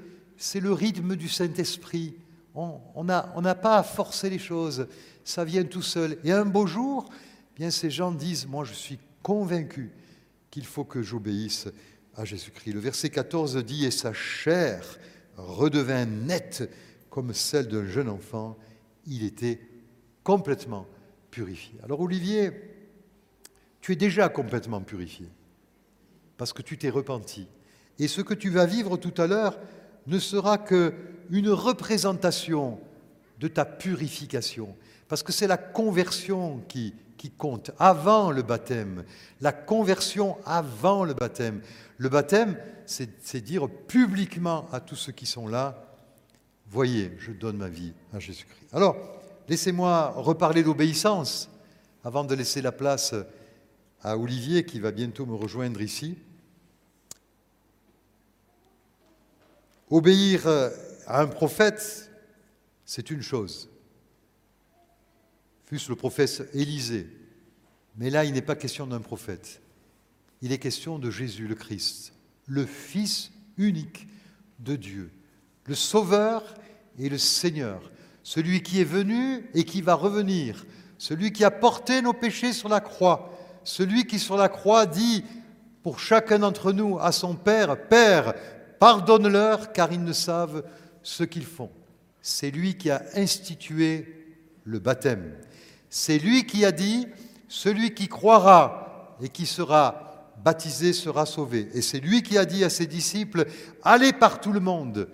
rythme 0.73 1.15
du 1.15 1.29
Saint-Esprit. 1.29 2.13
On 2.55 3.03
n'a 3.05 3.55
pas 3.55 3.77
à 3.77 3.83
forcer 3.83 4.29
les 4.29 4.37
choses. 4.37 4.89
Ça 5.23 5.45
vient 5.45 5.63
tout 5.63 5.81
seul. 5.81 6.17
Et 6.25 6.33
un 6.33 6.43
beau 6.43 6.67
jour, 6.67 7.05
eh 7.09 7.55
bien 7.55 7.71
ces 7.71 7.89
gens 7.89 8.11
disent, 8.11 8.47
moi 8.47 8.65
je 8.65 8.73
suis 8.73 8.99
convaincu 9.23 9.93
qu'il 10.51 10.65
faut 10.65 10.83
que 10.83 11.01
j'obéisse 11.01 11.67
à 12.15 12.25
Jésus-Christ. 12.25 12.73
Le 12.73 12.79
verset 12.79 13.09
14 13.09 13.57
dit, 13.57 13.85
et 13.85 13.91
sa 13.91 14.13
chair 14.13 14.99
redevint 15.37 16.05
nette 16.05 16.69
comme 17.09 17.33
celle 17.33 17.67
d'un 17.67 17.85
jeune 17.85 18.09
enfant 18.09 18.57
il 19.05 19.23
était 19.23 19.59
complètement 20.23 20.85
purifié. 21.31 21.79
Alors 21.83 22.01
Olivier, 22.01 22.51
tu 23.81 23.93
es 23.93 23.95
déjà 23.95 24.29
complètement 24.29 24.81
purifié, 24.81 25.27
parce 26.37 26.53
que 26.53 26.61
tu 26.61 26.77
t'es 26.77 26.89
repenti. 26.89 27.47
Et 27.97 28.07
ce 28.07 28.21
que 28.21 28.33
tu 28.33 28.49
vas 28.49 28.65
vivre 28.65 28.97
tout 28.97 29.13
à 29.19 29.27
l'heure 29.27 29.59
ne 30.07 30.19
sera 30.19 30.57
qu'une 30.57 31.49
représentation 31.49 32.79
de 33.39 33.47
ta 33.47 33.65
purification. 33.65 34.75
Parce 35.07 35.23
que 35.23 35.31
c'est 35.31 35.47
la 35.47 35.57
conversion 35.57 36.59
qui, 36.67 36.93
qui 37.19 37.29
compte 37.29 37.71
avant 37.77 38.31
le 38.31 38.41
baptême. 38.41 39.03
La 39.41 39.51
conversion 39.51 40.37
avant 40.45 41.03
le 41.03 41.13
baptême. 41.13 41.61
Le 41.97 42.07
baptême, 42.07 42.57
c'est 42.85 43.41
dire 43.41 43.67
publiquement 43.69 44.67
à 44.71 44.79
tous 44.79 44.95
ceux 44.95 45.11
qui 45.11 45.25
sont 45.25 45.47
là, 45.47 45.85
voyez, 46.69 47.11
je 47.19 47.31
donne 47.31 47.57
ma 47.57 47.67
vie 47.67 47.93
à 48.13 48.19
Jésus-Christ. 48.19 48.69
Alors, 48.71 48.95
laissez-moi 49.49 50.13
reparler 50.15 50.63
d'obéissance 50.63 51.49
avant 52.05 52.23
de 52.23 52.33
laisser 52.33 52.61
la 52.61 52.71
place 52.71 53.13
à 54.01 54.17
Olivier 54.17 54.63
qui 54.63 54.79
va 54.79 54.91
bientôt 54.91 55.25
me 55.25 55.35
rejoindre 55.35 55.81
ici. 55.81 56.17
Obéir 59.89 60.47
à 61.05 61.21
un 61.21 61.27
prophète, 61.27 62.09
c'est 62.85 63.11
une 63.11 63.21
chose. 63.21 63.68
Fût-ce 65.69 65.89
le 65.89 65.95
prophète 65.95 66.49
Élisée. 66.53 67.07
Mais 67.95 68.09
là, 68.09 68.25
il 68.25 68.33
n'est 68.33 68.41
pas 68.41 68.55
question 68.55 68.87
d'un 68.87 69.01
prophète. 69.01 69.61
Il 70.41 70.51
est 70.51 70.57
question 70.57 70.97
de 70.97 71.11
Jésus 71.11 71.47
le 71.47 71.53
Christ, 71.53 72.13
le 72.47 72.65
Fils 72.65 73.31
unique 73.57 74.07
de 74.57 74.75
Dieu, 74.75 75.11
le 75.65 75.75
Sauveur 75.75 76.55
et 76.97 77.07
le 77.07 77.19
Seigneur, 77.19 77.91
celui 78.23 78.63
qui 78.63 78.81
est 78.81 78.85
venu 78.85 79.47
et 79.53 79.63
qui 79.63 79.81
va 79.81 79.93
revenir, 79.93 80.65
celui 80.97 81.31
qui 81.31 81.43
a 81.43 81.51
porté 81.51 82.01
nos 82.01 82.13
péchés 82.13 82.53
sur 82.53 82.69
la 82.69 82.79
croix, 82.79 83.37
celui 83.63 84.07
qui 84.07 84.17
sur 84.17 84.37
la 84.37 84.49
croix 84.49 84.87
dit 84.87 85.23
pour 85.83 85.99
chacun 85.99 86.39
d'entre 86.39 86.71
nous 86.71 86.97
à 86.99 87.11
son 87.11 87.35
Père, 87.35 87.87
Père, 87.89 88.33
pardonne-leur 88.79 89.71
car 89.71 89.91
ils 89.91 90.03
ne 90.03 90.13
savent 90.13 90.63
ce 91.03 91.23
qu'ils 91.23 91.45
font. 91.45 91.69
C'est 92.21 92.49
lui 92.49 92.75
qui 92.75 92.89
a 92.89 93.03
institué 93.13 94.15
le 94.63 94.79
baptême. 94.79 95.33
C'est 95.89 96.19
lui 96.19 96.45
qui 96.45 96.65
a 96.65 96.71
dit, 96.71 97.07
celui 97.47 97.93
qui 97.93 98.07
croira 98.07 99.17
et 99.21 99.29
qui 99.29 99.45
sera 99.45 100.33
baptisé 100.43 100.93
sera 100.93 101.25
sauvé. 101.25 101.67
Et 101.73 101.81
c'est 101.81 101.99
lui 101.99 102.21
qui 102.23 102.37
a 102.37 102.45
dit 102.45 102.63
à 102.63 102.69
ses 102.69 102.85
disciples, 102.85 103.45
allez 103.83 104.13
par 104.13 104.39
tout 104.39 104.53
le 104.53 104.59
monde, 104.59 105.09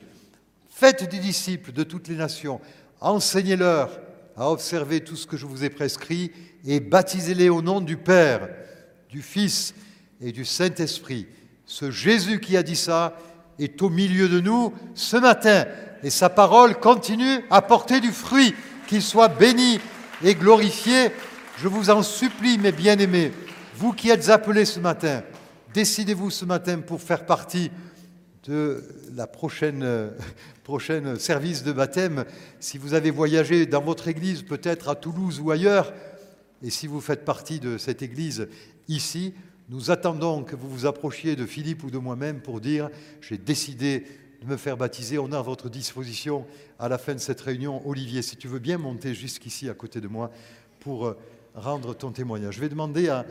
faites 0.70 1.10
des 1.10 1.20
disciples 1.20 1.72
de 1.72 1.84
toutes 1.84 2.08
les 2.08 2.16
nations, 2.16 2.60
enseignez-leur 3.02 3.90
à 4.38 4.52
observer 4.52 5.02
tout 5.02 5.16
ce 5.16 5.26
que 5.26 5.38
je 5.38 5.46
vous 5.46 5.64
ai 5.64 5.70
prescrit 5.70 6.32
et 6.66 6.80
baptisez-les 6.80 7.50
au 7.50 7.62
nom 7.62 7.80
du 7.80 7.98
Père, 7.98 8.50
du 9.10 9.22
Fils 9.22 9.74
et 10.22 10.32
du 10.32 10.44
Saint-Esprit. 10.44 11.28
Ce 11.66 11.90
Jésus 11.90 12.40
qui 12.40 12.58
a 12.58 12.64
dit 12.64 12.76
ça 12.76 13.18
est 13.58 13.82
au 13.82 13.90
milieu 13.90 14.28
de 14.28 14.42
nous 14.42 14.74
ce 14.94 15.18
matin 15.18 15.66
et 16.04 16.10
sa 16.10 16.30
parole 16.30 16.80
continue 16.80 17.46
à 17.50 17.62
porter 17.62 18.02
du 18.02 18.12
fruit. 18.12 18.54
Qu'il 18.88 19.02
soit 19.02 19.30
béni 19.30 19.80
et 20.26 20.34
glorifié. 20.34 21.12
Je 21.60 21.68
vous 21.68 21.92
en 21.92 22.02
supplie, 22.02 22.58
mes 22.58 22.72
bien-aimés, 22.72 23.32
vous 23.76 23.94
qui 23.94 24.10
êtes 24.10 24.30
appelés 24.30 24.66
ce 24.66 24.80
matin, 24.80 25.22
décidez-vous 25.74 26.32
ce 26.32 26.46
matin 26.46 26.80
pour 26.80 27.00
faire 27.00 27.28
partie 27.28 27.70
de 28.44 28.84
la 29.14 29.28
prochaine, 29.28 29.84
euh, 29.84 30.10
prochaine 30.64 31.18
service 31.20 31.64
de 31.64 31.72
baptême. 31.72 32.26
Si 32.60 32.80
vous 32.80 32.96
avez 32.96 33.12
voyagé 33.12 33.68
dans 33.68 33.82
votre 33.82 34.08
église, 34.08 34.42
peut-être 34.42 34.90
à 34.90 34.96
Toulouse 34.96 35.40
ou 35.40 35.52
ailleurs, 35.52 35.94
et 36.64 36.72
si 36.72 36.88
vous 36.88 37.02
faites 37.02 37.24
partie 37.24 37.60
de 37.60 37.78
cette 37.78 38.02
église 38.02 38.48
ici, 38.88 39.36
nous 39.70 39.92
attendons 39.92 40.44
que 40.44 40.56
vous 40.56 40.70
vous 40.70 40.86
approchiez 40.88 41.36
de 41.36 41.46
Philippe 41.46 41.84
ou 41.84 41.92
de 41.92 42.00
moi-même 42.00 42.42
pour 42.42 42.62
dire 42.62 42.90
j'ai 43.22 43.38
décidé 43.38 44.06
de 44.42 44.46
me 44.46 44.58
faire 44.58 44.78
baptiser. 44.78 45.18
On 45.18 45.32
est 45.32 45.36
à 45.36 45.42
votre 45.42 45.70
disposition 45.70 46.46
à 46.80 46.90
la 46.90 46.98
fin 46.98 47.14
de 47.14 47.20
cette 47.20 47.42
réunion. 47.42 47.88
Olivier, 47.88 48.22
si 48.22 48.38
tu 48.38 48.48
veux 48.48 48.60
bien 48.60 48.78
monter 48.78 49.14
jusqu'ici 49.14 49.70
à 49.70 49.74
côté 49.74 50.02
de 50.02 50.08
moi 50.08 50.32
pour 50.80 51.08
euh, 51.08 51.18
rendre 51.56 51.94
ton 51.96 52.12
témoignage. 52.12 52.56
Je 52.56 52.62
vais 52.62 52.70
demander 52.70 53.10
à, 53.10 53.26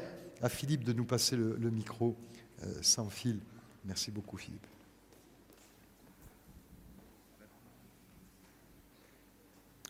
Philippe 0.48 0.84
de 0.84 0.92
nous 0.92 1.05
passer 1.05 1.36
le, 1.36 1.70
micro 1.70 2.14
euh, 2.62 2.74
sans 2.82 3.09
fil. 3.09 3.38
Merci 3.84 4.11
beaucoup 4.11 4.36
Philippe. 4.36 4.66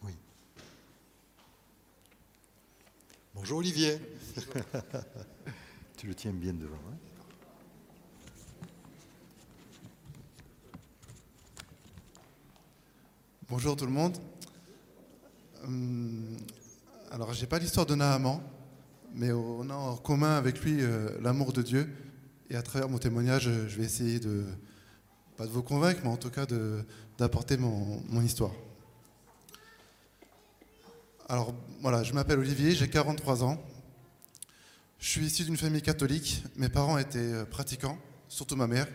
Oui. 0.05 0.13
Bonjour 3.35 3.59
Olivier. 3.59 3.99
tu 5.97 6.07
le 6.07 6.15
tiens 6.15 6.33
bien 6.33 6.53
devant. 6.53 6.77
Hein? 6.93 7.14
Bonjour 13.57 13.77
tout 13.77 13.87
le 13.87 13.93
monde. 13.93 14.19
Hum, 15.63 16.37
alors, 17.13 17.33
j'ai 17.35 17.47
pas 17.47 17.61
l'histoire 17.61 17.87
de 17.87 17.95
Naaman, 17.95 18.43
mais 19.15 19.31
on 19.31 19.71
a 19.71 19.75
en 19.75 19.97
commun 19.97 20.37
avec 20.37 20.61
lui 20.61 20.79
euh, 20.81 21.11
l'amour 21.21 21.53
de 21.53 21.63
Dieu. 21.63 21.89
Et 22.51 22.57
à 22.57 22.63
travers 22.63 22.89
mon 22.89 22.99
témoignage, 22.99 23.45
je 23.45 23.77
vais 23.79 23.85
essayer 23.85 24.19
de, 24.19 24.43
pas 25.37 25.47
de 25.47 25.53
vous 25.53 25.63
convaincre, 25.63 26.01
mais 26.03 26.11
en 26.11 26.17
tout 26.17 26.31
cas 26.31 26.47
d'apporter 27.17 27.57
mon, 27.57 28.03
mon, 28.09 28.23
histoire. 28.23 28.51
Alors, 31.29 31.55
voilà, 31.81 32.03
je 32.03 32.13
m'appelle 32.13 32.41
Olivier, 32.41 32.73
j'ai 32.73 32.89
43 32.89 33.45
ans. 33.45 33.65
Je 34.99 35.09
suis 35.09 35.27
issu 35.27 35.45
d'une 35.45 35.57
famille 35.57 35.83
catholique. 35.83 36.43
Mes 36.57 36.71
parents 36.71 36.99
étaient 36.99 37.19
euh, 37.21 37.45
pratiquants, 37.45 37.99
surtout 38.27 38.57
ma 38.57 38.67
mère. 38.67 38.89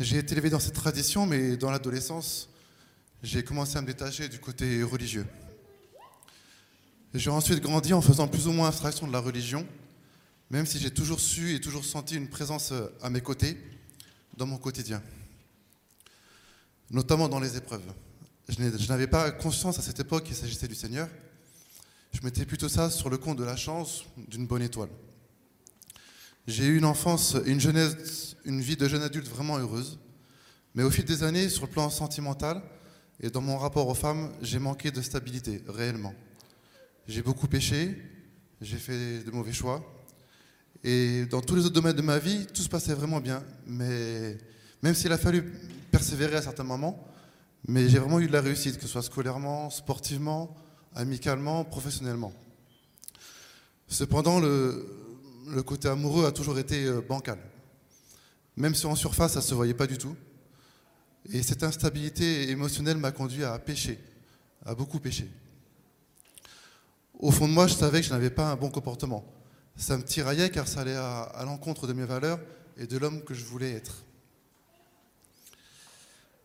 J'ai 0.00 0.16
été 0.16 0.32
élevé 0.32 0.48
dans 0.48 0.60
cette 0.60 0.76
tradition, 0.76 1.26
mais 1.26 1.58
dans 1.58 1.70
l'adolescence, 1.70 2.48
j'ai 3.22 3.42
commencé 3.42 3.76
à 3.76 3.82
me 3.82 3.86
détacher 3.86 4.28
du 4.28 4.38
côté 4.38 4.82
religieux. 4.82 5.26
J'ai 7.14 7.30
ensuite 7.30 7.60
grandi 7.60 7.92
en 7.94 8.02
faisant 8.02 8.28
plus 8.28 8.46
ou 8.46 8.52
moins 8.52 8.68
abstraction 8.68 9.06
de 9.06 9.12
la 9.12 9.20
religion, 9.20 9.66
même 10.50 10.66
si 10.66 10.78
j'ai 10.78 10.90
toujours 10.90 11.20
su 11.20 11.54
et 11.54 11.60
toujours 11.60 11.84
senti 11.84 12.16
une 12.16 12.28
présence 12.28 12.72
euh, 12.72 12.88
à 13.02 13.08
mes 13.08 13.20
côtés 13.20 13.56
dans 14.36 14.46
mon 14.46 14.58
quotidien, 14.58 15.02
notamment 16.90 17.28
dans 17.28 17.40
les 17.40 17.56
épreuves. 17.56 17.92
Je 18.48 18.88
n'avais 18.88 19.06
pas 19.06 19.30
conscience 19.32 19.78
à 19.78 19.82
cette 19.82 19.98
époque 19.98 20.24
qu'il 20.24 20.36
s'agissait 20.36 20.68
du 20.68 20.74
Seigneur. 20.74 21.08
Je 22.12 22.20
mettais 22.22 22.44
plutôt 22.44 22.68
ça 22.68 22.90
sur 22.90 23.10
le 23.10 23.18
compte 23.18 23.38
de 23.38 23.44
la 23.44 23.56
chance 23.56 24.04
d'une 24.28 24.46
bonne 24.46 24.62
étoile. 24.62 24.90
J'ai 26.46 26.66
eu 26.66 26.76
une 26.78 26.84
enfance, 26.84 27.36
une 27.44 27.60
jeunesse, 27.60 28.36
une 28.44 28.60
vie 28.60 28.76
de 28.76 28.86
jeune 28.86 29.02
adulte 29.02 29.26
vraiment 29.26 29.58
heureuse. 29.58 29.98
Mais 30.74 30.84
au 30.84 30.90
fil 30.90 31.04
des 31.04 31.24
années, 31.24 31.48
sur 31.48 31.64
le 31.64 31.72
plan 31.72 31.90
sentimental 31.90 32.62
et 33.20 33.30
dans 33.30 33.40
mon 33.40 33.56
rapport 33.56 33.88
aux 33.88 33.94
femmes, 33.94 34.32
j'ai 34.42 34.58
manqué 34.58 34.90
de 34.90 35.00
stabilité, 35.00 35.62
réellement. 35.68 36.14
J'ai 37.08 37.22
beaucoup 37.22 37.48
péché, 37.48 37.96
j'ai 38.60 38.76
fait 38.76 39.24
de 39.24 39.30
mauvais 39.30 39.52
choix. 39.52 39.82
Et 40.84 41.24
dans 41.26 41.40
tous 41.40 41.56
les 41.56 41.64
autres 41.64 41.74
domaines 41.74 41.96
de 41.96 42.02
ma 42.02 42.18
vie, 42.18 42.46
tout 42.46 42.62
se 42.62 42.68
passait 42.68 42.94
vraiment 42.94 43.20
bien. 43.20 43.42
Mais 43.66 44.36
même 44.82 44.94
s'il 44.94 45.12
a 45.12 45.18
fallu 45.18 45.42
persévérer 45.90 46.36
à 46.36 46.42
certains 46.42 46.64
moments, 46.64 47.06
mais 47.66 47.88
j'ai 47.88 47.98
vraiment 47.98 48.20
eu 48.20 48.26
de 48.26 48.32
la 48.32 48.40
réussite, 48.42 48.76
que 48.76 48.82
ce 48.82 48.88
soit 48.88 49.02
scolairement, 49.02 49.70
sportivement, 49.70 50.54
amicalement, 50.94 51.64
professionnellement. 51.64 52.32
Cependant, 53.88 54.40
le, 54.40 54.86
le 55.48 55.62
côté 55.62 55.88
amoureux 55.88 56.26
a 56.26 56.32
toujours 56.32 56.58
été 56.58 56.84
euh, 56.84 57.00
bancal. 57.00 57.38
Même 58.56 58.74
si 58.74 58.86
en 58.86 58.94
surface, 58.94 59.32
ça 59.32 59.40
ne 59.40 59.44
se 59.44 59.54
voyait 59.54 59.74
pas 59.74 59.86
du 59.86 59.98
tout. 59.98 60.16
Et 61.32 61.42
cette 61.42 61.62
instabilité 61.62 62.50
émotionnelle 62.50 62.98
m'a 62.98 63.12
conduit 63.12 63.44
à 63.44 63.58
pécher, 63.58 63.98
à 64.64 64.74
beaucoup 64.74 65.00
pécher. 65.00 65.28
Au 67.18 67.30
fond 67.30 67.48
de 67.48 67.52
moi, 67.52 67.66
je 67.66 67.74
savais 67.74 68.00
que 68.00 68.06
je 68.06 68.12
n'avais 68.12 68.30
pas 68.30 68.50
un 68.52 68.56
bon 68.56 68.70
comportement. 68.70 69.24
Ça 69.76 69.96
me 69.96 70.02
tiraillait 70.02 70.50
car 70.50 70.68
ça 70.68 70.80
allait 70.80 70.96
à, 70.96 71.42
l'encontre 71.44 71.86
de 71.86 71.92
mes 71.92 72.04
valeurs 72.04 72.38
et 72.76 72.86
de 72.86 72.98
l'homme 72.98 73.22
que 73.22 73.34
je 73.34 73.44
voulais 73.44 73.72
être. 73.72 74.04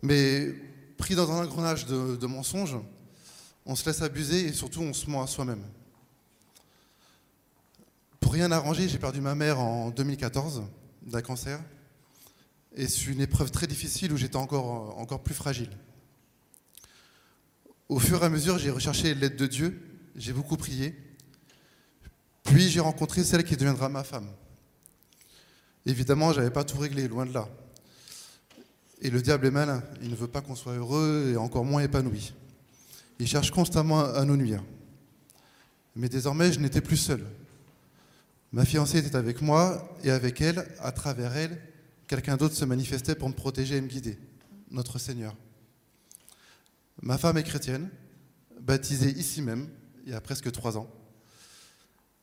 Mais 0.02 0.54
pris 0.98 1.16
dans 1.16 1.32
un 1.32 1.44
engrenage 1.44 1.86
de, 1.86 2.26
mensonges, 2.26 2.78
on 3.66 3.76
se 3.76 3.86
laisse 3.86 4.02
abuser 4.02 4.48
et 4.48 4.54
surtout 4.54 4.82
on 4.82 4.94
se 4.94 5.10
ment 5.10 5.22
à 5.22 5.28
soi-même. 5.28 5.64
Pour 8.20 8.34
rien 8.34 8.52
arranger, 8.52 8.88
j'ai 8.88 8.98
perdu 8.98 9.22
ma 9.22 9.36
mère 9.36 9.60
en 9.60 9.90
2014 9.90 10.64
d'un 11.04 11.22
cancer. 11.22 11.60
Et 12.76 12.88
c'est 12.88 13.06
une 13.06 13.22
épreuve 13.22 13.52
très 13.52 13.68
difficile 13.68 14.14
où 14.14 14.18
j'étais 14.18 14.38
encore, 14.38 14.98
encore 14.98 15.24
plus 15.24 15.36
fragile. 15.36 15.70
Au 17.90 18.00
fur 18.00 18.22
et 18.22 18.26
à 18.26 18.30
mesure, 18.30 18.58
j'ai 18.58 18.70
recherché 18.70 19.14
l'aide 19.14 19.36
de 19.36 19.48
Dieu 19.48 19.88
j'ai 20.16 20.34
beaucoup 20.34 20.58
prié. 20.58 20.96
Puis 22.44 22.70
j'ai 22.70 22.80
rencontré 22.80 23.24
celle 23.24 23.44
qui 23.44 23.56
deviendra 23.56 23.90
ma 23.90 24.04
femme. 24.04 24.28
Évidemment, 25.86 26.32
je 26.34 26.40
n'avais 26.40 26.52
pas 26.52 26.64
tout 26.64 26.78
réglé, 26.78 27.08
loin 27.08 27.26
de 27.26 27.34
là. 27.34 27.48
Et 29.02 29.10
le 29.10 29.22
diable 29.22 29.48
est 29.48 29.52
malin, 29.52 29.84
il 30.02 30.12
ne 30.12 30.16
veut 30.16 30.28
pas 30.28 30.42
qu'on 30.42 30.56
soit 30.56 30.74
heureux 30.74 31.32
et 31.34 31.38
encore 31.38 31.66
moins 31.66 31.82
épanoui. 31.82 32.34
Il 33.20 33.28
cherche 33.28 33.52
constamment 33.52 34.02
à 34.02 34.26
nous 34.26 34.38
nuire. 34.38 34.64
Mais 35.96 36.08
désormais, 36.08 36.54
je 36.54 36.60
n'étais 36.60 36.82
plus 36.82 36.98
seul. 36.98 37.26
Ma 38.52 38.66
fiancée 38.66 39.00
était 39.00 39.16
avec 39.16 39.42
moi 39.42 39.96
et 40.04 40.12
avec 40.12 40.42
elle, 40.42 40.68
à 40.80 40.92
travers 40.92 41.36
elle, 41.36 41.60
quelqu'un 42.12 42.36
d'autre 42.36 42.56
se 42.56 42.66
manifestait 42.66 43.16
pour 43.16 43.30
me 43.30 43.34
protéger 43.34 43.78
et 43.78 43.82
me 43.82 43.88
guider. 43.88 44.20
notre 44.70 45.00
Seigneur. 45.00 45.34
Ma 47.02 47.18
femme 47.18 47.38
est 47.38 47.44
chrétienne, 47.44 47.90
baptisée 48.60 49.12
ici 49.12 49.42
même, 49.42 49.70
il 50.06 50.12
y 50.12 50.14
a 50.14 50.20
presque 50.20 50.52
trois 50.52 50.78
ans. 50.78 50.90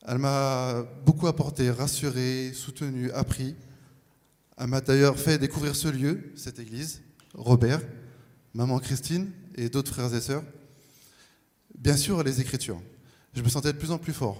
Elle 0.05 0.19
m'a 0.19 0.83
beaucoup 1.07 1.25
apporté, 1.25 1.71
rassuré, 1.71 2.53
soutenu, 2.53 3.09
appris. 3.13 3.55
Elle 4.57 4.67
m'a 4.67 4.79
d'ailleurs 4.79 5.17
fait 5.17 5.39
découvrir 5.39 5.75
ce 5.75 5.87
lieu, 5.87 6.33
cette 6.35 6.59
église, 6.59 7.01
Robert, 7.33 7.81
maman 8.53 8.77
Christine 8.77 9.31
et 9.55 9.69
d'autres 9.69 9.91
frères 9.91 10.13
et 10.13 10.21
sœurs. 10.21 10.43
Bien 11.75 11.97
sûr, 11.97 12.21
les 12.21 12.39
Écritures. 12.41 12.79
Je 13.33 13.41
me 13.41 13.49
sentais 13.49 13.73
de 13.73 13.77
plus 13.79 13.89
en 13.89 13.97
plus 13.97 14.13
fort. 14.13 14.39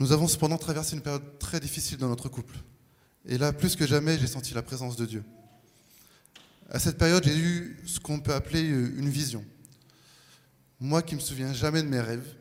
Nous 0.00 0.10
avons 0.10 0.26
cependant 0.26 0.58
traversé 0.58 0.96
une 0.96 1.02
période 1.02 1.38
très 1.38 1.60
difficile 1.60 1.98
dans 1.98 2.08
notre 2.08 2.28
couple. 2.28 2.56
Et 3.26 3.38
là, 3.38 3.52
plus 3.52 3.76
que 3.76 3.86
jamais, 3.86 4.18
j'ai 4.18 4.26
senti 4.26 4.52
la 4.54 4.62
présence 4.62 4.96
de 4.96 5.06
Dieu. 5.06 5.24
À 6.70 6.78
cette 6.78 6.98
période, 6.98 7.24
j'ai 7.24 7.36
eu 7.36 7.76
ce 7.86 8.00
qu'on 8.00 8.20
peut 8.20 8.34
appeler 8.34 8.60
une 8.60 9.08
vision. 9.08 9.44
Moi 10.80 11.02
qui 11.02 11.14
me 11.14 11.20
souviens 11.20 11.52
jamais 11.52 11.82
de 11.82 11.88
mes 11.88 12.00
rêves, 12.00 12.34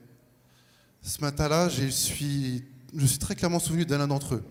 ce 1.01 1.21
matin-là, 1.21 1.69
je 1.69 1.87
suis, 1.87 2.63
je 2.95 3.05
suis 3.05 3.19
très 3.19 3.35
clairement 3.35 3.59
souvenu 3.59 3.85
d'un 3.85 4.07
d'entre 4.07 4.35
eux. 4.35 4.43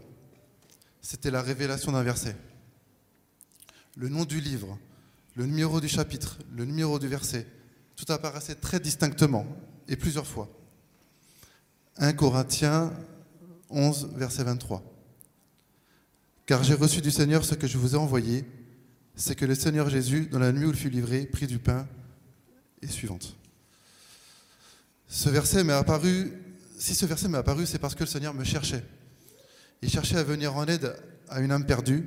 C'était 1.00 1.30
la 1.30 1.42
révélation 1.42 1.92
d'un 1.92 2.02
verset. 2.02 2.36
Le 3.96 4.08
nom 4.08 4.24
du 4.24 4.40
livre, 4.40 4.78
le 5.34 5.46
numéro 5.46 5.80
du 5.80 5.88
chapitre, 5.88 6.38
le 6.54 6.64
numéro 6.64 6.98
du 6.98 7.08
verset, 7.08 7.46
tout 7.96 8.10
apparaissait 8.12 8.54
très 8.54 8.80
distinctement 8.80 9.46
et 9.88 9.96
plusieurs 9.96 10.26
fois. 10.26 10.48
1 11.96 12.12
Corinthiens 12.14 12.92
11, 13.70 14.10
verset 14.14 14.44
23. 14.44 14.91
Car 16.46 16.64
j'ai 16.64 16.74
reçu 16.74 17.00
du 17.00 17.10
Seigneur 17.10 17.44
ce 17.44 17.54
que 17.54 17.66
je 17.66 17.78
vous 17.78 17.94
ai 17.94 17.98
envoyé, 17.98 18.44
c'est 19.14 19.34
que 19.34 19.44
le 19.44 19.54
Seigneur 19.54 19.88
Jésus, 19.88 20.26
dans 20.26 20.38
la 20.38 20.52
nuit 20.52 20.66
où 20.66 20.70
il 20.70 20.76
fut 20.76 20.90
livré, 20.90 21.26
prit 21.26 21.46
du 21.46 21.58
pain 21.58 21.86
et 22.80 22.88
suivante. 22.88 23.36
Ce 25.06 25.28
verset 25.28 25.62
m'est 25.62 25.72
apparu, 25.72 26.32
si 26.78 26.94
ce 26.94 27.06
verset 27.06 27.28
m'est 27.28 27.38
apparu, 27.38 27.66
c'est 27.66 27.78
parce 27.78 27.94
que 27.94 28.00
le 28.00 28.08
Seigneur 28.08 28.34
me 28.34 28.44
cherchait. 28.44 28.84
Il 29.82 29.90
cherchait 29.90 30.16
à 30.16 30.24
venir 30.24 30.56
en 30.56 30.64
aide 30.66 30.96
à 31.28 31.40
une 31.40 31.52
âme 31.52 31.66
perdue, 31.66 32.06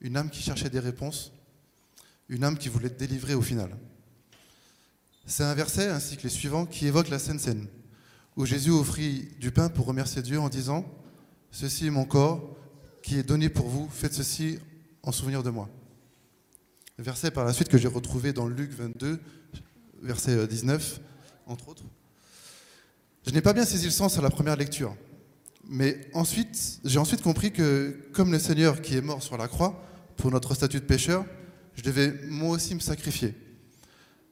une 0.00 0.16
âme 0.16 0.30
qui 0.30 0.42
cherchait 0.42 0.70
des 0.70 0.78
réponses, 0.78 1.32
une 2.28 2.44
âme 2.44 2.56
qui 2.56 2.68
voulait 2.68 2.86
être 2.86 2.98
délivrée 2.98 3.34
au 3.34 3.42
final. 3.42 3.76
C'est 5.26 5.44
un 5.44 5.54
verset, 5.54 5.88
ainsi 5.88 6.16
que 6.16 6.22
les 6.22 6.28
suivants, 6.30 6.64
qui 6.64 6.86
évoque 6.86 7.08
la 7.08 7.18
Sainte 7.18 7.40
Seine, 7.40 7.66
où 8.36 8.46
Jésus 8.46 8.70
offrit 8.70 9.28
du 9.40 9.50
pain 9.50 9.68
pour 9.68 9.86
remercier 9.86 10.22
Dieu 10.22 10.40
en 10.40 10.48
disant 10.48 10.86
Ceci 11.50 11.86
est 11.86 11.90
mon 11.90 12.04
corps 12.04 12.57
qui 13.02 13.18
est 13.18 13.22
donné 13.22 13.48
pour 13.48 13.68
vous, 13.68 13.88
faites 13.90 14.14
ceci 14.14 14.58
en 15.02 15.12
souvenir 15.12 15.42
de 15.42 15.50
moi. 15.50 15.68
Verset 16.98 17.30
par 17.30 17.44
la 17.44 17.52
suite 17.52 17.68
que 17.68 17.78
j'ai 17.78 17.88
retrouvé 17.88 18.32
dans 18.32 18.48
Luc 18.48 18.72
22, 18.72 19.20
verset 20.02 20.46
19, 20.46 21.00
entre 21.46 21.68
autres. 21.68 21.84
Je 23.26 23.30
n'ai 23.30 23.40
pas 23.40 23.52
bien 23.52 23.64
saisi 23.64 23.84
le 23.84 23.90
sens 23.90 24.18
à 24.18 24.22
la 24.22 24.30
première 24.30 24.56
lecture. 24.56 24.96
Mais 25.68 26.08
ensuite, 26.14 26.80
j'ai 26.84 26.98
ensuite 26.98 27.22
compris 27.22 27.52
que, 27.52 28.08
comme 28.12 28.32
le 28.32 28.38
Seigneur 28.38 28.80
qui 28.80 28.96
est 28.96 29.02
mort 29.02 29.22
sur 29.22 29.36
la 29.36 29.48
croix 29.48 29.84
pour 30.16 30.30
notre 30.30 30.54
statut 30.54 30.80
de 30.80 30.84
pécheur, 30.84 31.24
je 31.74 31.82
devais 31.82 32.14
moi 32.26 32.56
aussi 32.56 32.74
me 32.74 32.80
sacrifier. 32.80 33.34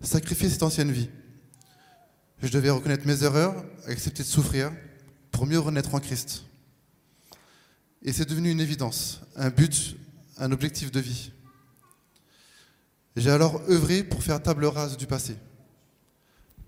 Sacrifier 0.00 0.48
cette 0.48 0.62
ancienne 0.62 0.90
vie. 0.90 1.10
Je 2.42 2.48
devais 2.48 2.70
reconnaître 2.70 3.06
mes 3.06 3.22
erreurs, 3.22 3.64
accepter 3.86 4.22
de 4.22 4.28
souffrir 4.28 4.72
pour 5.30 5.46
mieux 5.46 5.58
renaître 5.58 5.94
en 5.94 6.00
Christ. 6.00 6.44
Et 8.06 8.12
c'est 8.12 8.28
devenu 8.28 8.50
une 8.50 8.60
évidence, 8.60 9.20
un 9.34 9.50
but, 9.50 9.96
un 10.38 10.50
objectif 10.52 10.90
de 10.90 11.00
vie. 11.00 11.32
J'ai 13.16 13.30
alors 13.30 13.60
œuvré 13.68 14.02
pour 14.02 14.22
faire 14.22 14.42
table 14.42 14.64
rase 14.64 14.96
du 14.96 15.06
passé 15.06 15.36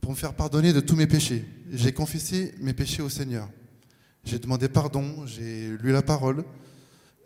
pour 0.00 0.12
me 0.12 0.16
faire 0.16 0.34
pardonner 0.34 0.72
de 0.72 0.80
tous 0.80 0.96
mes 0.96 1.06
péchés. 1.06 1.44
J'ai 1.70 1.92
confessé 1.92 2.54
mes 2.60 2.72
péchés 2.72 3.02
au 3.02 3.08
Seigneur. 3.08 3.48
J'ai 4.24 4.38
demandé 4.38 4.68
pardon, 4.68 5.26
j'ai 5.26 5.76
lu 5.82 5.92
la 5.92 6.02
parole, 6.02 6.44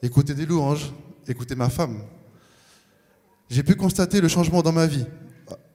écouté 0.03 0.35
des 0.35 0.47
louanges, 0.47 0.93
écouté 1.29 1.55
ma 1.55 1.69
femme. 1.69 2.03
J'ai 3.49 3.63
pu 3.63 3.75
constater 3.75 4.21
le 4.21 4.29
changement 4.29 4.63
dans 4.63 4.73
ma 4.73 4.87
vie, 4.87 5.05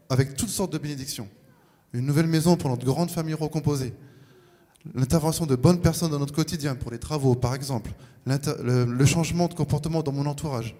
avec 0.09 0.35
toutes 0.35 0.49
sortes 0.49 0.73
de 0.73 0.77
bénédictions. 0.77 1.29
Une 1.93 2.05
nouvelle 2.05 2.27
maison 2.27 2.57
pour 2.57 2.69
notre 2.69 2.85
grande 2.85 3.09
famille 3.09 3.33
recomposée. 3.35 3.93
L'intervention 4.93 5.45
de 5.45 5.55
bonnes 5.55 5.81
personnes 5.81 6.11
dans 6.11 6.19
notre 6.19 6.33
quotidien 6.33 6.75
pour 6.75 6.91
les 6.91 6.99
travaux, 6.99 7.35
par 7.35 7.55
exemple. 7.55 7.91
Le, 8.25 9.05
changement 9.05 9.47
de 9.47 9.53
comportement 9.53 10.03
dans 10.03 10.11
mon 10.11 10.25
entourage. 10.25 10.75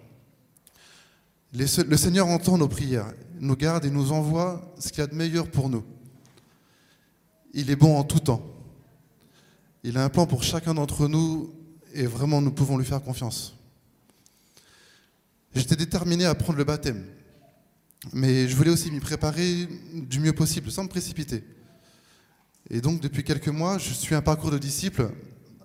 le 1.54 1.98
Seigneur 1.98 2.28
entend 2.28 2.58
nos 2.58 2.68
prières, 2.68 3.14
nous 3.40 3.56
garde 3.56 3.86
et 3.86 3.90
nous 3.90 4.12
envoie 4.12 4.74
ce 4.80 4.90
qu'il 4.90 5.00
y 5.00 5.02
a 5.02 5.08
de 5.08 5.16
meilleur 5.16 5.50
pour 5.50 5.70
nous. 5.70 5.84
Il 7.54 7.72
est 7.72 7.76
bon 7.76 7.98
en 7.98 8.04
tout 8.04 8.20
temps. 8.20 8.44
Il 9.84 9.98
a 9.98 10.04
un 10.04 10.10
plan 10.10 10.26
pour 10.26 10.44
chacun 10.44 10.74
d'entre 10.74 11.08
nous 11.08 11.54
et 11.94 12.06
vraiment 12.06 12.42
nous 12.42 12.52
pouvons 12.52 12.78
lui 12.78 12.86
faire 12.86 13.02
confiance. 13.02 13.56
J'étais 15.56 15.76
déterminé 15.76 16.26
à 16.26 16.36
prendre 16.36 16.60
le 16.60 16.66
baptême, 16.66 17.04
mais 18.14 18.48
je 18.48 18.56
voulais 18.56 18.70
aussi 18.70 18.92
m'y 18.92 19.00
préparer 19.00 19.68
du 19.94 20.20
mieux 20.20 20.34
possible, 20.34 20.70
sans 20.70 20.84
me 20.84 20.90
précipiter. 20.90 21.44
Et 22.70 22.82
donc 22.82 23.00
depuis 23.00 23.24
quelques 23.24 23.48
mois, 23.48 23.78
je 23.78 23.94
suis 23.94 24.16
un 24.16 24.22
parcours 24.22 24.52
de 24.52 24.58
disciple 24.58 25.10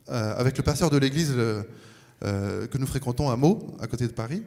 euh, 0.09 0.35
avec 0.37 0.57
le 0.57 0.63
pasteur 0.63 0.91
de 0.91 0.99
l'église 0.99 1.33
euh, 1.35 2.67
que 2.67 2.79
nous 2.79 2.87
fréquentons 2.87 3.31
à 3.31 3.37
Meaux, 3.37 3.77
à 3.81 3.87
côté 3.87 4.07
de 4.07 4.13
Paris. 4.13 4.43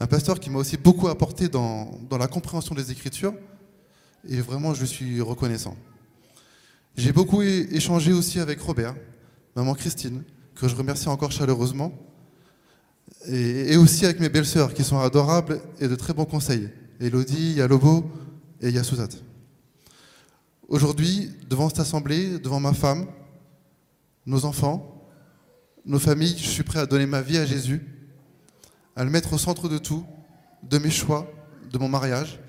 Un 0.00 0.06
pasteur 0.06 0.40
qui 0.40 0.50
m'a 0.50 0.58
aussi 0.58 0.76
beaucoup 0.76 1.08
apporté 1.08 1.48
dans, 1.48 1.98
dans 2.08 2.18
la 2.18 2.26
compréhension 2.26 2.74
des 2.74 2.90
Écritures, 2.90 3.34
et 4.28 4.40
vraiment 4.40 4.74
je 4.74 4.84
suis 4.84 5.20
reconnaissant. 5.20 5.76
J'ai 6.96 7.12
beaucoup 7.12 7.42
échangé 7.42 8.12
aussi 8.12 8.40
avec 8.40 8.60
Robert, 8.60 8.94
maman 9.56 9.74
Christine, 9.74 10.22
que 10.54 10.68
je 10.68 10.74
remercie 10.74 11.08
encore 11.08 11.32
chaleureusement, 11.32 11.92
et, 13.26 13.76
aussi 13.76 14.04
avec 14.04 14.20
mes 14.20 14.28
belles-sœurs 14.28 14.74
qui 14.74 14.84
sont 14.84 14.98
adorables 14.98 15.60
et 15.80 15.88
de 15.88 15.94
très 15.94 16.12
bons 16.12 16.24
conseils. 16.24 16.68
Elodie, 17.00 17.54
Yalobo 17.54 18.10
et 18.60 18.70
Yasuzat. 18.70 19.08
Aujourd'hui, 20.68 21.30
devant 21.48 21.68
cette 21.68 21.80
assemblée, 21.80 22.38
devant 22.38 22.60
ma 22.60 22.72
femme, 22.72 23.06
nos 24.24 24.46
enfants, 24.46 25.06
nos 25.84 25.98
familles, 25.98 26.36
je 26.38 26.48
suis 26.48 26.62
prêt 26.62 26.78
à 26.78 26.86
donner 26.86 27.04
ma 27.06 27.20
vie 27.20 27.36
à 27.36 27.44
Jésus, 27.44 27.86
à 28.96 29.04
le 29.04 29.10
mettre 29.10 29.34
au 29.34 29.38
centre 29.38 29.68
de 29.68 29.76
tout, 29.76 30.06
de 30.62 30.78
mes 30.78 30.90
choix, 30.90 31.30
de 31.70 31.76
mon 31.76 31.88
mariage. 31.88 32.40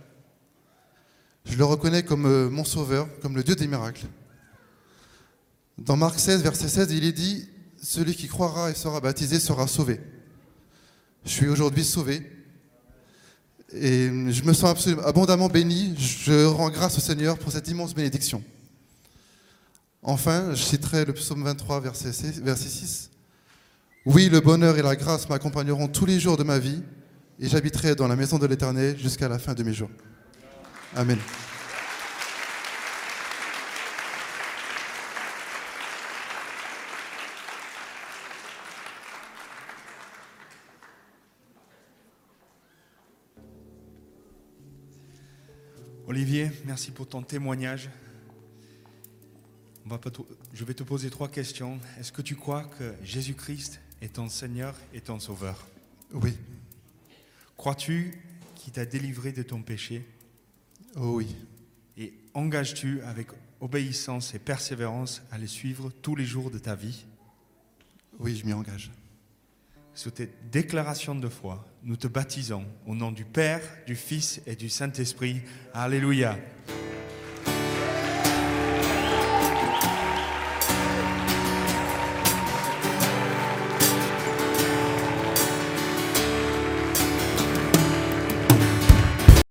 Je 1.44 1.58
le 1.58 1.66
reconnais 1.66 2.04
comme 2.04 2.26
euh, 2.26 2.50
mon 2.50 2.64
sauveur, 2.64 3.08
comme 3.22 3.36
le 3.36 3.44
Dieu 3.44 3.56
des 3.56 3.68
miracles. 3.68 4.06
Dans 5.78 5.98
Marc 5.98 6.18
16, 6.18 6.42
verset 6.42 6.70
16, 6.70 6.92
il 6.92 7.04
est 7.04 7.12
dit 7.12 7.50
Celui 7.82 8.16
qui 8.16 8.28
croira 8.28 8.72
et 8.72 8.76
sera 8.76 9.02
baptisé 9.02 9.40
sera 9.40 9.68
sauvé. 9.68 10.00
Je 11.26 11.32
suis 11.32 11.48
aujourd'hui 11.48 11.84
sauvé. 11.84 12.32
Et 13.74 14.08
je 14.32 14.44
me 14.44 14.54
sens 14.54 14.88
abondamment 15.06 15.50
béni. 15.50 15.96
Je 15.98 16.46
rends 16.46 16.70
grâce 16.70 16.98
au 16.98 17.02
Seigneur 17.02 17.38
pour 17.38 17.52
cette 17.52 17.68
immense 17.68 17.94
bénédiction. 17.94 18.44
Enfin, 20.08 20.54
je 20.54 20.62
citerai 20.62 21.04
le 21.04 21.14
psaume 21.14 21.44
23, 21.44 21.80
verset 21.82 22.14
6. 22.14 23.10
Oui, 24.06 24.30
le 24.30 24.40
bonheur 24.40 24.78
et 24.78 24.84
la 24.84 24.96
grâce 24.96 25.28
m'accompagneront 25.28 25.88
tous 25.88 26.06
les 26.06 26.20
jours 26.20 26.38
de 26.38 26.44
ma 26.44 26.60
vie, 26.60 26.84
et 27.40 27.48
j'habiterai 27.48 27.96
dans 27.96 28.08
la 28.08 28.16
maison 28.16 28.38
de 28.38 28.46
l'Éternel 28.46 29.00
jusqu'à 29.00 29.28
la 29.28 29.40
fin 29.40 29.56
de 29.56 29.64
mes 29.64 29.74
jours. 29.74 29.90
Amen. 30.96 31.18
Olivier, 46.16 46.50
merci 46.64 46.92
pour 46.92 47.10
ton 47.10 47.22
témoignage. 47.22 47.90
je 50.54 50.64
vais 50.64 50.74
te 50.74 50.84
poser 50.84 51.10
trois 51.10 51.28
questions. 51.28 51.78
Est-ce 52.00 52.14
que 52.14 52.22
tu 52.22 52.38
crois 52.38 52.64
que 52.64 52.94
Jésus-Christ 53.04 53.82
est 54.02 54.14
ton 54.14 54.30
Seigneur 54.30 54.80
et 54.94 55.02
ton 55.02 55.20
Sauveur? 55.20 55.68
Oui. 56.14 56.38
Crois-tu 57.58 58.18
qu'il 58.56 58.72
t'a 58.72 58.86
délivré 58.86 59.34
de 59.34 59.44
ton 59.44 59.62
péché? 59.62 60.06
Oh 60.96 61.16
oui. 61.16 61.36
Et 61.98 62.14
engages-tu 62.34 63.02
avec 63.02 63.28
obéissance 63.60 64.34
et 64.36 64.40
persévérance 64.40 65.22
à 65.32 65.38
les 65.38 65.48
suivre 65.48 65.92
tous 66.02 66.16
les 66.16 66.26
jours 66.26 66.50
de 66.50 66.60
ta 66.60 66.76
vie? 66.76 67.04
Oui, 68.20 68.38
je 68.38 68.46
m'y 68.46 68.54
engage. 68.54 68.90
Sous 69.96 70.12
tes 70.12 70.30
déclarations 70.52 71.16
de 71.16 71.30
foi, 71.30 71.66
nous 71.84 71.96
te 71.96 72.08
baptisons 72.08 72.66
au 72.86 72.94
nom 72.94 73.14
du 73.14 73.24
Père, 73.24 73.62
du 73.88 73.96
Fils 73.96 74.42
et 74.46 74.58
du 74.58 74.68
Saint-Esprit. 74.68 75.42
Alléluia. 75.74 76.38